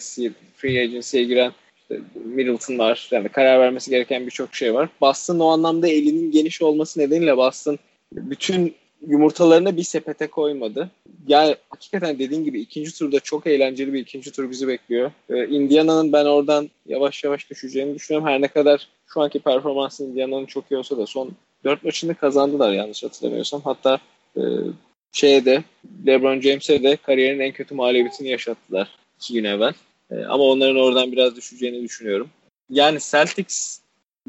free 0.56 0.80
agency'ye 0.80 1.24
giren 1.24 1.52
işte 1.76 2.00
Middleton 2.24 2.78
var. 2.78 3.08
Yani 3.10 3.28
karar 3.28 3.60
vermesi 3.60 3.90
gereken 3.90 4.26
birçok 4.26 4.54
şey 4.54 4.74
var. 4.74 4.88
Boston 5.00 5.38
o 5.38 5.46
anlamda 5.46 5.88
elinin 5.88 6.30
geniş 6.30 6.62
olması 6.62 7.00
nedeniyle 7.00 7.36
Boston 7.36 7.78
bütün 8.12 8.74
yumurtalarını 9.06 9.76
bir 9.76 9.82
sepete 9.82 10.26
koymadı. 10.26 10.90
Yani 11.28 11.56
hakikaten 11.70 12.18
dediğin 12.18 12.44
gibi 12.44 12.60
ikinci 12.60 12.98
turda 12.98 13.20
çok 13.20 13.46
eğlenceli 13.46 13.92
bir 13.92 14.00
ikinci 14.00 14.32
tur 14.32 14.50
bizi 14.50 14.68
bekliyor. 14.68 15.10
Ee, 15.30 15.46
Indiana'nın 15.46 16.12
ben 16.12 16.24
oradan 16.24 16.70
yavaş 16.86 17.24
yavaş 17.24 17.50
düşeceğini 17.50 17.94
düşünüyorum. 17.94 18.28
Her 18.28 18.40
ne 18.40 18.48
kadar 18.48 18.88
şu 19.06 19.20
anki 19.20 19.38
performansı 19.38 20.04
Indiana'nın 20.04 20.46
çok 20.46 20.70
iyi 20.70 20.76
olsa 20.76 20.98
da 20.98 21.06
son 21.06 21.32
dört 21.64 21.84
maçını 21.84 22.14
kazandılar 22.14 22.72
yanlış 22.72 23.04
hatırlamıyorsam. 23.04 23.60
Hatta 23.64 23.98
e, 24.36 24.42
şeye 25.12 25.44
LeBron 26.06 26.40
James'e 26.40 26.82
de 26.82 26.96
kariyerin 26.96 27.40
en 27.40 27.52
kötü 27.52 27.74
mağlubiyetini 27.74 28.28
yaşattılar 28.28 28.88
iki 29.16 29.34
gün 29.34 29.44
evvel. 29.44 29.72
E, 30.10 30.24
ama 30.24 30.44
onların 30.44 30.76
oradan 30.76 31.12
biraz 31.12 31.36
düşeceğini 31.36 31.82
düşünüyorum. 31.82 32.30
Yani 32.70 32.98
Celtics 33.10 33.80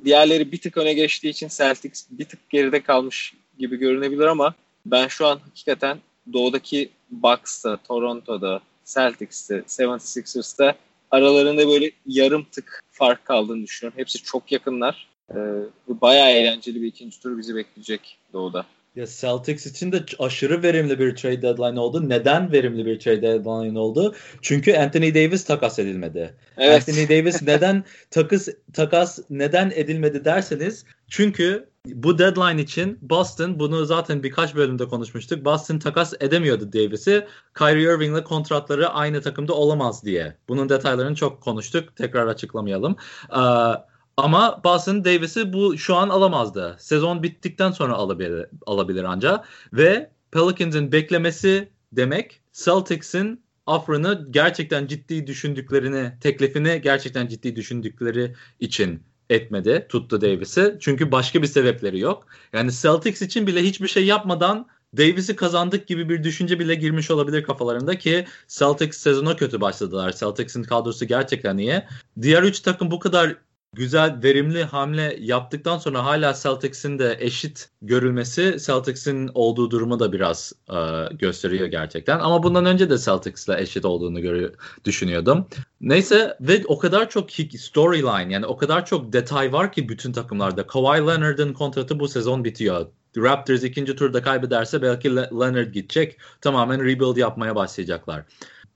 diğerleri 0.06 0.52
bir 0.52 0.62
tık 0.62 0.78
öne 0.78 0.94
geçtiği 0.94 1.30
için 1.30 1.48
Celtics 1.48 2.06
bir 2.12 2.26
tık 2.26 2.50
geride 2.50 2.82
kalmış 2.84 3.34
gibi 3.60 3.78
görünebilir 3.78 4.26
ama 4.26 4.54
ben 4.86 5.08
şu 5.08 5.28
an 5.28 5.40
hakikaten 5.40 5.98
doğudaki 6.34 6.90
Bucks'ta, 7.12 7.78
Toronto'da, 7.78 8.62
Celtics'te, 8.86 9.64
76ers'ta 9.68 10.76
aralarında 11.12 11.68
böyle 11.68 11.92
yarım 12.06 12.44
tık 12.52 12.84
fark 12.92 13.26
kaldığını 13.26 13.64
düşünüyorum. 13.64 14.00
Hepsi 14.00 14.24
çok 14.24 14.52
yakınlar. 14.52 15.08
Ee, 15.32 15.36
bayağı 15.88 16.30
eğlenceli 16.30 16.82
bir 16.82 16.88
ikinci 16.88 17.20
tur 17.20 17.38
bizi 17.38 17.56
bekleyecek 17.56 18.18
doğuda. 18.34 18.66
Ya 18.98 19.06
Celtics 19.08 19.66
için 19.66 19.92
de 19.92 20.06
aşırı 20.20 20.64
verimli 20.64 21.00
bir 21.00 21.16
trade 21.16 21.42
deadline 21.42 21.80
oldu. 21.80 22.10
Neden 22.10 22.52
verimli 22.52 22.86
bir 22.86 23.00
trade 23.00 23.22
deadline 23.22 23.80
oldu? 23.80 24.16
Çünkü 24.42 24.76
Anthony 24.76 25.14
Davis 25.14 25.46
takas 25.46 25.80
edilmedi. 25.80 26.34
Evet. 26.58 26.90
Anthony 26.90 27.10
Davis 27.10 27.42
neden 27.42 27.84
takas 28.12 28.48
takas 28.74 29.20
neden 29.30 29.72
edilmedi 29.76 30.26
derseniz 30.26 30.86
çünkü 31.08 31.70
bu 31.86 32.20
deadline 32.20 32.62
için 32.62 33.00
Boston 33.02 33.60
bunu 33.60 33.86
zaten 33.86 34.24
birkaç 34.24 34.56
bölümde 34.56 34.88
konuşmuştuk. 34.88 35.46
Boston 35.46 35.80
takas 35.80 36.14
edemiyordu 36.20 36.74
Davis'i. 36.74 37.28
Kyrie 37.58 37.96
Irving'le 37.96 38.24
kontratları 38.24 38.90
aynı 38.90 39.22
takımda 39.22 39.54
olamaz 39.54 40.04
diye. 40.06 40.36
Bunun 40.50 40.70
detaylarını 40.70 41.16
çok 41.16 41.42
konuştuk. 41.42 41.96
Tekrar 41.96 42.28
açıklamayalım. 42.28 42.96
Ee, 43.32 43.42
ama 44.18 44.62
Boston 44.64 45.06
Davis'i 45.06 45.54
bu 45.54 45.78
şu 45.78 45.96
an 45.96 46.10
alamazdı. 46.10 46.76
Sezon 46.80 47.24
bittikten 47.24 47.72
sonra 47.72 47.94
alabilir, 47.94 48.46
alabilir 48.66 49.04
ancak. 49.04 49.46
Ve 49.74 50.12
Pelicans'in 50.32 50.92
beklemesi 50.92 51.70
demek 51.92 52.42
Celtics'in 52.54 53.42
offer'ını 53.66 54.28
gerçekten 54.32 54.88
ciddi 54.88 55.28
düşündüklerini, 55.28 56.14
teklifini 56.22 56.82
gerçekten 56.84 57.28
ciddi 57.28 57.56
düşündükleri 57.56 58.36
için 58.60 59.04
etmedi, 59.30 59.86
tuttu 59.90 60.22
Davis'i. 60.22 60.78
Çünkü 60.80 61.12
başka 61.12 61.42
bir 61.42 61.48
sebepleri 61.48 62.00
yok. 62.00 62.28
Yani 62.54 62.72
Celtics 62.72 63.22
için 63.22 63.48
bile 63.48 63.64
hiçbir 63.64 63.88
şey 63.88 64.06
yapmadan 64.06 64.68
Davis'i 64.98 65.36
kazandık 65.36 65.88
gibi 65.88 66.10
bir 66.10 66.24
düşünce 66.24 66.60
bile 66.60 66.76
girmiş 66.76 67.12
olabilir 67.12 67.44
kafalarında 67.44 67.98
ki 67.98 68.26
Celtics 68.48 68.98
sezona 68.98 69.36
kötü 69.36 69.62
başladılar. 69.62 70.16
Celtics'in 70.20 70.64
kadrosu 70.64 71.06
gerçekten 71.06 71.58
iyi. 71.58 71.84
Diğer 72.22 72.44
üç 72.44 72.60
takım 72.60 72.92
bu 72.92 73.00
kadar 73.00 73.36
güzel, 73.78 74.20
verimli 74.24 74.64
hamle 74.64 75.18
yaptıktan 75.20 75.78
sonra 75.78 76.06
hala 76.06 76.34
Celtics'in 76.34 77.00
de 77.00 77.18
eşit 77.20 77.70
görülmesi 77.82 78.58
Celtics'in 78.66 79.30
olduğu 79.34 79.72
durumu 79.72 80.00
da 80.00 80.14
biraz 80.14 80.54
e, 80.70 80.76
gösteriyor 81.16 81.68
gerçekten. 81.68 82.20
Ama 82.20 82.44
bundan 82.44 82.66
önce 82.66 82.90
de 82.90 82.98
Celtics'le 82.98 83.50
eşit 83.50 83.86
olduğunu 83.86 84.22
görü 84.22 84.56
düşünüyordum. 84.86 85.48
Neyse 85.82 86.38
ve 86.42 86.64
o 86.68 86.78
kadar 86.78 87.10
çok 87.10 87.32
storyline 87.32 88.34
yani 88.34 88.46
o 88.46 88.58
kadar 88.58 88.86
çok 88.86 89.14
detay 89.14 89.54
var 89.54 89.72
ki 89.72 89.90
bütün 89.90 90.12
takımlarda. 90.12 90.68
Kawhi 90.68 91.08
Leonard'ın 91.08 91.54
kontratı 91.54 92.00
bu 92.00 92.08
sezon 92.08 92.44
bitiyor. 92.44 92.88
Raptors 93.18 93.64
ikinci 93.64 93.96
turda 93.96 94.22
kaybederse 94.22 94.82
belki 94.82 95.16
Leonard 95.16 95.74
gidecek. 95.74 96.18
Tamamen 96.42 96.86
rebuild 96.86 97.18
yapmaya 97.18 97.56
başlayacaklar. 97.56 98.24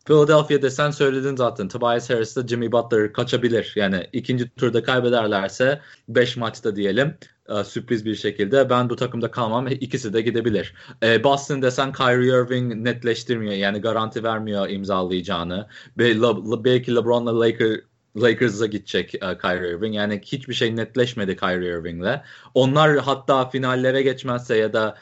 Philadelphia'da 0.06 0.70
sen 0.70 0.91
söyledin 0.91 1.36
zaten. 1.36 1.68
Tobias 1.68 2.10
Harris'te 2.10 2.47
Jimmy 2.47 2.72
Butler 2.72 3.14
kaçabilir. 3.14 3.74
Yani 3.76 4.08
ikinci 4.14 4.49
turda 4.49 4.84
kaybederlerse 4.84 5.82
5 6.08 6.38
maçta 6.38 6.76
diyelim 6.76 7.18
e, 7.49 7.64
sürpriz 7.64 8.06
bir 8.06 8.16
şekilde 8.16 8.70
ben 8.70 8.89
bu 8.89 8.95
takımda 8.95 9.32
kalmam 9.32 9.68
ikisi 9.68 10.14
de 10.14 10.22
gidebilir. 10.22 10.74
E, 11.04 11.24
Boston 11.24 11.62
desen 11.62 11.91
Kyrie 11.91 12.28
Irving 12.28 12.76
netleştirmiyor 12.76 13.54
yani 13.54 13.82
garanti 13.82 14.24
vermiyor 14.24 14.70
imzalayacağını. 14.70 15.68
Belki 15.97 16.95
LeBron'la 16.95 17.39
Laker 17.39 17.82
Lakers'a 18.18 18.66
gidecek 18.66 19.16
e, 19.16 19.38
Kyrie 19.38 19.70
Irving. 19.70 19.95
Yani 19.95 20.22
hiçbir 20.26 20.54
şey 20.54 20.76
netleşmedi 20.76 21.36
Kyrie 21.36 21.80
Irving'le. 21.80 22.22
Onlar 22.54 22.97
hatta 22.97 23.49
finallere 23.49 24.02
geçmezse 24.02 24.58
ya 24.58 24.74
da 24.74 24.97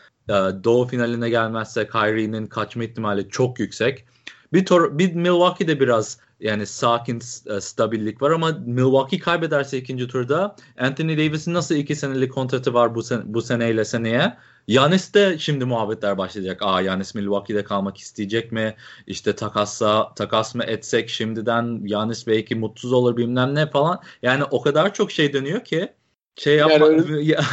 doğu 0.63 0.87
finaline 0.87 1.29
gelmezse 1.29 1.87
Kyrie'nin 1.87 2.45
kaçma 2.45 2.83
ihtimali 2.83 3.29
çok 3.29 3.59
yüksek. 3.59 4.05
Bir, 4.53 4.65
Tor 4.65 4.97
bir 4.99 5.13
Milwaukee'de 5.15 5.79
biraz 5.79 6.17
yani 6.39 6.65
sakin 6.65 7.21
e, 7.45 7.61
stabillik 7.61 8.21
var 8.21 8.31
ama 8.31 8.51
Milwaukee 8.65 9.19
kaybederse 9.19 9.77
ikinci 9.77 10.07
turda 10.07 10.55
Anthony 10.77 11.17
Davis'in 11.17 11.53
nasıl 11.53 11.75
iki 11.75 11.95
senelik 11.95 12.33
kontratı 12.33 12.73
var 12.73 12.95
bu, 12.95 13.03
sen 13.03 13.21
bu 13.25 13.41
seneyle 13.41 13.85
seneye? 13.85 14.37
Yanis 14.67 15.13
de 15.13 15.39
şimdi 15.39 15.65
muhabbetler 15.65 16.17
başlayacak. 16.17 16.61
Aa 16.61 16.81
Yanis 16.81 17.15
Milwaukee'de 17.15 17.63
kalmak 17.63 17.97
isteyecek 17.97 18.51
mi? 18.51 18.75
İşte 19.07 19.35
takassa 19.35 20.13
takas 20.13 20.55
mı 20.55 20.63
etsek 20.63 21.09
şimdiden 21.09 21.81
Yanis 21.85 22.27
belki 22.27 22.55
mutsuz 22.55 22.93
olur 22.93 23.17
bilmem 23.17 23.55
ne 23.55 23.69
falan. 23.69 24.01
Yani 24.21 24.43
o 24.43 24.61
kadar 24.61 24.93
çok 24.93 25.11
şey 25.11 25.33
dönüyor 25.33 25.63
ki 25.63 25.93
şey 26.35 26.55
yapma. 26.55 26.87
Yani 27.21 27.45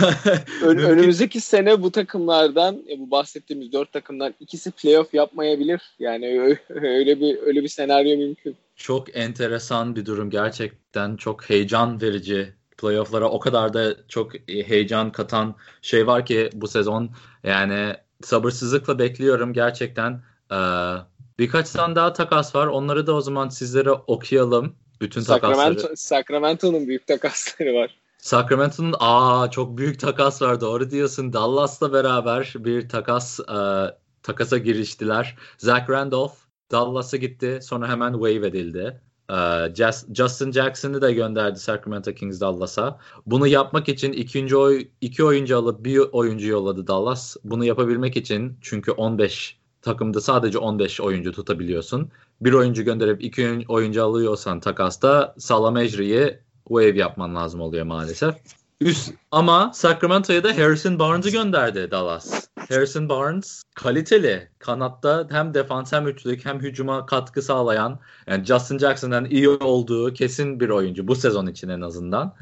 ön, 0.62 0.78
önümüzdeki 0.78 1.40
sene 1.40 1.82
bu 1.82 1.92
takımlardan 1.92 2.82
bu 2.98 3.10
bahsettiğimiz 3.10 3.72
dört 3.72 3.92
takımdan 3.92 4.34
ikisi 4.40 4.70
playoff 4.70 5.14
yapmayabilir. 5.14 5.80
Yani 5.98 6.56
öyle 6.68 7.20
bir 7.20 7.38
öyle 7.42 7.62
bir 7.62 7.68
senaryo 7.68 8.16
mümkün. 8.16 8.56
Çok 8.76 9.16
enteresan 9.16 9.96
bir 9.96 10.06
durum 10.06 10.30
gerçekten 10.30 11.16
çok 11.16 11.50
heyecan 11.50 12.02
verici. 12.02 12.54
Playoff'lara 12.78 13.30
o 13.30 13.40
kadar 13.40 13.74
da 13.74 13.96
çok 14.08 14.32
heyecan 14.48 15.12
katan 15.12 15.54
şey 15.82 16.06
var 16.06 16.26
ki 16.26 16.50
bu 16.52 16.68
sezon 16.68 17.10
yani 17.44 17.94
sabırsızlıkla 18.22 18.98
bekliyorum 18.98 19.52
gerçekten. 19.52 20.22
Ee, 20.52 20.56
birkaç 21.38 21.70
tane 21.70 21.94
daha 21.94 22.12
takas 22.12 22.54
var. 22.54 22.66
Onları 22.66 23.06
da 23.06 23.14
o 23.14 23.20
zaman 23.20 23.48
sizlere 23.48 23.90
okuyalım. 23.90 24.76
Bütün 25.00 25.20
Sacramento, 25.20 25.64
takasları. 25.64 25.96
Sacramento'nun 25.96 26.88
büyük 26.88 27.06
takasları 27.06 27.74
var. 27.74 27.94
Sacramento'nun 28.18 28.94
aa 28.98 29.50
çok 29.50 29.78
büyük 29.78 30.00
takas 30.00 30.42
var 30.42 30.60
doğru 30.60 30.90
diyorsun. 30.90 31.32
Dallas'la 31.32 31.92
beraber 31.92 32.54
bir 32.58 32.88
takas 32.88 33.40
e, 33.40 33.54
takasa 34.22 34.58
giriştiler. 34.58 35.36
Zach 35.58 35.90
Randolph 35.90 36.34
Dallas'a 36.70 37.16
gitti. 37.16 37.58
Sonra 37.62 37.88
hemen 37.88 38.12
wave 38.12 38.46
edildi. 38.46 39.00
E, 39.30 39.36
Justin 40.14 40.52
Jackson'ı 40.52 41.02
da 41.02 41.10
gönderdi 41.10 41.58
Sacramento 41.58 42.12
Kings 42.12 42.40
Dallas'a. 42.40 42.98
Bunu 43.26 43.46
yapmak 43.46 43.88
için 43.88 44.12
ikinci 44.12 44.56
oy, 44.56 44.88
iki 45.00 45.24
oyuncu 45.24 45.58
alıp 45.58 45.84
bir 45.84 45.98
oyuncu 45.98 46.48
yolladı 46.48 46.86
Dallas. 46.86 47.36
Bunu 47.44 47.64
yapabilmek 47.64 48.16
için 48.16 48.58
çünkü 48.60 48.92
15 48.92 49.58
takımda 49.82 50.20
sadece 50.20 50.58
15 50.58 51.00
oyuncu 51.00 51.32
tutabiliyorsun. 51.32 52.10
Bir 52.40 52.52
oyuncu 52.52 52.82
gönderip 52.82 53.24
iki 53.24 53.64
oyuncu 53.68 54.04
alıyorsan 54.04 54.60
takasta 54.60 55.34
Salah 55.38 55.70
Ejri'yi 56.66 56.92
wave 56.92 56.98
yapman 56.98 57.34
lazım 57.34 57.60
oluyor 57.60 57.84
maalesef. 57.84 58.34
Üst 58.80 59.14
ama 59.30 59.70
Sacramento'ya 59.74 60.44
da 60.44 60.56
Harrison 60.58 60.98
Barnes'ı 60.98 61.30
gönderdi 61.30 61.90
Dallas. 61.90 62.48
Harrison 62.68 63.08
Barnes 63.08 63.62
kaliteli. 63.74 64.48
Kanatta 64.58 65.26
hem 65.30 65.54
defans 65.54 65.92
hem 65.92 66.08
üçlük 66.08 66.44
hem 66.44 66.60
hücuma 66.60 67.06
katkı 67.06 67.42
sağlayan 67.42 68.00
yani 68.26 68.44
Justin 68.44 68.78
Jackson'dan 68.78 69.24
iyi 69.24 69.48
olduğu 69.48 70.12
kesin 70.12 70.60
bir 70.60 70.68
oyuncu 70.68 71.08
bu 71.08 71.14
sezon 71.14 71.46
için 71.46 71.68
en 71.68 71.80
azından. 71.80 72.34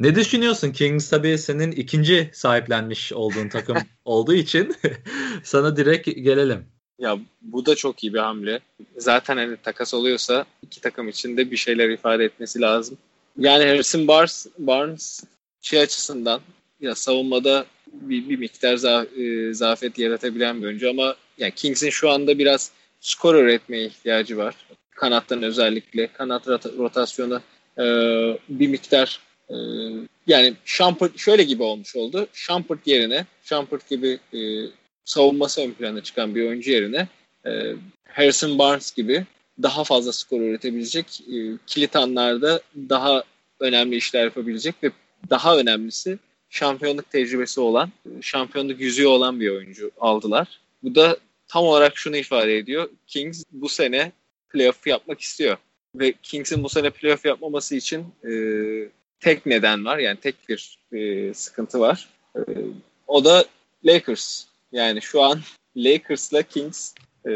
Ne 0.00 0.14
düşünüyorsun? 0.14 0.72
Kings 0.72 1.10
tabii 1.10 1.38
senin 1.38 1.72
ikinci 1.72 2.30
sahiplenmiş 2.32 3.12
olduğun 3.12 3.48
takım 3.48 3.76
olduğu 4.04 4.34
için 4.34 4.76
sana 5.42 5.76
direkt 5.76 6.06
gelelim. 6.06 6.64
Ya 6.98 7.18
bu 7.42 7.66
da 7.66 7.76
çok 7.76 8.04
iyi 8.04 8.14
bir 8.14 8.18
hamle. 8.18 8.60
Zaten 8.96 9.36
hani 9.36 9.56
takas 9.56 9.94
oluyorsa 9.94 10.44
iki 10.62 10.80
takım 10.80 11.08
için 11.08 11.36
de 11.36 11.50
bir 11.50 11.56
şeyler 11.56 11.88
ifade 11.88 12.24
etmesi 12.24 12.60
lazım. 12.60 12.98
Yani 13.40 13.64
Harrison 13.64 14.08
Barnes, 14.08 14.46
Barnes 14.58 15.24
şey 15.60 15.80
açısından 15.80 16.40
ya 16.80 16.94
savunmada 16.94 17.66
bir, 17.92 18.28
bir 18.28 18.38
miktar 18.38 18.76
za, 18.76 19.04
e, 19.04 19.54
zafiyet 19.54 19.98
yaratabilen 19.98 20.62
bir 20.62 20.66
oyuncu 20.66 20.90
ama 20.90 21.16
yani 21.38 21.52
Kings'in 21.54 21.90
şu 21.90 22.10
anda 22.10 22.38
biraz 22.38 22.70
skor 23.00 23.34
üretmeye 23.34 23.86
ihtiyacı 23.86 24.36
var. 24.36 24.54
Kanattan 24.90 25.42
özellikle. 25.42 26.06
Kanat 26.06 26.48
rotasyonu 26.48 27.40
e, 27.78 27.84
bir 28.48 28.68
miktar 28.68 29.20
e, 29.50 29.54
yani 30.26 30.54
Shumpert 30.64 31.18
şöyle 31.18 31.42
gibi 31.42 31.62
olmuş 31.62 31.96
oldu. 31.96 32.26
Shumpert 32.32 32.86
yerine 32.86 33.26
Shumpert 33.44 33.88
gibi 33.88 34.18
e, 34.34 34.40
savunması 35.04 35.60
ön 35.60 35.70
plana 35.70 36.00
çıkan 36.00 36.34
bir 36.34 36.48
oyuncu 36.48 36.70
yerine 36.70 37.08
e, 37.46 37.50
Harrison 38.08 38.58
Barnes 38.58 38.94
gibi 38.94 39.24
daha 39.62 39.84
fazla 39.84 40.12
skor 40.12 40.40
üretebilecek, 40.40 41.20
e, 41.20 41.36
kilit 41.66 41.96
anlarda 41.96 42.60
daha 42.76 43.22
önemli 43.60 43.96
işler 43.96 44.24
yapabilecek 44.24 44.74
ve 44.82 44.90
daha 45.30 45.58
önemlisi 45.58 46.18
şampiyonluk 46.50 47.10
tecrübesi 47.10 47.60
olan, 47.60 47.90
şampiyonluk 48.20 48.80
yüzüğü 48.80 49.06
olan 49.06 49.40
bir 49.40 49.50
oyuncu 49.50 49.90
aldılar. 50.00 50.60
Bu 50.82 50.94
da 50.94 51.16
tam 51.48 51.64
olarak 51.64 51.96
şunu 51.96 52.16
ifade 52.16 52.58
ediyor. 52.58 52.88
Kings 53.06 53.44
bu 53.52 53.68
sene 53.68 54.12
playoff 54.48 54.86
yapmak 54.86 55.20
istiyor. 55.20 55.56
Ve 55.94 56.14
Kings'in 56.22 56.64
bu 56.64 56.68
sene 56.68 56.90
playoff 56.90 57.24
yapmaması 57.24 57.76
için 57.76 58.06
e, 58.24 58.32
tek 59.20 59.46
neden 59.46 59.84
var. 59.84 59.98
Yani 59.98 60.16
tek 60.20 60.48
bir 60.48 60.78
e, 60.92 61.34
sıkıntı 61.34 61.80
var. 61.80 62.08
E, 62.36 62.40
o 63.06 63.24
da 63.24 63.44
Lakers. 63.84 64.44
Yani 64.72 65.02
şu 65.02 65.22
an 65.22 65.40
Lakers'la 65.76 66.42
Kings 66.42 66.94
e, 67.26 67.30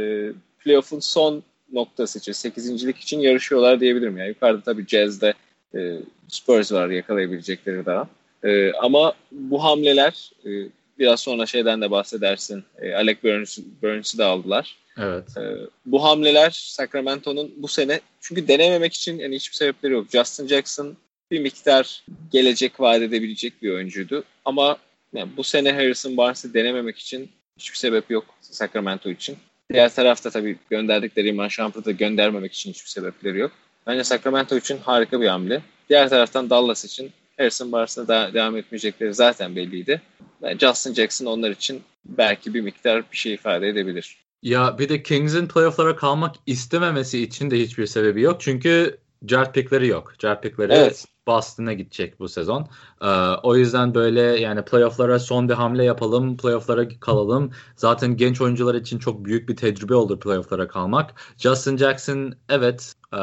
playoff'un 0.58 1.00
son 1.00 1.42
noktası 1.72 2.18
için, 2.18 2.32
8.lik 2.32 2.98
için 2.98 3.20
yarışıyorlar 3.20 3.80
diyebilirim. 3.80 4.18
Yani 4.18 4.28
yukarıda 4.28 4.62
tabii 4.62 4.86
Jazz'de 4.86 5.34
e, 5.74 5.98
Spurs 6.28 6.72
var 6.72 6.88
yakalayabilecekleri 6.88 7.86
daha. 7.86 8.08
E, 8.44 8.72
ama 8.72 9.14
bu 9.32 9.64
hamleler 9.64 10.32
e, 10.46 10.50
biraz 10.98 11.20
sonra 11.20 11.46
şeyden 11.46 11.80
de 11.80 11.90
bahsedersin. 11.90 12.64
E, 12.78 12.94
Alec 12.94 13.18
Burns, 13.22 13.58
Burns'ı 13.82 14.18
da 14.18 14.26
aldılar. 14.26 14.76
Evet. 14.98 15.36
E, 15.36 15.42
bu 15.86 16.04
hamleler 16.04 16.50
Sacramento'nun 16.50 17.54
bu 17.56 17.68
sene 17.68 18.00
çünkü 18.20 18.48
denememek 18.48 18.94
için 18.94 19.18
yani 19.18 19.36
hiçbir 19.36 19.56
sebepleri 19.56 19.92
yok. 19.92 20.06
Justin 20.12 20.46
Jackson 20.46 20.96
bir 21.30 21.40
miktar 21.40 22.04
gelecek 22.32 22.80
vaat 22.80 23.02
edebilecek 23.02 23.62
bir 23.62 23.70
oyuncuydu. 23.70 24.24
Ama 24.44 24.76
yani 25.14 25.30
bu 25.36 25.44
sene 25.44 25.72
Harrison 25.72 26.16
Barnes'ı 26.16 26.54
denememek 26.54 26.98
için 26.98 27.30
hiçbir 27.58 27.76
sebep 27.76 28.10
yok 28.10 28.24
Sacramento 28.40 29.10
için. 29.10 29.36
Diğer 29.72 29.94
tarafta 29.94 30.30
tabii 30.30 30.58
gönderdikleri 30.70 31.28
Iman 31.28 31.48
Shumpert'ı 31.48 31.92
göndermemek 31.92 32.52
için 32.52 32.70
hiçbir 32.70 32.88
sebepleri 32.88 33.38
yok. 33.38 33.52
Bence 33.86 34.04
Sacramento 34.04 34.56
için 34.56 34.78
harika 34.78 35.20
bir 35.20 35.26
hamle. 35.26 35.62
Diğer 35.88 36.08
taraftan 36.08 36.50
Dallas 36.50 36.84
için 36.84 37.12
Harrison 37.36 37.72
Barnes'a 37.72 38.08
da 38.08 38.30
devam 38.34 38.56
etmeyecekleri 38.56 39.14
zaten 39.14 39.56
belliydi. 39.56 40.02
Yani 40.42 40.58
Justin 40.58 40.94
Jackson 40.94 41.26
onlar 41.26 41.50
için 41.50 41.82
belki 42.04 42.54
bir 42.54 42.60
miktar 42.60 43.02
bir 43.12 43.16
şey 43.16 43.34
ifade 43.34 43.68
edebilir. 43.68 44.16
Ya 44.42 44.78
bir 44.78 44.88
de 44.88 45.02
Kings'in 45.02 45.48
playoff'lara 45.48 45.96
kalmak 45.96 46.34
istememesi 46.46 47.22
için 47.22 47.50
de 47.50 47.60
hiçbir 47.60 47.86
sebebi 47.86 48.20
yok. 48.22 48.40
Çünkü 48.40 48.98
draft 49.30 49.54
pickleri 49.54 49.86
yok. 49.86 50.14
Draft 50.22 50.42
pickleri 50.42 50.72
evet. 50.72 51.06
Boston'a 51.26 51.72
gidecek 51.72 52.20
bu 52.20 52.28
sezon. 52.28 52.68
Ee, 53.02 53.06
o 53.42 53.56
yüzden 53.56 53.94
böyle 53.94 54.20
yani 54.20 54.64
playoff'lara 54.64 55.18
son 55.18 55.48
bir 55.48 55.54
hamle 55.54 55.84
yapalım, 55.84 56.36
playoff'lara 56.36 56.88
kalalım. 57.00 57.50
Zaten 57.76 58.16
genç 58.16 58.40
oyuncular 58.40 58.74
için 58.74 58.98
çok 58.98 59.24
büyük 59.24 59.48
bir 59.48 59.56
tecrübe 59.56 59.94
olur 59.94 60.20
playoff'lara 60.20 60.68
kalmak. 60.68 61.14
Justin 61.38 61.76
Jackson 61.76 62.34
evet 62.48 62.94
e, 63.12 63.18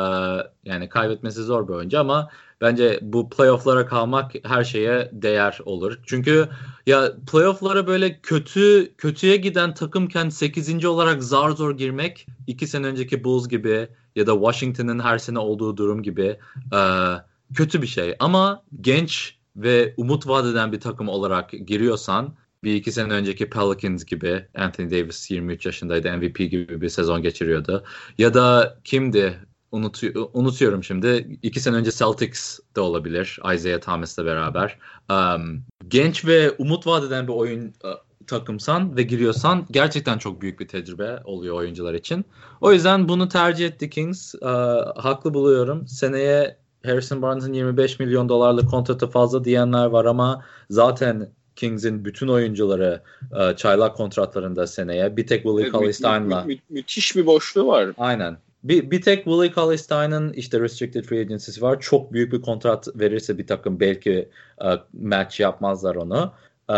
yani 0.66 0.90
kaybetmesi 0.90 1.44
zor 1.44 1.68
bir 1.68 1.74
oyuncu 1.74 2.00
ama 2.00 2.30
bence 2.62 3.00
bu 3.02 3.30
playoff'lara 3.30 3.86
kalmak 3.86 4.32
her 4.44 4.64
şeye 4.64 5.10
değer 5.14 5.60
olur. 5.66 6.00
Çünkü 6.06 6.50
ya 6.86 7.14
playoff'lara 7.32 7.88
böyle 7.88 8.20
kötü 8.22 8.94
kötüye 8.98 9.38
giden 9.38 9.74
takımken 9.74 10.30
8. 10.30 10.86
olarak 10.86 11.24
zar 11.24 11.50
zor 11.50 11.78
girmek 11.78 12.28
2 12.48 12.68
sene 12.68 12.88
önceki 12.88 13.24
Bulls 13.24 13.48
gibi 13.48 13.88
ya 14.16 14.28
da 14.28 14.34
Washington'ın 14.34 15.00
her 15.00 15.18
sene 15.18 15.40
olduğu 15.40 15.78
durum 15.78 16.04
gibi 16.04 16.40
eee 16.74 17.22
kötü 17.54 17.82
bir 17.82 17.88
şey. 17.88 18.16
Ama 18.20 18.64
genç 18.82 19.36
ve 19.56 19.94
umut 19.98 20.28
vadeden 20.28 20.72
bir 20.72 20.80
takım 20.80 21.10
olarak 21.10 21.52
giriyorsan 21.52 22.36
bir 22.64 22.76
iki 22.76 22.92
sene 22.92 23.14
önceki 23.14 23.50
Pelicans 23.50 24.06
gibi 24.06 24.48
Anthony 24.56 24.92
Davis 24.92 25.32
23 25.32 25.66
yaşındaydı 25.66 26.18
MVP 26.18 26.38
gibi 26.38 26.82
bir 26.82 26.90
sezon 26.90 27.22
geçiriyordu. 27.22 27.84
Ya 28.18 28.34
da 28.34 28.78
kimdi? 28.84 29.40
Unutu 29.72 30.32
unutuyorum 30.34 30.84
şimdi. 30.84 31.40
İki 31.42 31.60
sene 31.60 31.76
önce 31.76 31.92
Celtics 31.92 32.60
de 32.76 32.82
olabilir. 32.82 33.40
Isaiah 33.56 33.82
Thomas'la 33.82 34.26
beraber. 34.26 34.78
Um, 35.10 35.64
genç 35.88 36.26
ve 36.26 36.52
umut 36.52 36.88
vadeden 36.88 37.28
bir 37.28 37.34
oyun 37.34 37.74
uh, 37.84 37.90
takımsan 38.28 38.98
ve 38.98 39.04
giriyorsan 39.04 39.66
gerçekten 39.72 40.18
çok 40.18 40.42
büyük 40.42 40.60
bir 40.60 40.68
tecrübe 40.68 41.20
oluyor 41.24 41.56
oyuncular 41.56 41.94
için. 41.94 42.26
O 42.62 42.74
yüzden 42.74 43.10
bunu 43.10 43.30
tercih 43.30 43.68
etti 43.68 43.90
Kings. 43.90 44.36
Uh, 44.36 44.50
haklı 44.96 45.34
buluyorum. 45.34 45.88
Seneye 45.88 46.58
Harrison 46.86 47.22
Barnes'ın 47.22 47.54
25 47.54 48.00
milyon 48.00 48.30
dolarlık 48.30 48.70
kontratı 48.70 49.08
fazla 49.08 49.46
diyenler 49.46 49.86
var 49.86 50.06
ama 50.06 50.46
zaten 50.70 51.30
Kings'in 51.56 52.06
bütün 52.06 52.28
oyuncuları 52.28 53.02
e, 53.40 53.56
çaylak 53.56 53.96
kontratlarında 53.96 54.68
seneye. 54.68 55.18
Bir 55.18 55.28
tek 55.28 55.44
Willie 55.44 55.72
Cauley-Stein'la. 55.72 56.44
Mü- 56.44 56.54
mü- 56.54 56.60
müthiş 56.70 57.16
bir 57.16 57.26
boşluğu 57.26 57.68
var. 57.68 57.90
Aynen. 57.98 58.38
Bir, 58.64 58.92
bir 58.92 59.02
tek 59.02 59.24
Willie 59.24 59.54
Cauley-Stein'ın 59.56 60.34
işte 60.34 60.60
restricted 60.60 61.06
free 61.06 61.20
agency'si 61.20 61.62
var. 61.62 61.80
Çok 61.80 62.14
büyük 62.14 62.34
bir 62.34 62.42
kontrat 62.42 62.88
verirse 62.96 63.38
bir 63.38 63.48
takım 63.48 63.80
belki 63.80 64.30
e, 64.64 64.68
match 65.02 65.40
yapmazlar 65.40 65.96
onu. 65.96 66.34
Ee, 66.72 66.74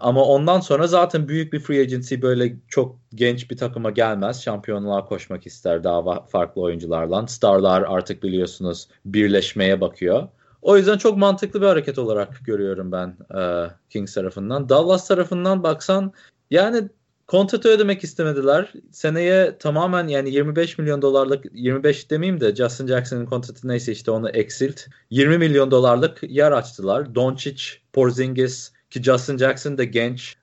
ama 0.00 0.24
ondan 0.24 0.60
sonra 0.60 0.86
zaten 0.86 1.28
büyük 1.28 1.52
bir 1.52 1.60
free 1.60 1.80
agency 1.80 2.14
böyle 2.22 2.56
çok 2.68 2.96
genç 3.14 3.50
bir 3.50 3.56
takıma 3.56 3.90
gelmez. 3.90 4.42
Şampiyonluğa 4.42 5.04
koşmak 5.04 5.46
ister 5.46 5.84
daha 5.84 6.26
farklı 6.26 6.62
oyuncularla. 6.62 7.26
Starlar 7.26 7.82
artık 7.88 8.22
biliyorsunuz 8.22 8.88
birleşmeye 9.04 9.80
bakıyor. 9.80 10.28
O 10.62 10.76
yüzden 10.76 10.98
çok 10.98 11.16
mantıklı 11.18 11.60
bir 11.60 11.66
hareket 11.66 11.98
olarak 11.98 12.40
görüyorum 12.44 12.92
ben 12.92 13.16
e, 13.40 13.70
Kings 13.90 14.14
tarafından. 14.14 14.68
Dallas 14.68 15.08
tarafından 15.08 15.62
baksan 15.62 16.12
yani 16.50 16.88
kontratı 17.26 17.68
ödemek 17.68 18.04
istemediler. 18.04 18.72
Seneye 18.92 19.58
tamamen 19.58 20.08
yani 20.08 20.30
25 20.30 20.78
milyon 20.78 21.02
dolarlık 21.02 21.44
25 21.52 22.10
demeyeyim 22.10 22.40
de 22.40 22.54
Justin 22.54 22.86
Jackson'ın 22.86 23.26
kontratı 23.26 23.68
neyse 23.68 23.92
işte 23.92 24.10
onu 24.10 24.30
eksilt. 24.30 24.80
20 25.10 25.38
milyon 25.38 25.70
dolarlık 25.70 26.22
yer 26.22 26.52
açtılar. 26.52 27.14
Doncic, 27.14 27.62
Porzingis 27.92 28.72
ki 28.90 29.02
Justin 29.02 29.38
Jackson 29.38 29.78
da 29.78 29.84
genç. 29.84 30.36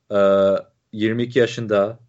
22 0.93 1.39
yaşında 1.39 2.00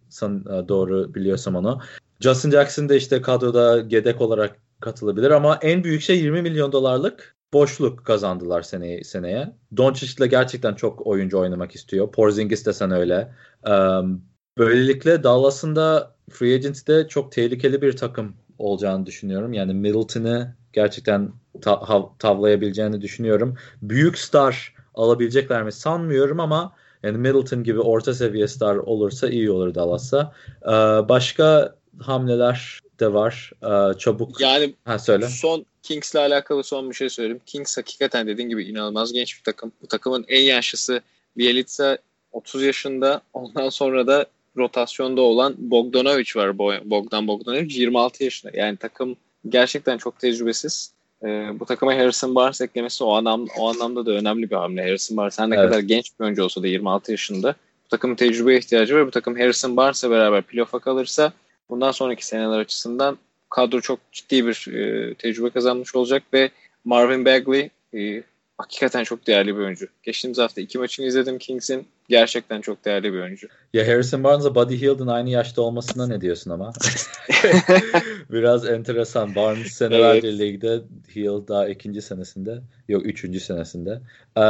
doğru 0.69 1.15
biliyorsam 1.15 1.57
onu. 1.57 1.81
Justin 2.21 2.51
Jackson 2.51 2.89
da 2.89 2.95
işte 2.95 3.23
kadroda 3.23 3.81
gedek 3.81 4.21
olarak 4.21 4.57
katılabilir 4.81 5.31
ama 5.31 5.59
en 5.63 5.85
büyük 5.85 6.03
şey 6.03 6.19
20 6.19 6.43
milyon 6.43 6.73
dolarlık 6.73 7.37
boşluk 7.53 8.05
kazandılar 8.05 8.63
seneye. 8.63 9.05
seneye. 9.05 9.57
Doncic 9.77 10.15
ile 10.19 10.27
gerçekten 10.27 10.75
çok 10.75 11.07
oyuncu 11.07 11.39
oynamak 11.39 11.75
istiyor. 11.75 12.13
Porzingis 12.13 12.67
de 12.67 12.73
sen 12.73 12.91
öyle. 12.91 13.33
Um, 13.69 14.23
böylelikle 14.59 15.23
Dallas'ın 15.23 15.77
da 15.77 16.15
free 16.31 16.55
agency'de 16.55 17.09
çok 17.09 17.33
tehlikeli 17.33 17.83
bir 17.83 17.97
takım 17.97 18.37
olacağını 18.59 19.07
düşünüyorum. 19.07 19.53
Yani 19.53 19.75
Middleton'ı 19.75 20.55
gerçekten 20.73 21.33
ta- 21.63 22.11
tavlayabileceğini 22.19 23.01
düşünüyorum. 23.01 23.55
Büyük 23.83 24.19
star 24.19 24.75
alabilecekler 24.97 25.63
mi 25.63 25.73
sanmıyorum 25.73 26.41
ama 26.41 26.73
yani 27.03 27.19
Middleton 27.19 27.65
gibi 27.65 27.81
orta 27.81 28.15
seviye 28.15 28.49
star 28.49 28.77
olursa 28.77 29.29
iyi 29.29 29.51
olur 29.51 29.75
Dallas'a. 29.75 30.33
Ee, 30.63 30.71
başka 31.09 31.77
hamleler 32.01 32.81
de 33.01 33.13
var. 33.13 33.53
Ee, 33.63 33.99
çabuk. 33.99 34.41
Yani 34.41 34.75
ha, 34.85 34.99
söyle. 34.99 35.29
Son 35.29 35.67
Kings'le 35.83 36.15
alakalı 36.15 36.65
son 36.65 36.91
bir 36.91 36.95
şey 36.95 37.09
söyleyeyim. 37.09 37.41
Kings 37.47 37.77
hakikaten 37.77 38.27
dediğin 38.27 38.49
gibi 38.49 38.65
inanılmaz 38.65 39.13
genç 39.13 39.39
bir 39.39 39.43
takım. 39.43 39.73
Bu 39.83 39.87
takımın 39.87 40.25
en 40.29 40.43
yaşlısı 40.43 41.01
Bielitsa 41.37 41.99
30 42.33 42.63
yaşında. 42.63 43.23
Ondan 43.33 43.69
sonra 43.69 44.07
da 44.07 44.27
rotasyonda 44.57 45.21
olan 45.21 45.55
Bogdanovic 45.59 46.31
var. 46.37 46.59
Bogdan 46.91 47.29
Bogdanovic 47.29 47.75
26 47.75 48.25
yaşında. 48.25 48.53
Yani 48.57 48.77
takım 48.77 49.17
gerçekten 49.49 49.99
çok 49.99 50.19
tecrübesiz. 50.19 50.93
Ee, 51.27 51.61
bu 51.61 51.65
takıma 51.65 51.95
Harrison 51.95 52.35
Barnes 52.35 52.61
eklemesi 52.61 53.05
o, 53.05 53.13
anlam, 53.13 53.47
o 53.59 53.69
anlamda 53.69 54.07
da 54.07 54.11
önemli 54.11 54.51
bir 54.51 54.57
hamle. 54.57 54.83
Harrison 54.83 55.17
Barnes 55.17 55.39
her 55.39 55.51
ne 55.51 55.55
evet. 55.55 55.71
kadar 55.71 55.81
genç 55.81 56.11
bir 56.21 56.25
oyuncu 56.25 56.45
olsa 56.45 56.63
da 56.63 56.67
26 56.67 57.11
yaşında. 57.11 57.55
Bu 57.85 57.89
takımın 57.89 58.15
tecrübeye 58.15 58.59
ihtiyacı 58.59 58.95
var. 58.95 59.07
Bu 59.07 59.11
takım 59.11 59.37
Harrison 59.37 59.77
Barnes'la 59.77 60.11
beraber 60.11 60.43
playoff'a 60.43 60.79
kalırsa 60.79 61.33
bundan 61.71 61.91
sonraki 61.91 62.27
seneler 62.27 62.59
açısından 62.59 63.19
kadro 63.51 63.81
çok 63.81 63.99
ciddi 64.13 64.47
bir 64.47 64.75
e, 64.75 65.15
tecrübe 65.15 65.51
kazanmış 65.51 65.95
olacak 65.95 66.23
ve 66.33 66.51
Marvin 66.85 67.25
Bagley 67.25 67.71
e, 67.95 68.23
hakikaten 68.59 69.05
çok 69.05 69.27
değerli 69.27 69.57
bir 69.57 69.61
oyuncu. 69.61 69.87
Geçtiğimiz 70.03 70.39
hafta 70.39 70.61
iki 70.61 70.79
maçını 70.79 71.07
izledim 71.07 71.39
Kings'in. 71.39 71.89
Gerçekten 72.09 72.61
çok 72.61 72.85
değerli 72.85 73.13
bir 73.13 73.19
oyuncu. 73.19 73.49
Ya 73.75 73.89
Harrison 73.89 74.25
Barnes'la 74.25 74.55
Buddy 74.55 74.81
Hield'ın 74.81 75.07
aynı 75.07 75.31
yaşta 75.31 75.63
olmasına 75.63 76.07
ne 76.07 76.21
diyorsun 76.21 76.51
ama? 76.51 76.73
Biraz 78.31 78.67
enteresan. 78.69 79.35
Barnes 79.35 79.73
senelerce 79.73 80.29
evet. 80.29 80.39
ligde, 80.39 80.81
Hield 81.17 81.49
daha 81.49 81.69
ikinci 81.69 82.03
senesinde. 82.03 82.63
Yok 82.89 83.07
üçüncü 83.07 83.41
senesinde. 83.41 84.01
Ee, 84.37 84.43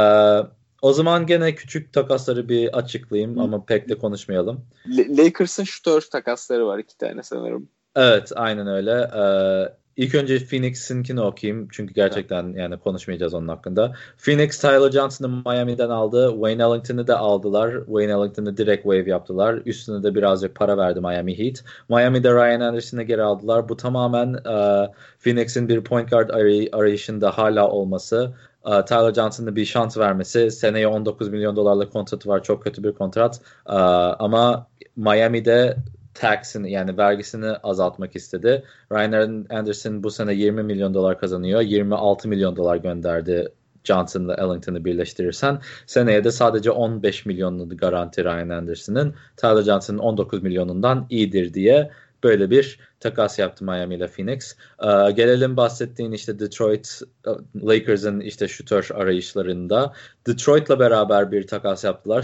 o 0.81 0.93
zaman 0.93 1.25
gene 1.25 1.55
küçük 1.55 1.93
takasları 1.93 2.49
bir 2.49 2.77
açıklayayım 2.77 3.37
Hı. 3.37 3.41
ama 3.41 3.65
pek 3.65 3.89
de 3.89 3.97
konuşmayalım. 3.97 4.65
Lakers'ın 4.87 5.63
şutör 5.63 6.01
takasları 6.01 6.67
var 6.67 6.79
iki 6.79 6.97
tane 6.97 7.23
sanırım. 7.23 7.69
Evet 7.95 8.31
aynen 8.35 8.67
öyle. 8.67 8.91
Ee, 8.91 9.73
ilk 9.97 10.15
önce 10.15 10.45
Phoenix'inkini 10.45 11.21
okuyayım 11.21 11.67
çünkü 11.71 11.93
gerçekten 11.93 12.53
yani 12.53 12.77
konuşmayacağız 12.79 13.33
onun 13.33 13.47
hakkında. 13.47 13.93
Phoenix 14.17 14.59
Tyler 14.59 14.91
Johnson'ı 14.91 15.29
Miami'den 15.45 15.89
aldı. 15.89 16.29
Wayne 16.31 16.63
Ellington'ı 16.63 17.07
da 17.07 17.19
aldılar. 17.19 17.73
Wayne 17.85 18.11
Ellington'ı 18.11 18.57
direkt 18.57 18.83
wave 18.83 19.09
yaptılar. 19.09 19.61
Üstüne 19.65 20.03
de 20.03 20.15
birazcık 20.15 20.55
para 20.55 20.77
verdi 20.77 20.99
Miami 21.01 21.39
Heat. 21.39 21.63
Miami'de 21.89 22.31
Ryan 22.31 22.59
Anderson'ı 22.59 23.03
geri 23.03 23.23
aldılar. 23.23 23.69
Bu 23.69 23.77
tamamen 23.77 24.33
e, 24.33 24.87
Phoenix'in 25.19 25.69
bir 25.69 25.83
point 25.83 26.09
guard 26.09 26.29
aray- 26.29 26.69
arayışında 26.71 27.37
hala 27.37 27.69
olması. 27.69 28.33
E, 28.65 28.85
Tyler 28.85 29.13
Johnson'a 29.13 29.55
bir 29.55 29.65
şans 29.65 29.97
vermesi. 29.97 30.51
Seneye 30.51 30.87
19 30.87 31.29
milyon 31.29 31.55
dolarlık 31.55 31.93
kontratı 31.93 32.29
var. 32.29 32.43
Çok 32.43 32.63
kötü 32.63 32.83
bir 32.83 32.91
kontrat. 32.91 33.41
E, 33.69 33.73
ama 33.73 34.67
Miami'de 34.95 35.77
tax'ini 36.19 36.71
yani 36.71 36.97
vergisini 36.97 37.49
azaltmak 37.49 38.15
istedi. 38.15 38.63
Ryan 38.91 39.45
Anderson 39.49 40.03
bu 40.03 40.11
sene 40.11 40.33
20 40.33 40.63
milyon 40.63 40.93
dolar 40.93 41.19
kazanıyor. 41.19 41.61
26 41.61 42.27
milyon 42.27 42.55
dolar 42.55 42.75
gönderdi 42.77 43.51
Johnson'la 43.83 44.33
Ellington'ı 44.33 44.85
birleştirirsen 44.85 45.61
seneye 45.85 46.23
de 46.23 46.31
sadece 46.31 46.71
15 46.71 47.25
milyonlu 47.25 47.77
garanti 47.77 48.23
Ryan 48.23 48.49
Anderson'ın 48.49 49.15
Tyler 49.37 49.61
Johnson'ın 49.61 49.99
19 49.99 50.43
milyonundan 50.43 51.07
iyidir 51.09 51.53
diye 51.53 51.91
böyle 52.23 52.49
bir 52.49 52.79
takas 52.99 53.39
yaptı 53.39 53.65
Miami 53.65 53.95
ile 53.95 54.07
Phoenix. 54.07 54.55
Ee, 54.83 55.11
gelelim 55.11 55.57
bahsettiğin 55.57 56.11
işte 56.11 56.39
Detroit 56.39 57.01
e, 57.27 57.29
Lakers'ın 57.67 58.19
işte 58.19 58.47
şutör 58.47 58.89
arayışlarında. 58.93 59.93
Detroit'la 60.27 60.79
beraber 60.79 61.31
bir 61.31 61.47
takas 61.47 61.83
yaptılar. 61.83 62.21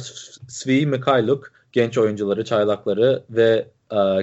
Svi 0.47 0.85
Mikhailuk 0.85 1.51
genç 1.71 1.97
oyuncuları, 1.97 2.45
çaylakları 2.45 3.23
ve 3.29 3.67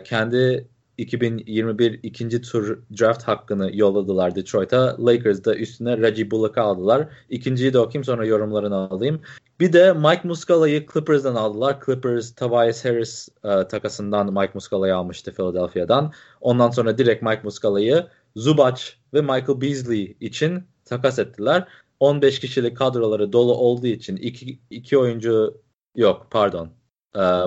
kendi 0.05 0.69
2021 1.01 2.01
ikinci 2.03 2.43
tur 2.43 2.79
draft 3.01 3.23
hakkını 3.23 3.71
yolladılar 3.73 4.35
Detroit'a. 4.35 4.97
Lakers 5.07 5.45
da 5.45 5.57
üstüne 5.57 5.99
Reggie 5.99 6.31
Bullock'ı 6.31 6.61
aldılar. 6.61 7.09
İkinciyi 7.29 7.73
de 7.73 7.79
okuyayım 7.79 8.05
sonra 8.05 8.27
yorumlarını 8.27 8.77
alayım. 8.77 9.21
Bir 9.61 9.73
de 9.73 9.93
Mike 9.93 10.29
Muscala'yı 10.29 10.87
Clippers'dan 10.93 11.35
aldılar. 11.35 11.79
Clippers 11.87 12.35
Tobias 12.35 12.85
Harris 12.85 13.29
e, 13.45 13.69
takasından 13.69 14.33
Mike 14.33 14.51
Muscala'yı 14.55 14.97
almıştı 14.97 15.33
Philadelphia'dan. 15.33 16.13
Ondan 16.41 16.71
sonra 16.71 16.99
direkt 16.99 17.23
Mike 17.23 17.41
Muscala'yı 17.45 18.07
Zubac 18.37 18.83
ve 19.15 19.21
Michael 19.21 19.61
Beasley 19.61 20.17
için 20.21 20.65
takas 20.85 21.19
ettiler. 21.19 21.69
15 22.01 22.41
kişilik 22.41 22.77
kadroları 22.77 23.33
dolu 23.33 23.55
olduğu 23.55 23.87
için 23.87 24.17
iki, 24.17 24.59
iki 24.71 24.99
oyuncu 24.99 25.61
yok 25.95 26.27
pardon 26.31 26.71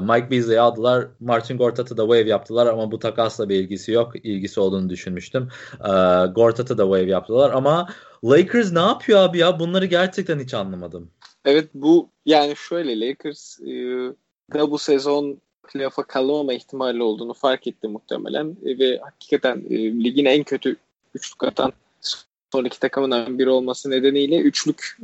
Mike 0.02 0.32
Beasley'i 0.32 0.60
aldılar. 0.60 1.08
Martin 1.20 1.58
Gortat'ı 1.58 1.98
da 1.98 2.02
wave 2.02 2.30
yaptılar 2.30 2.68
ama 2.68 2.92
bu 2.92 3.00
takasla 3.00 3.50
bir 3.50 3.56
ilgisi 3.56 3.92
yok. 3.92 4.14
İlgisi 4.24 4.60
olduğunu 4.60 4.90
düşünmüştüm. 4.90 5.48
Ee, 5.74 5.90
Gortat'ı 6.36 6.78
da 6.78 6.84
wave 6.84 7.12
yaptılar 7.12 7.52
ama 7.52 7.88
Lakers 8.26 8.72
ne 8.72 8.80
yapıyor 8.80 9.20
abi 9.20 9.38
ya? 9.38 9.60
Bunları 9.60 9.86
gerçekten 9.86 10.40
hiç 10.40 10.54
anlamadım. 10.54 11.10
Evet 11.46 11.70
bu 11.74 12.10
yani 12.26 12.56
şöyle 12.56 13.08
Lakers 13.08 13.60
e, 13.60 13.74
da 14.54 14.72
bu 14.72 14.78
sezon 14.78 15.42
playoff'a 15.74 16.04
kalamama 16.04 16.54
ihtimali 16.54 17.04
olduğunu 17.04 17.34
fark 17.34 17.68
etti 17.68 17.88
muhtemelen 17.88 18.58
e, 18.66 18.80
ve 18.80 18.98
hakikaten 18.98 19.64
e, 19.70 19.78
ligin 20.04 20.26
en 20.26 20.44
kötü 20.44 20.76
üçlük 21.16 21.44
atan 21.44 21.74
son 22.52 22.66
iki 22.66 22.80
takımından 22.80 23.40
biri 23.40 23.50
olması 23.50 23.90
nedeniyle 23.90 24.40
üçlük 24.40 24.98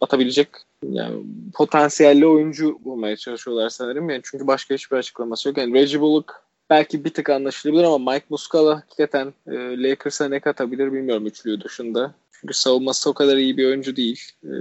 atabilecek 0.00 0.48
yani 0.82 1.24
potansiyelli 1.54 2.26
oyuncu 2.26 2.78
bulmaya 2.84 3.16
çalışıyorlar 3.16 3.68
sanırım. 3.68 4.10
Yani 4.10 4.20
çünkü 4.24 4.46
başka 4.46 4.74
hiçbir 4.74 4.96
açıklaması 4.96 5.48
yok. 5.48 5.58
Yani 5.58 5.74
Reggie 5.74 6.00
Bullock 6.00 6.32
belki 6.70 7.04
bir 7.04 7.10
tık 7.10 7.30
anlaşılabilir 7.30 7.84
ama 7.84 8.12
Mike 8.12 8.26
Muscala 8.30 8.76
hakikaten 8.76 9.34
e, 9.46 9.82
Lakers'a 9.82 10.28
ne 10.28 10.40
katabilir 10.40 10.92
bilmiyorum 10.92 11.26
üçlüyü 11.26 11.60
dışında. 11.60 12.14
Çünkü 12.32 12.54
savunması 12.54 13.10
o 13.10 13.12
kadar 13.12 13.36
iyi 13.36 13.56
bir 13.56 13.66
oyuncu 13.66 13.96
değil. 13.96 14.22
E, 14.44 14.52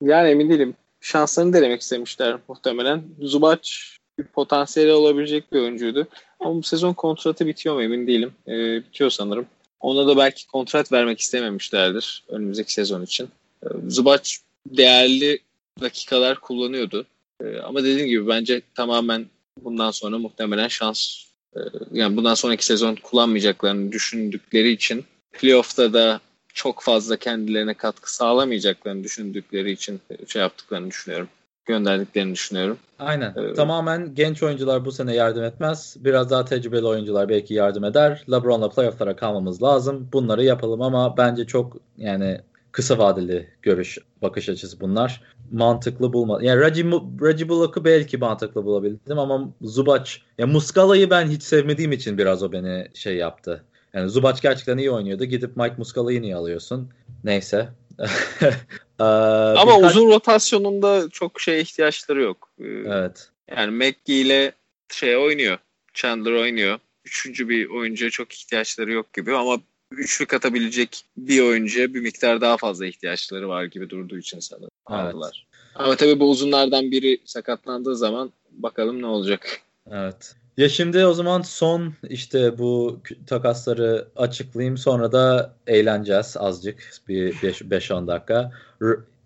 yani 0.00 0.28
emin 0.28 0.50
değilim. 0.50 0.74
Şanslarını 1.00 1.52
denemek 1.52 1.80
istemişler 1.80 2.38
muhtemelen. 2.48 3.02
Zubac 3.20 3.70
bir 4.18 4.24
potansiyeli 4.24 4.92
olabilecek 4.92 5.52
bir 5.52 5.60
oyuncuydu. 5.60 6.06
Ama 6.40 6.54
bu 6.54 6.62
sezon 6.62 6.92
kontratı 6.92 7.46
bitiyor 7.46 7.74
mu 7.74 7.82
emin 7.82 8.06
değilim. 8.06 8.32
E, 8.48 8.76
bitiyor 8.76 9.10
sanırım. 9.10 9.46
Ona 9.80 10.06
da 10.06 10.16
belki 10.16 10.46
kontrat 10.46 10.92
vermek 10.92 11.20
istememişlerdir 11.20 12.24
önümüzdeki 12.28 12.72
sezon 12.72 13.02
için. 13.02 13.28
E, 13.62 13.66
Zubac 13.88 14.30
değerli 14.76 15.38
dakikalar 15.80 16.40
kullanıyordu. 16.40 17.06
E, 17.44 17.58
ama 17.58 17.84
dediğim 17.84 18.08
gibi 18.08 18.28
bence 18.28 18.62
tamamen 18.74 19.26
bundan 19.64 19.90
sonra 19.90 20.18
muhtemelen 20.18 20.68
şans 20.68 21.24
e, 21.56 21.60
yani 21.92 22.16
bundan 22.16 22.34
sonraki 22.34 22.66
sezon 22.66 22.94
kullanmayacaklarını 22.94 23.92
düşündükleri 23.92 24.70
için 24.70 25.04
playoff'ta 25.32 25.92
da 25.92 26.20
çok 26.54 26.82
fazla 26.82 27.16
kendilerine 27.16 27.74
katkı 27.74 28.14
sağlamayacaklarını 28.14 29.04
düşündükleri 29.04 29.70
için 29.70 30.00
şey 30.26 30.42
yaptıklarını 30.42 30.90
düşünüyorum. 30.90 31.28
Gönderdiklerini 31.64 32.34
düşünüyorum. 32.34 32.78
Aynen. 32.98 33.34
Ee, 33.36 33.54
Tamamen 33.54 34.14
genç 34.14 34.42
oyuncular 34.42 34.84
bu 34.84 34.92
sene 34.92 35.14
yardım 35.14 35.44
etmez. 35.44 35.96
Biraz 36.00 36.30
daha 36.30 36.44
tecrübeli 36.44 36.86
oyuncular 36.86 37.28
belki 37.28 37.54
yardım 37.54 37.84
eder. 37.84 38.24
LeBron'la 38.30 38.70
playoff'lara 38.70 39.16
kalmamız 39.16 39.62
lazım. 39.62 40.08
Bunları 40.12 40.44
yapalım 40.44 40.82
ama 40.82 41.16
bence 41.16 41.46
çok 41.46 41.76
yani 41.96 42.40
kısa 42.78 42.98
vadeli 42.98 43.48
görüş, 43.62 43.98
bakış 44.22 44.48
açısı 44.48 44.80
bunlar. 44.80 45.22
Mantıklı 45.52 46.12
bulma. 46.12 46.38
Yani 46.42 46.60
Reggie, 46.60 46.84
Reggie 47.22 47.48
Bullock'u 47.48 47.84
belki 47.84 48.18
mantıklı 48.18 48.64
bulabildim 48.64 49.18
ama 49.18 49.54
Zubac, 49.62 50.10
ya 50.38 50.46
Muscala'yı 50.46 51.10
ben 51.10 51.26
hiç 51.26 51.42
sevmediğim 51.42 51.92
için 51.92 52.18
biraz 52.18 52.42
o 52.42 52.52
beni 52.52 52.88
şey 52.94 53.16
yaptı. 53.16 53.64
Yani 53.92 54.10
Zubac 54.10 54.40
gerçekten 54.42 54.78
iyi 54.78 54.90
oynuyordu. 54.90 55.24
Gidip 55.24 55.56
Mike 55.56 55.74
Muscala'yı 55.78 56.22
niye 56.22 56.36
alıyorsun? 56.36 56.90
Neyse. 57.24 57.68
ee, 58.40 59.04
ama 59.04 59.76
birkaç... 59.76 59.96
uzun 59.96 60.10
rotasyonunda 60.10 61.08
çok 61.10 61.40
şey 61.40 61.60
ihtiyaçları 61.60 62.22
yok. 62.22 62.50
Ee, 62.60 62.64
evet. 62.86 63.28
Yani 63.56 63.70
McGee 63.70 64.20
ile 64.20 64.52
şey 64.88 65.16
oynuyor. 65.16 65.58
Chandler 65.94 66.32
oynuyor. 66.32 66.78
Üçüncü 67.04 67.48
bir 67.48 67.70
oyuncuya 67.70 68.10
çok 68.10 68.32
ihtiyaçları 68.32 68.92
yok 68.92 69.12
gibi 69.12 69.36
ama 69.36 69.58
üçlük 69.90 70.34
atabilecek 70.34 71.04
bir 71.16 71.42
oyuncuya 71.42 71.94
bir 71.94 72.00
miktar 72.00 72.40
daha 72.40 72.56
fazla 72.56 72.86
ihtiyaçları 72.86 73.48
var 73.48 73.64
gibi 73.64 73.90
durduğu 73.90 74.18
için 74.18 74.40
sanırım 74.40 74.70
aldılar. 74.86 75.46
Evet. 75.46 75.62
Ama 75.74 75.96
tabii 75.96 76.20
bu 76.20 76.30
uzunlardan 76.30 76.90
biri 76.90 77.18
sakatlandığı 77.24 77.96
zaman 77.96 78.32
bakalım 78.50 79.02
ne 79.02 79.06
olacak. 79.06 79.60
Evet. 79.90 80.34
Ya 80.56 80.68
şimdi 80.68 81.06
o 81.06 81.14
zaman 81.14 81.42
son 81.42 81.94
işte 82.08 82.58
bu 82.58 83.00
takasları 83.26 84.08
açıklayayım 84.16 84.78
sonra 84.78 85.12
da 85.12 85.54
eğleneceğiz 85.66 86.36
azıcık 86.36 86.92
bir 87.08 87.34
5-10 87.34 88.06
dakika. 88.06 88.52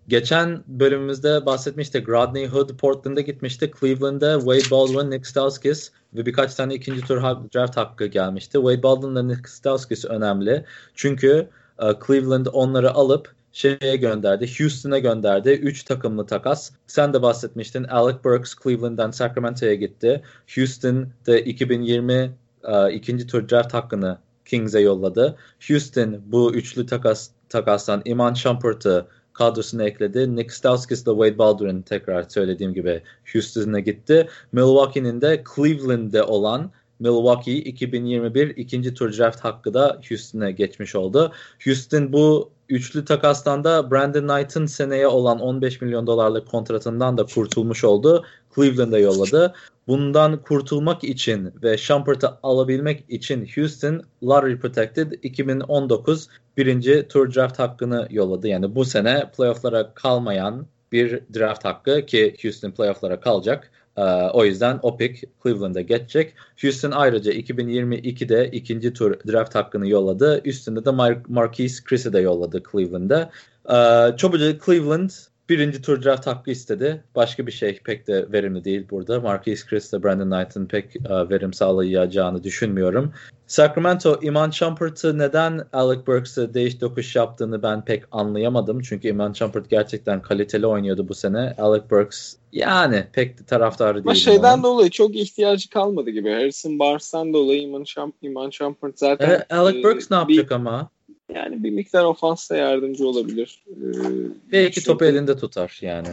Geçen 0.07 0.63
bölümümüzde 0.67 1.45
bahsetmiştik. 1.45 2.09
Rodney 2.09 2.47
Hood 2.47 2.77
Portland'a 2.77 3.21
gitmişti. 3.21 3.71
Cleveland'da 3.79 4.39
Wade 4.39 4.71
Baldwin, 4.71 5.11
Nick 5.11 5.29
Stauskas 5.29 5.89
ve 6.13 6.25
birkaç 6.25 6.55
tane 6.55 6.75
ikinci 6.75 7.01
tur 7.01 7.21
draft 7.55 7.77
hakkı 7.77 8.05
gelmişti. 8.05 8.53
Wade 8.53 8.83
Baldwin 8.83 9.15
ve 9.15 9.27
Nick 9.27 9.49
Stauskas 9.49 10.05
önemli. 10.05 10.65
Çünkü 10.95 11.49
uh, 11.81 12.07
Cleveland 12.07 12.45
onları 12.53 12.91
alıp 12.91 13.33
şeye 13.51 13.95
gönderdi. 13.95 14.49
Houston'a 14.59 14.99
gönderdi. 14.99 15.49
3 15.49 15.83
takımlı 15.83 16.25
takas. 16.25 16.71
Sen 16.87 17.13
de 17.13 17.21
bahsetmiştin. 17.21 17.83
Alec 17.83 18.17
Burks 18.23 18.55
Cleveland'dan 18.63 19.11
Sacramento'ya 19.11 19.73
gitti. 19.73 20.21
Houston 20.55 21.07
da 21.27 21.39
2020 21.39 22.31
uh, 22.63 22.91
ikinci 22.91 23.27
tur 23.27 23.49
draft 23.49 23.73
hakkını 23.73 24.17
Kings'e 24.45 24.79
yolladı. 24.79 25.37
Houston 25.67 26.21
bu 26.25 26.53
üçlü 26.53 26.85
takas 26.85 27.29
takastan 27.49 28.01
Iman 28.05 28.33
Shumpert'ı 28.33 29.07
kadrosuna 29.33 29.83
ekledi. 29.83 30.35
Nick 30.35 30.53
Stauskas 30.53 31.03
ile 31.03 31.11
Wade 31.11 31.37
Baldwin 31.37 31.81
tekrar 31.81 32.23
söylediğim 32.23 32.73
gibi 32.73 33.01
Houston'a 33.33 33.79
gitti. 33.79 34.27
Milwaukee'nin 34.51 35.21
de 35.21 35.43
Cleveland'de 35.55 36.23
olan 36.23 36.71
Milwaukee 36.99 37.57
2021 37.57 38.47
ikinci 38.49 38.93
tur 38.93 39.17
draft 39.17 39.39
hakkı 39.39 39.73
da 39.73 40.01
Houston'a 40.09 40.49
geçmiş 40.49 40.95
oldu. 40.95 41.31
Houston 41.65 42.13
bu 42.13 42.51
üçlü 42.69 43.05
takastan 43.05 43.63
da 43.63 43.91
Brandon 43.91 44.27
Knight'ın 44.27 44.65
seneye 44.65 45.07
olan 45.07 45.39
15 45.39 45.81
milyon 45.81 46.07
dolarlık 46.07 46.47
kontratından 46.47 47.17
da 47.17 47.25
kurtulmuş 47.25 47.83
oldu. 47.83 48.25
Cleveland'a 48.55 48.99
yolladı. 48.99 49.53
Bundan 49.87 50.37
kurtulmak 50.43 51.03
için 51.03 51.51
ve 51.63 51.77
Shumpert'ı 51.77 52.37
alabilmek 52.43 53.05
için 53.09 53.49
Houston 53.55 54.03
Lottery 54.23 54.57
Protected 54.57 55.11
2019 55.23 56.27
birinci 56.57 57.07
tur 57.07 57.35
draft 57.35 57.59
hakkını 57.59 58.07
yolladı. 58.09 58.47
Yani 58.47 58.75
bu 58.75 58.85
sene 58.85 59.31
playofflara 59.37 59.93
kalmayan 59.93 60.67
bir 60.91 61.19
draft 61.33 61.65
hakkı 61.65 62.05
ki 62.05 62.35
Houston 62.41 62.71
playofflara 62.71 63.19
kalacak. 63.19 63.71
Ee, 63.97 64.01
o 64.33 64.45
yüzden 64.45 64.79
o 64.81 64.97
pick 64.97 65.23
Cleveland'a 65.43 65.81
geçecek. 65.81 66.33
Houston 66.61 66.91
ayrıca 66.91 67.31
2022'de 67.33 68.49
ikinci 68.51 68.93
tur 68.93 69.19
draft 69.27 69.55
hakkını 69.55 69.89
yolladı. 69.89 70.41
Üstünde 70.45 70.85
de 70.85 70.89
Mar- 70.89 71.23
Marquise 71.27 71.83
Chris'i 71.83 72.13
de 72.13 72.19
yolladı 72.19 72.63
Cleveland'a. 72.71 73.31
Ee, 73.69 74.17
çabucak 74.17 74.65
Cleveland 74.65 75.09
birinci 75.49 75.81
tur 75.81 76.03
draft 76.03 76.27
hakkı 76.27 76.51
istedi. 76.51 77.03
Başka 77.15 77.47
bir 77.47 77.51
şey 77.51 77.79
pek 77.83 78.07
de 78.07 78.31
verimli 78.31 78.63
değil 78.63 78.87
burada. 78.89 79.21
Marquise 79.21 79.67
Chris 79.67 79.93
ve 79.93 80.03
Brandon 80.03 80.29
Knight'ın 80.29 80.65
pek 80.65 80.95
uh, 80.95 81.29
verim 81.29 81.53
sağlayacağını 81.53 82.43
düşünmüyorum. 82.43 83.13
Sacramento, 83.47 84.19
Iman 84.21 84.49
Shumpert'ı 84.49 85.17
neden 85.17 85.61
Alec 85.73 86.07
Burks'a 86.07 86.53
değiş 86.53 86.81
dokuş 86.81 87.15
yaptığını 87.15 87.63
ben 87.63 87.85
pek 87.85 88.03
anlayamadım. 88.11 88.81
Çünkü 88.81 89.07
Iman 89.07 89.33
Shumpert 89.33 89.69
gerçekten 89.69 90.21
kaliteli 90.21 90.67
oynuyordu 90.67 91.07
bu 91.07 91.13
sene. 91.13 91.55
Alec 91.57 91.89
Burks 91.89 92.35
yani 92.51 93.07
pek 93.13 93.39
de 93.39 93.45
taraftarı 93.45 93.95
değil. 93.95 94.05
Ama 94.05 94.15
şeyden 94.15 94.53
onun. 94.53 94.63
dolayı 94.63 94.89
çok 94.89 95.15
ihtiyacı 95.15 95.69
kalmadı 95.69 96.09
gibi. 96.09 96.31
Harrison 96.31 96.79
Barnes'tan 96.79 97.33
dolayı 97.33 97.61
Iman, 97.61 97.83
Shump 97.83 98.15
Iman 98.21 98.49
Shumpert 98.49 98.99
zaten... 98.99 99.29
Evet, 99.29 99.53
Alec 99.53 99.79
e, 99.79 99.83
Burks 99.83 100.11
ne 100.11 100.17
yapacak 100.17 100.49
bir, 100.49 100.55
ama? 100.55 100.89
Yani 101.29 101.63
bir 101.63 101.69
miktar 101.71 102.03
ofansta 102.03 102.55
yardımcı 102.55 103.07
olabilir. 103.07 103.63
Ee, 103.67 104.51
Belki 104.51 104.83
topu 104.83 105.05
elinde 105.05 105.37
tutar 105.37 105.77
yani. 105.81 106.07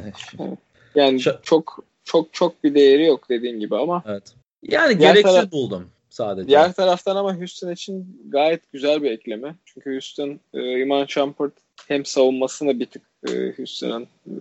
Yani 0.94 1.20
Ş- 1.20 1.38
çok 1.42 1.84
çok 2.04 2.32
çok 2.32 2.64
bir 2.64 2.74
değeri 2.74 3.06
yok 3.06 3.28
dediğin 3.28 3.60
gibi 3.60 3.76
ama. 3.76 4.02
Evet. 4.06 4.34
Yani 4.62 4.98
gereksiz 4.98 5.34
taraf, 5.34 5.52
buldum 5.52 5.88
sadece. 6.10 6.48
Diğer 6.48 6.72
taraftan 6.72 7.16
ama 7.16 7.36
Houston 7.36 7.72
için 7.72 8.22
gayet 8.28 8.72
güzel 8.72 9.02
bir 9.02 9.10
ekleme. 9.10 9.54
Çünkü 9.64 9.92
Houston 9.92 10.40
e, 10.54 10.80
Iman 10.80 11.06
Shumpert 11.06 11.52
hem 11.88 12.04
savunmasına 12.04 12.80
bir 12.80 12.86
tık 12.86 13.02
e, 13.28 13.52
Houston'ın 13.56 14.02
e, 14.02 14.32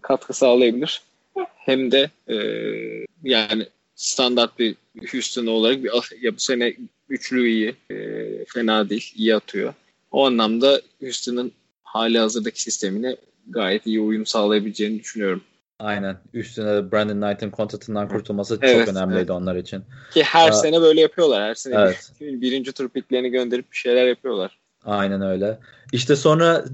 katkı 0.00 0.32
sağlayabilir. 0.34 1.02
Hem 1.56 1.90
de 1.92 2.10
e, 2.28 2.36
yani 3.24 3.66
standart 3.94 4.58
bir 4.58 4.76
Houston 5.12 5.46
olarak 5.46 5.84
bir 5.84 5.90
ya 6.22 6.34
bu 6.34 6.40
sene 6.40 6.74
üçlü 7.08 7.48
iyi. 7.48 7.74
E, 7.90 7.96
fena 8.44 8.90
değil. 8.90 9.12
iyi 9.16 9.34
atıyor. 9.36 9.74
O 10.12 10.26
anlamda 10.26 10.80
Houston'ın 11.00 11.52
hali 11.82 12.18
hazırdaki 12.18 12.62
sistemine 12.62 13.16
gayet 13.48 13.86
iyi 13.86 14.00
uyum 14.00 14.26
sağlayabileceğini 14.26 14.98
düşünüyorum. 15.00 15.42
Aynen. 15.78 16.16
Üstüne 16.34 16.92
Brandon 16.92 17.20
Knight'ın 17.20 17.50
kontratından 17.50 18.08
kurtulması 18.08 18.58
evet, 18.62 18.86
çok 18.86 18.96
önemliydi 18.96 19.18
evet. 19.18 19.30
onlar 19.30 19.56
için. 19.56 19.82
Ki 20.14 20.22
her 20.22 20.48
Aa, 20.48 20.52
sene 20.52 20.80
böyle 20.80 21.00
yapıyorlar. 21.00 21.42
Her 21.42 21.54
sene 21.54 21.74
evet. 21.74 22.12
bir, 22.20 22.40
birinci 22.40 22.72
tur 22.72 22.88
piklerini 22.88 23.30
gönderip 23.30 23.72
bir 23.72 23.76
şeyler 23.76 24.06
yapıyorlar. 24.06 24.58
Aynen 24.84 25.22
öyle. 25.22 25.58
İşte 25.92 26.16
sonra 26.16 26.64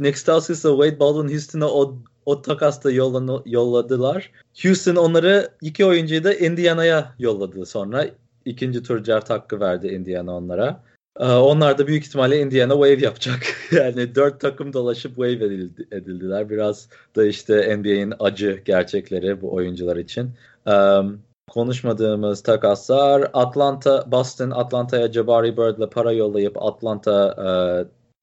ile 0.65 0.69
Wade 0.69 1.01
Baldwin 1.01 1.33
Houston'a 1.33 1.69
o, 1.69 1.99
o 2.27 2.43
takasta 2.43 2.91
yollan, 2.91 3.43
yolladılar. 3.47 4.31
Houston 4.63 4.97
onları 4.97 5.49
iki 5.63 5.85
oyuncuyu 5.85 6.25
da 6.25 6.35
Indiana'ya 6.35 7.15
yolladı 7.19 7.67
sonra. 7.67 8.07
ikinci 8.45 8.83
tur 8.83 9.07
draft 9.07 9.31
hakkı 9.31 9.61
verdi 9.61 9.87
Indiana 9.89 10.37
onlara. 10.37 10.83
Ee, 11.19 11.25
onlar 11.27 11.79
da 11.79 11.87
büyük 11.87 12.07
ihtimalle 12.07 12.41
Indiana 12.41 12.73
Wave 12.73 13.05
yapacak. 13.05 13.41
yani 13.73 14.15
dört 14.15 14.41
takım 14.41 14.73
dolaşıp 14.73 15.15
wave 15.17 15.33
edildi, 15.33 15.89
edildiler. 15.93 16.51
Biraz 16.51 16.89
da 17.17 17.27
işte 17.27 17.77
NBA'in 17.77 18.15
acı 18.19 18.63
gerçekleri 18.65 19.41
bu 19.41 19.55
oyuncular 19.55 19.97
için. 19.97 20.31
Um, 20.67 21.23
konuşmadığımız 21.49 22.43
takaslar 22.43 23.31
Atlanta, 23.33 24.13
Boston 24.13 24.51
Atlanta'ya 24.51 25.13
Jabari 25.13 25.57
Bird'le 25.57 25.91
para 25.91 26.13
yollayıp 26.13 26.63
Atlanta 26.63 27.37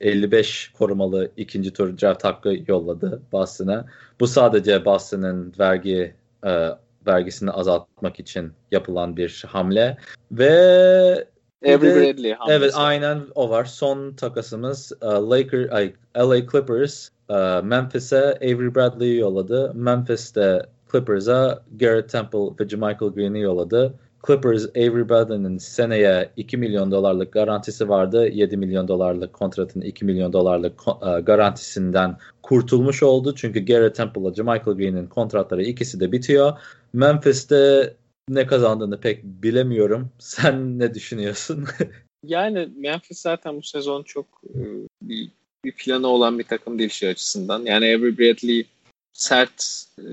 e, 0.02 0.10
55 0.10 0.72
korumalı 0.78 1.32
ikinci 1.38 1.74
tur 1.74 1.98
draft 1.98 2.24
hakkı 2.24 2.58
yolladı 2.68 3.22
Boston'a. 3.32 3.86
Bu 4.20 4.28
sadece 4.28 4.86
Boston'ın 4.86 5.54
vergi 5.60 6.16
e, 6.46 6.70
vergisini 7.08 7.52
azaltmak 7.52 8.20
için 8.20 8.54
yapılan 8.72 9.18
bir 9.18 9.44
hamle 9.48 9.98
ve 10.32 11.28
Avery 11.66 11.96
Bradley 11.96 12.34
hamlesi. 12.34 12.60
Evet 12.60 12.74
aynen 12.76 13.22
o 13.36 13.50
var. 13.50 13.66
Son 13.66 14.14
takasımız 14.14 14.92
uh, 15.02 15.30
Laker, 15.30 15.70
ay, 15.72 15.94
LA 16.18 16.38
Clippers 16.52 17.10
uh, 17.30 17.64
Memphis'e 17.64 18.34
Avery 18.36 18.76
Bradley'i 18.76 19.18
yolladı. 19.18 19.74
Memphis'te 19.76 20.66
Clippers'a 20.92 21.64
Garrett 21.80 22.10
Temple 22.10 22.40
ve 22.40 22.76
Michael 22.76 23.12
Green'i 23.12 23.42
yolladı. 23.42 23.94
Clippers 24.28 24.66
Avery 24.66 25.10
Bradley'nin 25.10 25.58
seneye 25.58 26.30
2 26.38 26.58
milyon 26.58 26.92
dolarlık 26.92 27.32
garantisi 27.32 27.90
vardı. 27.90 28.28
7 28.28 28.58
milyon 28.58 28.88
dolarlık 28.88 29.34
kontratın 29.34 29.82
2 29.82 30.06
milyon 30.06 30.34
dolarlık 30.34 30.88
uh, 30.88 31.26
garantisinden 31.26 32.18
kurtulmuş 32.42 33.04
oldu. 33.04 33.36
Çünkü 33.36 33.66
Garrett 33.66 33.96
Temple 33.96 34.22
ile 34.22 34.44
Michael 34.44 34.78
Green'in 34.78 35.08
kontratları 35.08 35.64
ikisi 35.64 36.00
de 36.00 36.12
bitiyor. 36.12 36.54
Memphis'te 36.94 37.94
ne 38.30 38.48
kazandığını 38.48 39.00
pek 39.00 39.24
bilemiyorum. 39.24 40.12
Sen 40.20 40.80
ne 40.80 40.94
düşünüyorsun? 40.94 41.66
yani 42.24 42.70
Memphis 42.76 43.20
zaten 43.20 43.58
bu 43.58 43.62
sezon 43.62 44.04
çok 44.04 44.26
e, 44.44 44.60
bir, 45.02 45.32
bir 45.66 45.72
planı 45.72 46.08
olan 46.08 46.40
bir 46.40 46.44
takım 46.44 46.80
değil 46.80 46.90
şey 46.90 47.10
açısından. 47.10 47.66
Yani 47.66 47.86
Avery 47.86 48.18
Bradley 48.18 48.66
sert 49.14 49.86
e, 50.00 50.06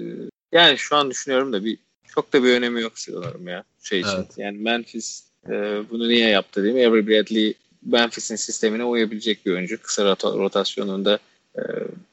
yani 0.52 0.78
şu 0.78 0.96
an 0.96 1.10
düşünüyorum 1.10 1.52
da 1.52 1.64
bir 1.64 1.78
çok 2.06 2.32
da 2.32 2.44
bir 2.44 2.52
önemi 2.52 2.80
yok 2.80 2.98
sanırım 2.98 3.48
ya 3.48 3.64
şey 3.82 4.00
için. 4.00 4.16
Evet. 4.16 4.38
Yani 4.38 4.58
Memphis 4.58 5.24
e, 5.48 5.50
bunu 5.90 6.08
niye 6.08 6.28
yaptı 6.28 6.62
değil 6.64 6.74
mi? 6.74 6.86
Avery 6.86 7.06
Bradley 7.06 7.54
Memphis'in 7.82 8.36
sistemine 8.36 8.84
uyabilecek 8.84 9.46
bir 9.46 9.52
oyuncu. 9.52 9.82
Kısa 9.82 10.04
rota, 10.04 10.28
rotasyonunda 10.28 11.18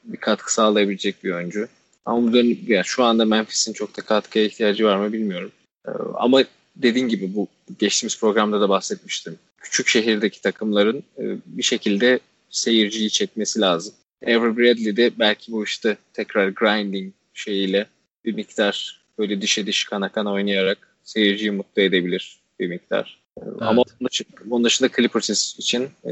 bir 0.04 0.16
katkı 0.16 0.54
sağlayabilecek 0.54 1.24
bir 1.24 1.32
oyuncu. 1.32 1.68
Ama 2.04 2.22
bu 2.22 2.32
dön 2.32 2.58
yani 2.66 2.84
şu 2.84 3.04
anda 3.04 3.24
Memphis'in 3.24 3.72
çok 3.72 3.96
da 3.96 4.02
katkıya 4.02 4.44
ihtiyacı 4.44 4.84
var 4.84 4.96
mı 4.96 5.12
bilmiyorum. 5.12 5.52
Ee, 5.90 5.92
ama 6.14 6.44
dediğin 6.76 7.08
gibi 7.08 7.34
bu 7.34 7.48
geçtiğimiz 7.78 8.20
programda 8.20 8.60
da 8.60 8.68
bahsetmiştim. 8.68 9.38
Küçük 9.58 9.88
şehirdeki 9.88 10.40
takımların 10.40 11.02
e, 11.18 11.36
bir 11.46 11.62
şekilde 11.62 12.20
seyirciyi 12.50 13.10
çekmesi 13.10 13.60
lazım. 13.60 13.94
Avery 14.26 14.56
Bradley 14.56 14.96
de 14.96 15.18
belki 15.18 15.52
bu 15.52 15.64
işte 15.64 15.96
tekrar 16.12 16.48
grinding 16.48 17.12
şeyiyle 17.34 17.86
bir 18.24 18.34
miktar 18.34 19.00
böyle 19.18 19.42
dişe 19.42 19.66
diş 19.66 19.84
kana 19.84 20.12
kana 20.12 20.32
oynayarak 20.32 20.96
seyirciyi 21.04 21.50
mutlu 21.50 21.82
edebilir 21.82 22.40
bir 22.60 22.68
miktar. 22.68 23.20
Ee, 23.38 23.42
evet. 23.44 23.62
Ama 23.62 23.82
onun 23.82 24.08
dışında, 24.10 24.28
onun 24.50 24.64
dışında 24.64 24.88
Clippers 24.96 25.58
için 25.58 25.88
e, 26.04 26.10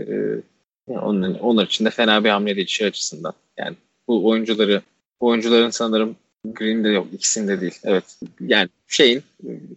onun, 0.87 1.35
onlar 1.35 1.66
için 1.66 1.85
de 1.85 1.91
fena 1.91 2.24
bir 2.24 2.29
hamle 2.29 2.57
değil 2.57 2.66
şey 2.66 2.87
açısından. 2.87 3.33
Yani 3.57 3.76
bu 4.09 4.29
oyuncuları 4.29 4.83
bu 5.20 5.26
oyuncuların 5.26 5.70
sanırım 5.70 6.16
Green'de 6.45 6.89
yok. 6.89 7.07
ikisinde 7.12 7.61
değil. 7.61 7.78
Evet. 7.84 8.05
Yani 8.41 8.68
şeyin 8.89 9.22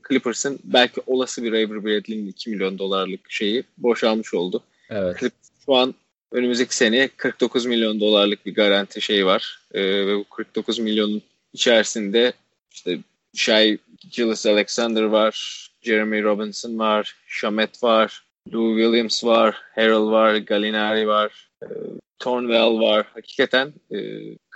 Clippers'ın 0.08 0.60
belki 0.64 1.02
olası 1.08 1.44
bir 1.44 1.52
Avery 1.52 1.84
Bradley'nin 1.84 2.28
2 2.28 2.50
milyon 2.50 2.78
dolarlık 2.78 3.32
şeyi 3.32 3.64
boşalmış 3.78 4.34
oldu. 4.34 4.64
Evet. 4.90 5.20
Clippers 5.20 5.52
şu 5.66 5.76
an 5.76 5.96
önümüzdeki 6.32 6.76
sene 6.76 7.10
49 7.18 7.66
milyon 7.66 8.00
dolarlık 8.00 8.46
bir 8.46 8.56
garanti 8.56 9.02
şey 9.02 9.26
var. 9.26 9.60
Ee, 9.74 10.08
ve 10.08 10.18
bu 10.18 10.24
49 10.24 10.80
milyonun 10.80 11.22
içerisinde 11.54 12.34
işte 12.72 13.00
Shai 13.34 13.78
Gillis 14.12 14.46
Alexander 14.46 15.04
var, 15.04 15.68
Jeremy 15.82 16.24
Robinson 16.24 16.80
var, 16.80 17.16
Shamet 17.28 17.84
var, 17.84 18.24
Lou 18.54 18.76
Williams 18.76 19.24
var, 19.24 19.56
Harrell 19.76 20.12
var, 20.12 20.36
Gallinari 20.36 21.08
var, 21.08 21.50
e, 21.64 21.68
Thornwell 22.20 22.80
var. 22.80 23.08
Hakikaten 23.14 23.74
e, 23.92 23.98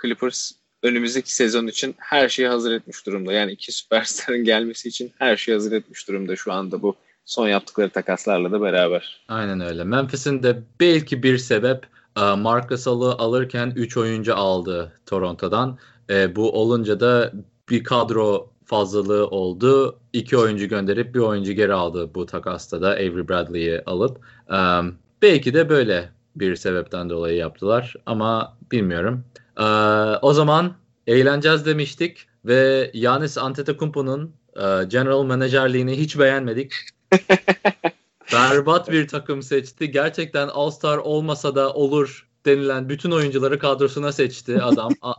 Clippers 0.02 0.52
önümüzdeki 0.82 1.34
sezon 1.34 1.66
için 1.66 1.94
her 1.98 2.28
şeyi 2.28 2.48
hazır 2.48 2.72
etmiş 2.72 3.06
durumda. 3.06 3.32
Yani 3.32 3.52
iki 3.52 3.72
süperstarın 3.72 4.44
gelmesi 4.44 4.88
için 4.88 5.12
her 5.18 5.36
şeyi 5.36 5.54
hazır 5.54 5.72
etmiş 5.72 6.08
durumda 6.08 6.36
şu 6.36 6.52
anda 6.52 6.82
bu 6.82 6.96
son 7.24 7.48
yaptıkları 7.48 7.90
takaslarla 7.90 8.52
da 8.52 8.60
beraber. 8.60 9.24
Aynen 9.28 9.60
öyle. 9.60 9.84
Memphis'in 9.84 10.42
de 10.42 10.62
belki 10.80 11.22
bir 11.22 11.38
sebep 11.38 11.86
e, 12.16 12.20
Marc 12.20 12.68
Gasol'u 12.68 13.10
alırken 13.18 13.72
3 13.76 13.96
oyuncu 13.96 14.36
aldı 14.36 14.92
Toronto'dan. 15.06 15.78
E, 16.10 16.36
bu 16.36 16.52
olunca 16.52 17.00
da 17.00 17.32
bir 17.70 17.84
kadro 17.84 18.50
fazlalığı 18.64 19.26
oldu. 19.26 19.98
İki 20.12 20.36
oyuncu 20.36 20.66
gönderip 20.68 21.14
bir 21.14 21.20
oyuncu 21.20 21.52
geri 21.52 21.72
aldı 21.72 22.14
bu 22.14 22.26
takasta 22.26 22.82
da 22.82 22.88
Avery 22.90 23.28
Bradley'i 23.28 23.82
alıp. 23.86 24.20
Um, 24.50 24.98
belki 25.22 25.54
de 25.54 25.68
böyle 25.68 26.08
bir 26.36 26.56
sebepten 26.56 27.10
dolayı 27.10 27.36
yaptılar 27.36 27.94
ama 28.06 28.56
bilmiyorum. 28.72 29.24
Uh, 29.60 30.18
o 30.22 30.32
zaman 30.32 30.74
eğleneceğiz 31.06 31.66
demiştik 31.66 32.26
ve 32.44 32.90
Yanis 32.94 33.38
Antetokounmpo'nun 33.38 34.34
uh, 34.56 34.90
general 34.90 35.24
menajerliğini 35.24 35.98
hiç 35.98 36.18
beğenmedik. 36.18 36.72
Berbat 38.32 38.90
bir 38.90 39.08
takım 39.08 39.42
seçti. 39.42 39.90
Gerçekten 39.90 40.48
All-Star 40.48 40.98
olmasa 40.98 41.54
da 41.54 41.72
olur 41.72 42.28
denilen 42.46 42.88
bütün 42.88 43.10
oyuncuları 43.10 43.58
kadrosuna 43.58 44.12
seçti 44.12 44.62
adam. 44.62 44.92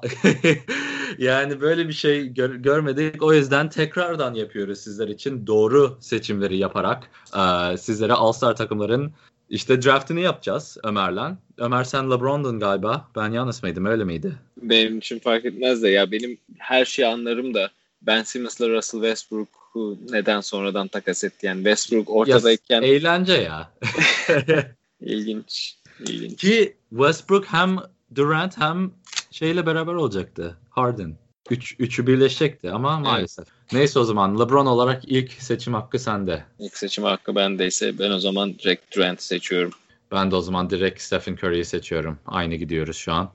yani 1.17 1.61
böyle 1.61 1.87
bir 1.87 1.93
şey 1.93 2.27
gör, 2.27 2.55
görmedik. 2.55 3.23
O 3.23 3.33
yüzden 3.33 3.69
tekrardan 3.69 4.33
yapıyoruz 4.33 4.79
sizler 4.79 5.07
için 5.07 5.47
doğru 5.47 5.97
seçimleri 5.99 6.57
yaparak 6.57 7.09
e, 7.37 7.77
sizlere 7.77 8.13
All-Star 8.13 8.55
takımların 8.55 9.13
işte 9.49 9.81
draftını 9.81 10.19
yapacağız 10.19 10.77
Ömer'le. 10.83 11.35
Ömer 11.57 11.83
sen 11.83 12.11
LeBron'dun 12.11 12.59
galiba. 12.59 13.07
Ben 13.15 13.31
Giannis 13.31 13.63
mıydım 13.63 13.85
öyle 13.85 14.03
miydi? 14.03 14.35
Benim 14.57 14.97
için 14.97 15.19
fark 15.19 15.45
etmez 15.45 15.83
de 15.83 15.89
ya 15.89 16.11
benim 16.11 16.37
her 16.57 16.85
şeyi 16.85 17.07
anlarım 17.07 17.53
da 17.53 17.71
Ben 18.01 18.23
Simmons'la 18.23 18.69
Russell 18.69 19.01
Westbrook'u 19.01 19.97
neden 20.09 20.41
sonradan 20.41 20.87
takas 20.87 21.23
etti? 21.23 21.45
Yani 21.45 21.57
Westbrook 21.57 22.09
ortadayken... 22.09 22.81
Ya, 22.81 22.87
eğlence 22.87 23.33
ya. 23.33 23.71
İlginç. 25.01 25.77
İlginç. 25.99 26.41
Ki 26.41 26.77
Westbrook 26.89 27.45
hem 27.45 27.77
Durant 28.15 28.57
hem 28.57 28.91
şeyle 29.31 29.65
beraber 29.65 29.93
olacaktı. 29.93 30.57
Harden. 30.69 31.15
Üç, 31.49 31.75
üçü 31.79 32.07
birleşecekti 32.07 32.71
ama 32.71 32.93
evet. 32.95 33.05
maalesef. 33.05 33.47
Neyse 33.71 33.99
o 33.99 34.03
zaman 34.03 34.39
LeBron 34.39 34.65
olarak 34.65 35.03
ilk 35.05 35.31
seçim 35.31 35.73
hakkı 35.73 35.99
sende. 35.99 36.45
İlk 36.59 36.77
seçim 36.77 37.03
hakkı 37.03 37.35
bendeyse 37.35 37.99
ben 37.99 38.11
o 38.11 38.19
zaman 38.19 38.53
direkt 38.53 38.95
Durant 38.95 39.21
seçiyorum. 39.21 39.71
Ben 40.11 40.31
de 40.31 40.35
o 40.35 40.41
zaman 40.41 40.69
direkt 40.69 41.01
Stephen 41.01 41.33
Curry'i 41.33 41.65
seçiyorum. 41.65 42.19
Aynı 42.25 42.55
gidiyoruz 42.55 42.97
şu 42.97 43.13
an. 43.13 43.29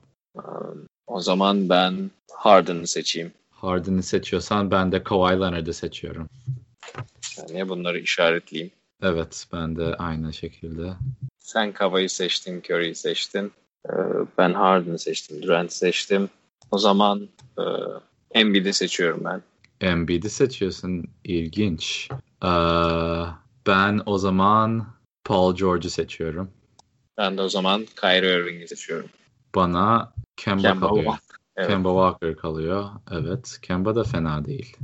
O 1.06 1.20
zaman 1.20 1.68
ben 1.68 2.10
Harden'ı 2.32 2.86
seçeyim. 2.86 3.32
Harden'ı 3.50 4.02
seçiyorsan 4.02 4.70
ben 4.70 4.92
de 4.92 5.02
Kawhi 5.02 5.40
Leonard'ı 5.40 5.74
seçiyorum. 5.74 6.28
Yani 7.48 7.68
bunları 7.68 7.98
işaretleyeyim. 7.98 8.72
Evet 9.02 9.46
ben 9.52 9.76
de 9.76 9.94
aynı 9.94 10.32
şekilde. 10.32 10.92
Sen 11.38 11.72
Kawhi'yi 11.72 12.08
seçtin, 12.08 12.62
Curry'i 12.70 12.94
seçtin. 12.94 13.52
Ee, 13.88 13.92
ben 14.38 14.52
Harden'ı 14.52 14.98
seçtim, 14.98 15.42
Durant'ı 15.42 15.76
seçtim. 15.76 16.28
O 16.72 16.78
zaman 16.78 17.28
e, 17.58 17.64
Embiid'i 18.30 18.72
seçiyorum 18.72 19.22
ben. 19.24 19.42
Embiid'i 19.80 20.30
seçiyorsun. 20.30 21.04
İlginç. 21.24 22.08
Ee, 22.44 22.48
ben 23.66 24.02
o 24.06 24.18
zaman 24.18 24.86
Paul 25.24 25.56
George'u 25.56 25.90
seçiyorum. 25.90 26.50
Ben 27.18 27.38
de 27.38 27.42
o 27.42 27.48
zaman 27.48 27.86
Kyrie 28.00 28.34
Irving'i 28.34 28.68
seçiyorum. 28.68 29.08
Bana 29.54 30.12
Kemba, 30.36 30.62
Kemba 30.62 30.86
kalıyor. 30.86 31.04
Walker. 31.04 31.36
Evet. 31.56 31.68
Kemba 31.68 31.88
Walker 31.88 32.36
kalıyor. 32.36 32.90
Evet. 33.10 33.58
Kemba 33.62 33.94
da 33.94 34.04
fena 34.04 34.44
değil. 34.44 34.76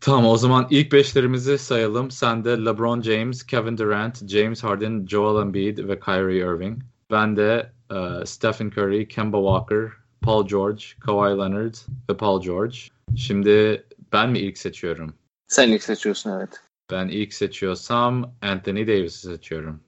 Tamam 0.00 0.26
o 0.26 0.36
zaman 0.36 0.66
ilk 0.70 0.92
beşlerimizi 0.92 1.58
sayalım. 1.58 2.10
Sen 2.10 2.44
de 2.44 2.64
LeBron 2.64 3.02
James, 3.02 3.46
Kevin 3.46 3.78
Durant, 3.78 4.28
James 4.28 4.64
Harden, 4.64 5.06
Joel 5.06 5.42
Embiid 5.42 5.78
ve 5.78 6.00
Kyrie 6.00 6.38
Irving. 6.38 6.82
Ben 7.10 7.36
de 7.36 7.72
uh, 7.90 8.24
Stephen 8.24 8.70
Curry, 8.70 9.08
Kemba 9.08 9.36
Walker, 9.36 10.03
Paul 10.24 10.48
George, 10.48 10.84
Kawhi 11.00 11.38
Leonard 11.38 11.74
ve 12.10 12.16
Paul 12.16 12.42
George. 12.42 12.78
Şimdi 13.16 13.84
ben 14.12 14.30
mi 14.30 14.38
ilk 14.38 14.58
seçiyorum? 14.58 15.14
Sen 15.48 15.68
ilk 15.68 15.82
seçiyorsun 15.82 16.30
evet. 16.30 16.60
Ben 16.90 17.08
ilk 17.08 17.34
seçiyorsam 17.34 18.34
Anthony 18.42 18.86
Davis'i 18.86 19.26
seçiyorum. 19.26 19.80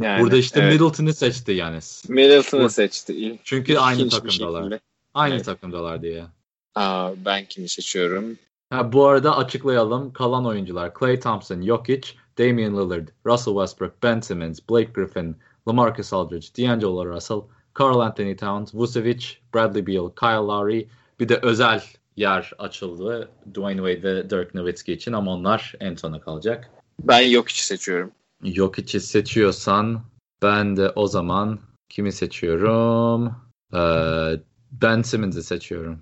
Yani, 0.00 0.22
Burada 0.22 0.36
işte 0.36 0.60
evet. 0.60 0.72
Middleton'ı 0.72 1.14
seçti 1.14 1.52
yani. 1.52 1.78
Middleton'ı 2.08 2.70
seçti. 2.70 3.38
Çünkü 3.44 3.72
İlk, 3.72 3.80
aynı 3.80 4.08
takımdalar. 4.08 4.80
Aynı 5.14 5.34
evet. 5.34 5.44
takımdalar 5.44 6.02
diye. 6.02 6.24
Aa, 6.74 7.10
ben 7.24 7.44
kimi 7.44 7.68
seçiyorum? 7.68 8.38
Ha, 8.70 8.92
bu 8.92 9.06
arada 9.06 9.36
açıklayalım. 9.36 10.12
Kalan 10.12 10.46
oyuncular 10.46 10.92
Clay 10.98 11.20
Thompson, 11.20 11.62
Jokic, 11.62 12.08
Damian 12.38 12.76
Lillard, 12.76 13.08
Russell 13.26 13.54
Westbrook, 13.54 14.02
Ben 14.02 14.20
Simmons, 14.20 14.58
Blake 14.70 14.92
Griffin, 14.94 15.36
LaMarcus 15.68 16.12
Aldridge, 16.12 16.46
D'Angelo 16.58 17.06
Russell, 17.06 17.40
Carl 17.78 18.00
Anthony 18.00 18.36
Towns, 18.36 18.74
Vucevic, 18.74 19.26
Bradley 19.54 19.86
Beal, 19.86 20.10
Kyle 20.10 20.46
Lowry. 20.46 20.88
Bir 21.20 21.28
de 21.28 21.38
özel 21.42 21.82
yer 22.16 22.52
açıldı 22.58 23.28
Dwayne 23.54 23.76
Wade 23.76 24.02
ve 24.02 24.30
Dirk 24.30 24.54
Nowitzki 24.54 24.92
için 24.92 25.12
ama 25.12 25.32
onlar 25.34 25.74
en 25.80 25.94
sona 25.94 26.20
kalacak. 26.20 26.70
Ben 27.00 27.28
Jokic'i 27.28 27.66
seçiyorum. 27.66 28.10
Jokic'i 28.42 29.00
seçiyorsan 29.00 30.02
ben 30.42 30.76
de 30.76 30.90
o 30.90 31.06
zaman 31.06 31.58
kimi 31.88 32.12
seçiyorum? 32.12 33.34
Ee, 33.74 34.40
ben 34.72 35.02
Simmons'ı 35.02 35.42
seçiyorum. 35.42 35.98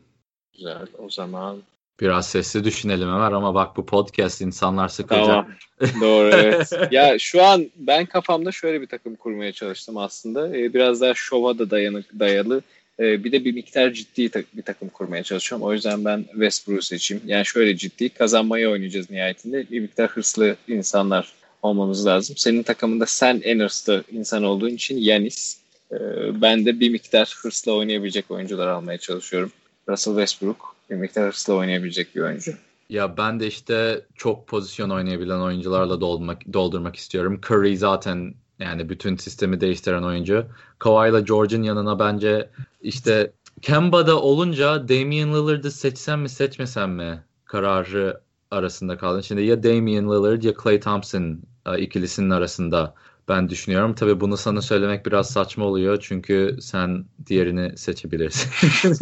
Güzel. 0.53 0.87
O 0.99 1.11
zaman 1.11 1.59
Biraz 2.01 2.29
sesli 2.29 2.65
düşünelim 2.65 3.09
Ömer 3.09 3.33
ama 3.33 3.55
bak 3.55 3.77
bu 3.77 3.87
podcast 3.87 4.41
insanlar 4.41 4.89
sıkılacak. 4.89 5.27
Tamam. 5.27 6.01
Doğru 6.01 6.29
evet. 6.29 6.71
ya 6.91 7.19
şu 7.19 7.43
an 7.45 7.71
ben 7.77 8.07
kafamda 8.07 8.53
şöyle 8.53 8.81
bir 8.81 8.87
takım 8.87 9.17
kurmaya 9.17 9.53
çalıştım 9.53 9.97
aslında. 9.97 10.57
Ee, 10.57 10.75
biraz 10.75 11.01
daha 11.01 11.15
şova 11.15 11.59
da 11.59 11.71
dayanık, 11.71 12.19
dayalı. 12.19 12.63
Ee, 13.01 13.25
bir 13.25 13.33
de 13.33 13.45
bir 13.45 13.55
miktar 13.55 13.91
ciddi 13.91 14.31
bir 14.55 14.63
takım 14.63 14.89
kurmaya 14.89 15.23
çalışıyorum. 15.23 15.67
O 15.67 15.73
yüzden 15.73 16.05
ben 16.05 16.25
Westbrook'u 16.31 16.83
seçeyim. 16.83 17.23
Yani 17.27 17.47
şöyle 17.47 17.77
ciddi 17.77 18.09
kazanmayı 18.09 18.69
oynayacağız 18.69 19.11
nihayetinde. 19.11 19.71
Bir 19.71 19.81
miktar 19.81 20.11
hırslı 20.11 20.57
insanlar 20.69 21.33
olmamız 21.63 22.07
lazım. 22.07 22.37
Senin 22.37 22.63
takımında 22.63 23.07
sen 23.07 23.41
en 23.45 23.61
hırslı 23.61 24.05
insan 24.13 24.43
olduğun 24.43 24.71
için 24.71 24.99
Yanis. 24.99 25.59
Ee, 25.93 25.97
ben 26.43 26.67
de 26.67 26.81
bir 26.81 26.91
miktar 26.91 27.35
hırslı 27.43 27.75
oynayabilecek 27.75 28.31
oyuncular 28.31 28.67
almaya 28.67 28.99
çalışıyorum. 28.99 29.53
Russell 29.89 30.15
Westbrook 30.15 30.74
bir 30.91 30.95
miktar 30.95 31.27
hırslı 31.27 31.55
oynayabilecek 31.55 32.17
bir 32.17 32.21
oyuncu. 32.21 32.53
Ya 32.89 33.17
ben 33.17 33.41
de 33.41 33.47
işte 33.47 34.07
çok 34.15 34.47
pozisyon 34.47 34.91
oynayabilen 34.91 35.41
oyuncularla 35.41 36.01
doldurmak, 36.01 36.53
doldurmak 36.53 36.97
istiyorum. 36.97 37.41
Curry 37.51 37.77
zaten 37.77 38.35
yani 38.59 38.89
bütün 38.89 39.17
sistemi 39.17 39.61
değiştiren 39.61 40.03
oyuncu. 40.03 40.47
Kawhi 40.79 41.11
ile 41.11 41.21
George'un 41.21 41.63
yanına 41.63 41.99
bence 41.99 42.51
işte 42.81 43.33
Kemba'da 43.63 44.21
olunca 44.23 44.89
Damian 44.89 45.35
Lillard'ı 45.35 45.71
seçsem 45.71 46.21
mi 46.21 46.29
seçmesem 46.29 46.93
mi 46.93 47.23
kararı 47.45 48.21
arasında 48.51 48.99
kaldım. 48.99 49.23
Şimdi 49.23 49.43
ya 49.43 49.63
Damian 49.63 50.05
Lillard 50.05 50.43
ya 50.43 50.53
Clay 50.63 50.81
Thompson 50.81 51.39
e, 51.67 51.81
ikilisinin 51.81 52.31
arasında 52.31 52.95
ben 53.29 53.49
düşünüyorum. 53.49 53.95
Tabii 53.95 54.21
bunu 54.21 54.37
sana 54.37 54.63
söylemek 54.63 55.07
biraz 55.07 55.31
saçma 55.31 55.65
oluyor 55.65 55.99
çünkü 56.01 56.57
sen 56.61 57.05
diğerini 57.27 57.79
seçebilirsin. 57.79 58.51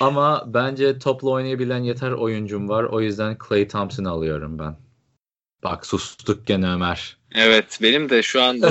Ama 0.00 0.44
bence 0.46 0.98
topla 0.98 1.30
oynayabilen 1.30 1.78
yeter 1.78 2.10
oyuncum 2.10 2.68
var. 2.68 2.84
O 2.84 3.00
yüzden 3.00 3.36
Clay 3.48 3.68
Thompson'ı 3.68 4.10
alıyorum 4.10 4.58
ben. 4.58 4.76
Bak 5.64 5.86
sustuk 5.86 6.46
gene 6.46 6.68
Ömer. 6.68 7.16
Evet 7.34 7.78
benim 7.82 8.10
de 8.10 8.22
şu 8.22 8.42
anda 8.42 8.70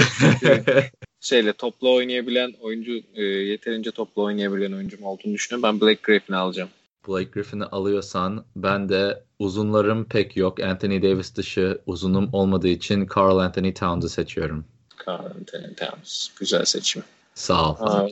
şeyle 1.20 1.54
topla 1.54 1.90
oynayabilen 1.90 2.54
oyuncu 2.62 2.92
e, 3.16 3.24
yeterince 3.24 3.92
topla 3.92 4.22
oynayabilen 4.22 4.72
oyuncum 4.72 5.04
olduğunu 5.04 5.34
düşünüyorum. 5.34 5.64
Ben 5.64 5.82
Blake 5.82 6.00
Griffin'i 6.04 6.38
alacağım. 6.38 6.70
Blake 7.08 7.30
Griffin'i 7.32 7.64
alıyorsan 7.64 8.46
ben 8.56 8.90
de 8.90 9.24
uzunlarım 9.40 10.06
pek 10.06 10.38
yok. 10.38 10.60
Anthony 10.60 11.02
Davis 11.02 11.36
dışı 11.36 11.82
uzunum 11.86 12.30
olmadığı 12.34 12.68
için 12.68 13.08
Carl 13.18 13.38
Anthony 13.38 13.74
Towns'ı 13.74 14.10
seçiyorum. 14.10 14.66
Carl 15.08 15.26
Anthony 15.26 15.76
Towns. 15.76 16.28
Güzel 16.40 16.66
seçim. 16.66 17.04
Sağ 17.36 17.72
ol. 17.72 17.78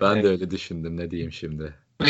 ben 0.00 0.14
evet. 0.14 0.24
de 0.24 0.28
öyle 0.28 0.50
düşündüm. 0.50 0.96
Ne 0.96 1.10
diyeyim 1.10 1.32
şimdi? 1.32 1.74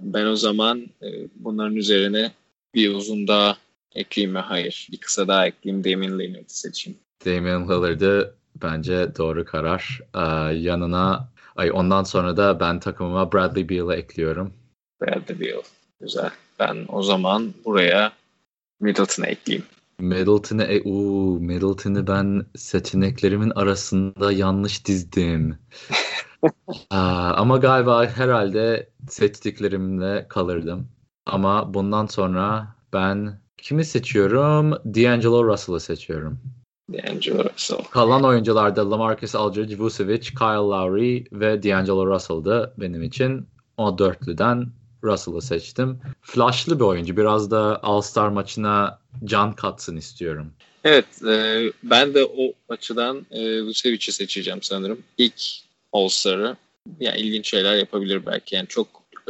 ben 0.00 0.26
o 0.26 0.36
zaman 0.36 0.86
e, 1.02 1.28
bunların 1.34 1.76
üzerine 1.76 2.32
bir 2.74 2.94
uzun 2.94 3.28
daha 3.28 3.56
ekleyeyim 3.94 4.32
mi? 4.32 4.38
Hayır. 4.38 4.88
Bir 4.92 4.98
kısa 4.98 5.28
daha 5.28 5.46
ekleyeyim. 5.46 5.84
Damian 5.84 6.18
Lillard'ı 6.18 6.58
seçeyim. 6.58 6.98
Damian 7.26 7.68
Lillard'ı 7.68 8.34
bence 8.62 9.16
doğru 9.18 9.44
karar. 9.44 10.00
Ee, 10.14 10.54
yanına 10.56 11.31
ay 11.56 11.70
ondan 11.72 12.02
sonra 12.02 12.36
da 12.36 12.60
ben 12.60 12.80
takımıma 12.80 13.32
Bradley 13.32 13.68
Beal'ı 13.68 13.94
ekliyorum. 13.94 14.52
Bradley 15.00 15.40
Beal. 15.40 15.62
Güzel. 16.00 16.30
Ben 16.58 16.84
o 16.88 17.02
zaman 17.02 17.54
buraya 17.64 18.12
Middleton'ı 18.80 19.26
ekleyeyim. 19.26 19.66
Middleton'ı 19.98 20.64
e, 20.64 20.82
uu, 20.82 21.40
Middleton'ı 21.40 22.06
ben 22.06 22.46
seçeneklerimin 22.56 23.50
arasında 23.50 24.32
yanlış 24.32 24.86
dizdim. 24.86 25.58
Aa, 26.90 27.32
ama 27.36 27.56
galiba 27.56 28.06
herhalde 28.06 28.90
seçtiklerimle 29.08 30.26
kalırdım. 30.28 30.88
Ama 31.26 31.74
bundan 31.74 32.06
sonra 32.06 32.76
ben 32.92 33.40
kimi 33.56 33.84
seçiyorum? 33.84 34.72
D'Angelo 34.72 35.44
Russell'ı 35.44 35.80
seçiyorum. 35.80 36.40
D'Angelo 36.92 37.44
Russell. 37.44 37.84
Kalan 37.90 38.24
oyuncularda 38.24 38.90
LaMarcus 38.90 39.34
Aldridge, 39.34 39.78
Vucevic, 39.78 40.20
Kyle 40.20 40.68
Lowry 40.72 41.24
ve 41.32 41.62
D'Angelo 41.62 42.06
Russell'dı 42.06 42.74
benim 42.78 43.02
için. 43.02 43.46
O 43.76 43.98
dörtlüden 43.98 44.66
Russell'ı 45.04 45.42
seçtim. 45.42 46.00
Flashlı 46.22 46.78
bir 46.78 46.84
oyuncu. 46.84 47.16
Biraz 47.16 47.50
da 47.50 47.80
All-Star 47.82 48.28
maçına 48.28 48.98
can 49.24 49.52
katsın 49.52 49.96
istiyorum. 49.96 50.52
Evet. 50.84 51.22
E, 51.28 51.62
ben 51.82 52.14
de 52.14 52.24
o 52.24 52.52
açıdan 52.68 53.26
e, 53.30 53.62
Vucevic'i 53.62 54.12
seçeceğim 54.12 54.62
sanırım. 54.62 54.98
İlk 55.18 55.42
All-Star'ı. 55.92 56.56
Yani 57.00 57.20
ilginç 57.20 57.48
şeyler 57.48 57.76
yapabilir 57.76 58.26
belki. 58.26 58.54
Yani 58.54 58.66
çok 58.66 58.88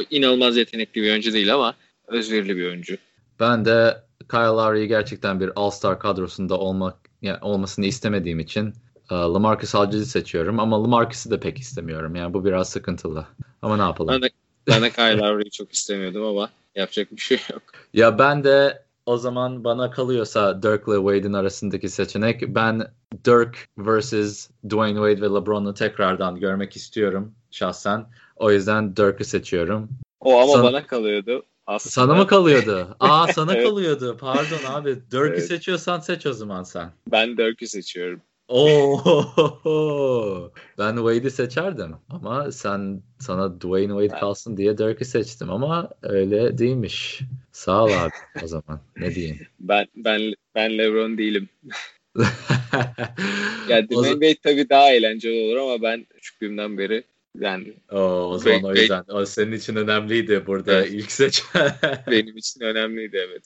inanılmaz 0.09 0.57
yetenekli 0.57 1.01
bir 1.01 1.11
oyuncu 1.11 1.33
değil 1.33 1.53
ama 1.53 1.75
özverili 2.07 2.57
bir 2.57 2.67
oyuncu. 2.67 2.97
Ben 3.39 3.65
de 3.65 4.03
Kyle 4.29 4.41
Lowry'i 4.41 4.87
gerçekten 4.87 5.39
bir 5.39 5.51
All-Star 5.55 5.99
kadrosunda 5.99 6.59
olmak 6.59 7.02
yani 7.23 7.37
olmasını 7.41 7.85
istemediğim 7.85 8.39
için 8.39 8.73
e, 9.11 9.15
LaMarcus 9.15 9.75
Aldridge'i 9.75 10.05
seçiyorum 10.05 10.59
ama 10.59 10.83
LaMarcus'ı 10.83 11.31
da 11.31 11.39
pek 11.39 11.59
istemiyorum. 11.59 12.15
Yani 12.15 12.33
bu 12.33 12.45
biraz 12.45 12.69
sıkıntılı. 12.69 13.27
Ama 13.61 13.77
ne 13.77 13.83
yapalım? 13.83 14.13
Ben 14.13 14.21
de, 14.21 14.29
ben 14.67 14.81
de 14.81 14.89
Kyle 14.89 15.17
Lowry'i 15.17 15.51
çok 15.51 15.73
istemiyordum 15.73 16.25
ama 16.25 16.49
yapacak 16.75 17.11
bir 17.11 17.21
şey 17.21 17.39
yok. 17.51 17.61
Ya 17.93 18.19
ben 18.19 18.43
de 18.43 18.83
o 19.05 19.17
zaman 19.17 19.63
bana 19.63 19.91
kalıyorsa 19.91 20.63
Dirk 20.63 20.87
ile 20.87 20.95
Wade'in 20.95 21.33
arasındaki 21.33 21.89
seçenek 21.89 22.41
ben 22.47 22.87
Dirk 23.25 23.67
vs. 23.77 24.49
Dwayne 24.69 24.95
Wade 24.95 25.21
ve 25.21 25.35
LeBron'u 25.35 25.73
tekrardan 25.73 26.39
görmek 26.39 26.75
istiyorum 26.75 27.35
şahsen. 27.51 28.05
O 28.35 28.51
yüzden 28.51 28.95
Dirk'ü 28.95 29.25
seçiyorum. 29.25 29.89
O 30.19 30.41
ama 30.41 30.53
San... 30.53 30.63
bana 30.63 30.87
kalıyordu. 30.87 31.43
Aslında. 31.67 31.91
Sana 31.91 32.15
mı 32.15 32.27
kalıyordu? 32.27 32.95
Aa 32.99 33.27
sana 33.27 33.53
evet. 33.53 33.67
kalıyordu. 33.67 34.17
Pardon 34.19 34.59
abi. 34.67 34.95
Dirk'ü 34.95 35.33
evet. 35.33 35.47
seçiyorsan 35.47 35.99
seç 35.99 36.25
o 36.25 36.33
zaman 36.33 36.63
sen. 36.63 36.91
Ben 37.11 37.37
Dirk'ü 37.37 37.67
seçiyorum. 37.67 38.21
Oo, 38.47 40.51
ben 40.77 40.95
Wade'i 40.95 41.31
seçerdim 41.31 41.95
ama 42.09 42.51
sen 42.51 43.01
sana 43.19 43.61
Dwayne 43.61 44.01
Wade 44.01 44.19
kalsın 44.19 44.57
diye 44.57 44.77
Dirk'ü 44.77 45.05
seçtim 45.05 45.51
ama 45.51 45.89
öyle 46.01 46.57
değilmiş. 46.57 47.21
Sağ 47.51 47.83
ol 47.83 47.91
abi 47.91 48.13
o 48.43 48.47
zaman. 48.47 48.81
Ne 48.97 49.15
diyeyim? 49.15 49.39
Ben 49.59 49.87
ben 49.95 50.33
ben 50.55 50.77
LeBron 50.77 51.17
değilim. 51.17 51.49
ya 53.69 53.89
Dwayne 53.89 54.11
Wade 54.11 54.37
tabii 54.43 54.69
daha 54.69 54.91
eğlenceli 54.91 55.45
olur 55.45 55.57
ama 55.57 55.81
ben 55.81 56.03
küçüklüğümden 56.03 56.77
beri 56.77 57.03
yani 57.39 57.73
Oo, 57.91 58.29
o 58.29 58.37
zaman 58.37 58.55
Wade, 58.55 58.67
o 58.67 58.75
yüzden 58.75 58.99
Wade, 58.99 59.13
o 59.13 59.25
senin 59.25 59.51
için 59.51 59.75
önemliydi 59.75 60.47
burada 60.47 60.73
evet. 60.73 60.91
ilk 60.91 61.11
seç. 61.11 61.43
Benim 62.11 62.37
için 62.37 62.61
önemliydi 62.61 63.17
evet. 63.27 63.43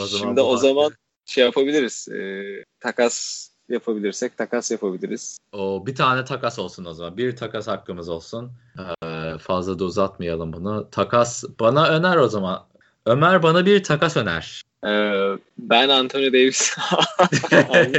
O 0.00 0.06
zaman 0.06 0.26
Şimdi 0.26 0.40
o 0.40 0.56
zaman 0.56 0.92
şey 1.24 1.44
yapabiliriz. 1.44 2.08
E, 2.08 2.42
takas 2.80 3.48
yapabilirsek 3.68 4.38
takas 4.38 4.70
yapabiliriz. 4.70 5.38
O 5.52 5.86
bir 5.86 5.94
tane 5.94 6.24
takas 6.24 6.58
olsun 6.58 6.84
o 6.84 6.94
zaman. 6.94 7.16
Bir 7.16 7.36
takas 7.36 7.68
hakkımız 7.68 8.08
olsun. 8.08 8.52
Ee, 8.78 9.38
fazla 9.38 9.78
da 9.78 9.84
uzatmayalım 9.84 10.52
bunu. 10.52 10.88
Takas 10.90 11.44
bana 11.60 11.88
öner 11.88 12.16
o 12.16 12.28
zaman. 12.28 12.66
Ömer 13.06 13.42
bana 13.42 13.66
bir 13.66 13.84
takas 13.84 14.16
öner. 14.16 14.62
Ee, 14.86 15.38
ben 15.58 15.88
Anthony 15.88 16.32
Davis 16.32 16.76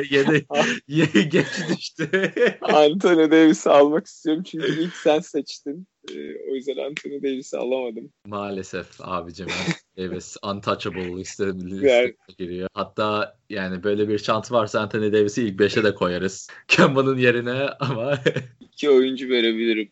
yedi 0.87 1.29
geç 1.29 1.47
düştü. 1.69 2.33
Anthony 2.61 3.31
Davis'i 3.31 3.69
almak 3.69 4.05
istiyorum 4.05 4.43
çünkü 4.43 4.81
ilk 4.81 4.93
sen 4.93 5.19
seçtin. 5.19 5.87
Ee, 6.11 6.51
o 6.51 6.55
yüzden 6.55 6.77
Anthony 6.77 7.23
Davis'i 7.23 7.57
alamadım. 7.57 8.11
Maalesef 8.25 8.87
abicim 8.99 9.47
Davis 9.97 10.37
untouchable 10.43 11.17
liste, 11.17 11.45
liste 11.45 12.15
giriyor. 12.37 12.69
Hatta 12.73 13.37
yani 13.49 13.83
böyle 13.83 14.09
bir 14.09 14.19
şans 14.19 14.51
varsa 14.51 14.79
Anthony 14.79 15.13
Davis'i 15.13 15.43
ilk 15.43 15.59
5'e 15.59 15.83
de 15.83 15.95
koyarız. 15.95 16.49
Kemba'nın 16.67 17.17
yerine 17.17 17.69
ama 17.79 18.19
iki 18.61 18.89
oyuncu 18.89 19.29
verebilirim. 19.29 19.91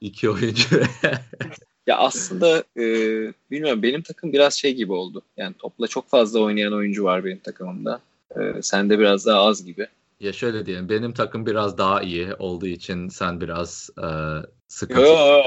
İki 0.00 0.30
oyuncu. 0.30 0.64
Ya 1.86 1.98
aslında 1.98 2.64
e, 2.76 2.82
bilmiyorum 3.50 3.82
benim 3.82 4.02
takım 4.02 4.32
biraz 4.32 4.54
şey 4.54 4.74
gibi 4.74 4.92
oldu. 4.92 5.22
Yani 5.36 5.54
topla 5.58 5.86
çok 5.86 6.08
fazla 6.08 6.40
oynayan 6.40 6.72
oyuncu 6.72 7.04
var 7.04 7.24
benim 7.24 7.38
takımımda. 7.38 8.00
E, 8.36 8.62
sende 8.62 8.98
biraz 8.98 9.26
daha 9.26 9.40
az 9.40 9.64
gibi. 9.64 9.86
Ya 10.20 10.32
şöyle 10.32 10.66
diyelim 10.66 10.88
benim 10.88 11.12
takım 11.12 11.46
biraz 11.46 11.78
daha 11.78 12.02
iyi 12.02 12.34
olduğu 12.34 12.66
için 12.66 13.08
sen 13.08 13.40
biraz 13.40 13.90
e, 13.98 14.08
sıkıntı. 14.68 15.00
Yo, 15.00 15.42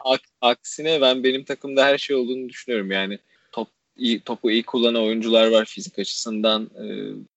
Aksine 0.40 1.00
ben 1.00 1.24
benim 1.24 1.44
takımda 1.44 1.84
her 1.84 1.98
şey 1.98 2.16
olduğunu 2.16 2.48
düşünüyorum. 2.48 2.90
Yani 2.90 3.18
top 3.52 3.68
iyi, 3.96 4.20
topu 4.20 4.50
iyi 4.50 4.62
kullanan 4.62 5.02
oyuncular 5.02 5.50
var 5.52 5.64
fizik 5.64 5.98
açısından. 5.98 6.70
E, 6.84 6.84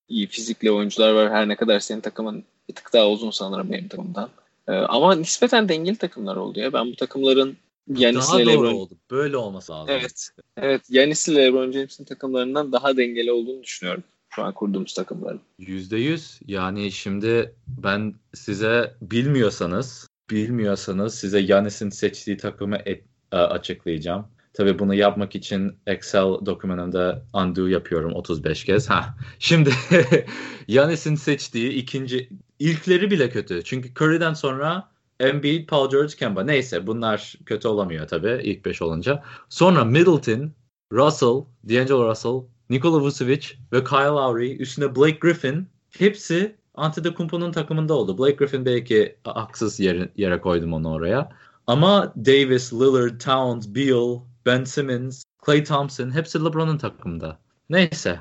iyi 0.09 0.27
fizikli 0.27 0.71
oyuncular 0.71 1.11
var. 1.11 1.31
Her 1.31 1.47
ne 1.47 1.55
kadar 1.55 1.79
senin 1.79 2.01
takımın 2.01 2.43
bir 2.69 2.75
tık 2.75 2.93
daha 2.93 3.09
uzun 3.09 3.31
sanırım 3.31 3.71
benim 3.71 3.87
takımdan. 3.87 4.29
E, 4.67 4.73
ama 4.73 5.15
nispeten 5.15 5.69
dengeli 5.69 5.97
takımlar 5.97 6.35
oldu 6.35 6.59
ya. 6.59 6.73
Ben 6.73 6.87
bu 6.87 6.95
takımların 6.95 7.57
Yanis 7.87 8.27
daha 8.27 8.37
LeBron... 8.37 8.55
doğru 8.55 8.69
oldu. 8.69 8.93
Böyle 9.11 9.37
olması 9.37 9.71
lazım. 9.71 9.95
Evet. 9.99 10.29
Evet. 10.57 10.81
Yanis 10.89 11.27
ile 11.27 11.45
LeBron 11.45 11.71
James'in 11.71 12.03
takımlarından 12.03 12.71
daha 12.71 12.97
dengeli 12.97 13.31
olduğunu 13.31 13.63
düşünüyorum. 13.63 14.03
Şu 14.29 14.43
an 14.43 14.53
kurduğumuz 14.53 14.93
takımların. 14.93 15.41
Yüzde 15.59 15.97
yüz. 15.97 16.39
Yani 16.47 16.91
şimdi 16.91 17.53
ben 17.67 18.13
size 18.33 18.93
bilmiyorsanız 19.01 20.07
bilmiyorsanız 20.29 21.15
size 21.15 21.39
Yanis'in 21.39 21.89
seçtiği 21.89 22.37
takımı 22.37 22.77
et, 22.85 23.03
e, 23.31 23.35
açıklayacağım. 23.35 24.27
Tabii 24.53 24.79
bunu 24.79 24.95
yapmak 24.95 25.35
için 25.35 25.77
Excel 25.87 26.45
dokümanımda 26.45 27.25
undo 27.33 27.67
yapıyorum 27.67 28.13
35 28.13 28.63
kez. 28.63 28.89
Ha. 28.89 29.15
Şimdi 29.39 29.69
Yanis'in 30.67 31.15
seçtiği 31.15 31.69
ikinci 31.69 32.29
ilkleri 32.59 33.11
bile 33.11 33.29
kötü. 33.29 33.63
Çünkü 33.63 33.89
Curry'den 33.89 34.33
sonra 34.33 34.89
Embiid, 35.19 35.67
Paul 35.67 35.89
George, 35.89 36.15
Kemba. 36.15 36.43
Neyse 36.43 36.87
bunlar 36.87 37.33
kötü 37.45 37.67
olamıyor 37.67 38.07
tabii 38.07 38.41
ilk 38.43 38.65
5 38.65 38.81
olunca. 38.81 39.23
Sonra 39.49 39.85
Middleton, 39.85 40.51
Russell, 40.91 41.45
D'Angelo 41.69 42.09
Russell, 42.09 42.43
Nikola 42.69 43.01
Vucevic 43.01 43.47
ve 43.73 43.83
Kyle 43.83 43.97
Lowry 43.97 44.61
üstüne 44.61 44.95
Blake 44.95 45.17
Griffin 45.21 45.67
hepsi 45.97 46.55
Antetokounmpo'nun 46.75 47.51
takımında 47.51 47.93
oldu. 47.93 48.17
Blake 48.17 48.35
Griffin 48.35 48.65
belki 48.65 49.15
haksız 49.23 49.79
yere, 49.79 50.09
yere 50.15 50.41
koydum 50.41 50.73
onu 50.73 50.93
oraya. 50.93 51.29
Ama 51.67 52.13
Davis, 52.17 52.73
Lillard, 52.73 53.19
Towns, 53.19 53.67
Beal, 53.67 54.19
Ben 54.45 54.63
Simmons, 54.63 55.23
Clay 55.45 55.63
Thompson 55.63 56.11
hepsi 56.11 56.45
LeBron'un 56.45 56.77
takımında. 56.77 57.39
Neyse. 57.69 58.19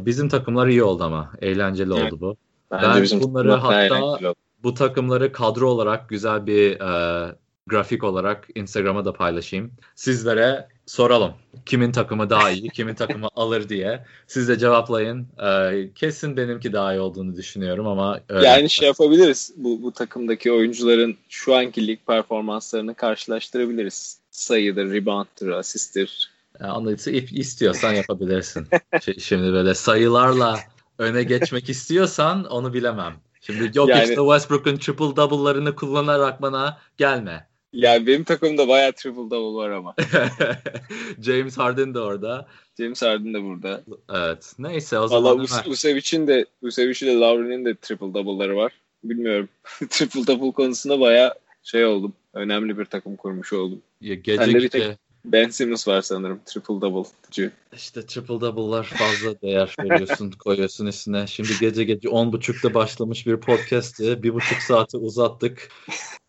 Bizim 0.00 0.28
takımlar 0.28 0.66
iyi 0.66 0.82
oldu 0.82 1.04
ama. 1.04 1.32
Eğlenceli 1.40 1.94
evet. 1.94 2.12
oldu 2.12 2.20
bu. 2.20 2.36
Bence 2.70 2.86
ben 2.86 3.02
bizim 3.02 3.20
bunları 3.20 3.52
hatta 3.52 4.18
bu 4.62 4.74
takımları 4.74 5.32
kadro 5.32 5.68
olarak 5.68 6.08
güzel 6.08 6.46
bir 6.46 6.80
e, 6.80 7.34
grafik 7.68 8.04
olarak 8.04 8.48
Instagram'a 8.54 9.04
da 9.04 9.12
paylaşayım. 9.12 9.72
Sizlere 9.94 10.68
soralım. 10.86 11.32
Kimin 11.66 11.92
takımı 11.92 12.30
daha 12.30 12.50
iyi, 12.50 12.68
kimin 12.74 12.94
takımı 12.94 13.28
alır 13.36 13.68
diye. 13.68 14.04
Siz 14.26 14.48
de 14.48 14.58
cevaplayın. 14.58 15.26
Ee, 15.44 15.90
kesin 15.94 16.36
benimki 16.36 16.72
daha 16.72 16.94
iyi 16.94 17.00
olduğunu 17.00 17.36
düşünüyorum 17.36 17.86
ama 17.86 18.20
öyle. 18.28 18.46
Yani 18.46 18.70
şey 18.70 18.88
yapabiliriz. 18.88 19.52
Bu, 19.56 19.82
bu 19.82 19.92
takımdaki 19.92 20.52
oyuncuların 20.52 21.16
şu 21.28 21.54
anki 21.54 21.86
lig 21.86 21.98
performanslarını 22.06 22.94
karşılaştırabiliriz. 22.94 24.18
Sayıdır, 24.30 24.92
rebound'dır, 24.92 25.48
asist'tir. 25.48 26.30
Yani 26.60 26.96
istiyorsan 27.32 27.92
yapabilirsin. 27.92 28.66
Şimdi 29.18 29.52
böyle 29.52 29.74
sayılarla 29.74 30.58
öne 30.98 31.22
geçmek 31.22 31.68
istiyorsan 31.68 32.44
onu 32.44 32.74
bilemem. 32.74 33.14
Şimdi 33.40 33.78
yok 33.78 33.88
yani, 33.88 34.02
işte 34.02 34.14
Westbrook'un 34.14 34.76
triple 34.76 35.16
double'larını 35.16 35.74
kullanarak 35.76 36.42
bana 36.42 36.78
gelme. 36.96 37.48
Yani 37.72 38.06
benim 38.06 38.24
takımda 38.24 38.68
bayağı 38.68 38.92
triple 38.92 39.30
double 39.30 39.56
var 39.56 39.70
ama. 39.70 39.94
James 41.20 41.58
Harden 41.58 41.94
de 41.94 42.00
orada. 42.00 42.46
James 42.78 43.02
Harden 43.02 43.34
de 43.34 43.42
burada. 43.42 43.82
Evet. 44.14 44.54
Neyse 44.58 44.98
o 44.98 45.08
zaman. 45.08 45.38
Valla 45.38 45.64
Usevic'in 45.66 46.26
de 46.26 46.46
Usevic'in 46.62 47.06
de 47.06 47.14
Lowry'nin 47.14 47.64
de 47.64 47.74
triple 47.74 48.14
double'ları 48.14 48.56
var. 48.56 48.72
Bilmiyorum. 49.04 49.48
triple 49.90 50.26
double 50.26 50.52
konusunda 50.52 51.00
bayağı 51.00 51.34
şey 51.62 51.84
oldum. 51.84 52.12
Önemli 52.34 52.78
bir 52.78 52.84
takım 52.84 53.16
kurmuş 53.16 53.52
oldum. 53.52 53.82
Ya 54.00 54.14
gece 54.14 54.44
Sende 54.44 54.54
bir 54.54 54.62
gece 54.62 54.68
tek 54.68 54.98
Ben 55.32 55.48
Simmons 55.48 55.88
var 55.88 56.02
sanırım. 56.02 56.40
Triple 56.46 56.80
double. 56.80 57.08
işte 57.72 58.06
triple 58.06 58.40
double'lar 58.40 58.84
fazla 58.84 59.40
değer 59.40 59.74
veriyorsun, 59.80 60.30
koyuyorsun 60.38 60.86
üstüne. 60.86 61.26
Şimdi 61.26 61.48
gece 61.60 61.84
gece 61.84 62.08
10.30'da 62.08 62.74
başlamış 62.74 63.26
bir 63.26 63.36
podcast'ı 63.36 64.22
bir 64.22 64.34
buçuk 64.34 64.58
saati 64.58 64.96
uzattık. 64.96 65.68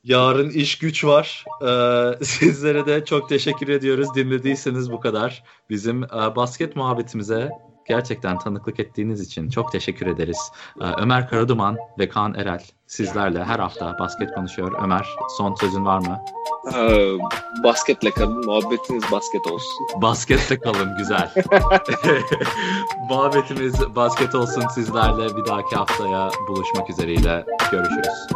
Yarın 0.04 0.50
iş 0.50 0.78
güç 0.78 1.06
var. 1.06 1.46
Ee, 1.62 2.26
sizlere 2.26 2.86
de 2.86 3.06
çok 3.06 3.30
teşekkür 3.30 3.68
ediyoruz. 3.68 4.08
Dinlediyseniz 4.16 4.92
bu 4.92 5.00
kadar. 5.00 5.44
Bizim 5.70 6.04
e, 6.04 6.36
basket 6.36 6.76
muhabbetimize 6.76 7.50
gerçekten 7.90 8.40
tanıklık 8.40 8.80
ettiğiniz 8.80 9.22
için 9.22 9.50
çok 9.50 9.72
teşekkür 9.72 10.08
ederiz. 10.08 10.52
Ee, 10.82 10.86
Ömer 10.98 11.30
Karaduman 11.30 11.78
ve 12.00 12.10
Kaan 12.10 12.34
Erel 12.34 12.64
sizlerle 12.88 13.44
her 13.44 13.60
hafta 13.60 14.00
basket 14.00 14.32
konuşuyor. 14.36 14.84
Ömer 14.84 15.08
son 15.38 15.56
sözün 15.56 15.86
var 15.86 16.00
mı? 16.00 16.20
Ee, 16.76 17.18
basketle 17.64 18.12
kalın. 18.12 18.46
Muhabbetiniz 18.46 19.04
basket 19.12 19.48
olsun. 19.48 19.88
Baskette 20.02 20.60
kalın 20.60 20.98
güzel. 20.98 21.34
Muhabbetimiz 23.10 23.96
basket 23.96 24.36
olsun 24.36 24.64
sizlerle. 24.76 25.38
Bir 25.38 25.46
dahaki 25.46 25.76
haftaya 25.76 26.30
buluşmak 26.48 26.90
üzereyle. 26.90 27.46
Görüşürüz. 27.72 28.28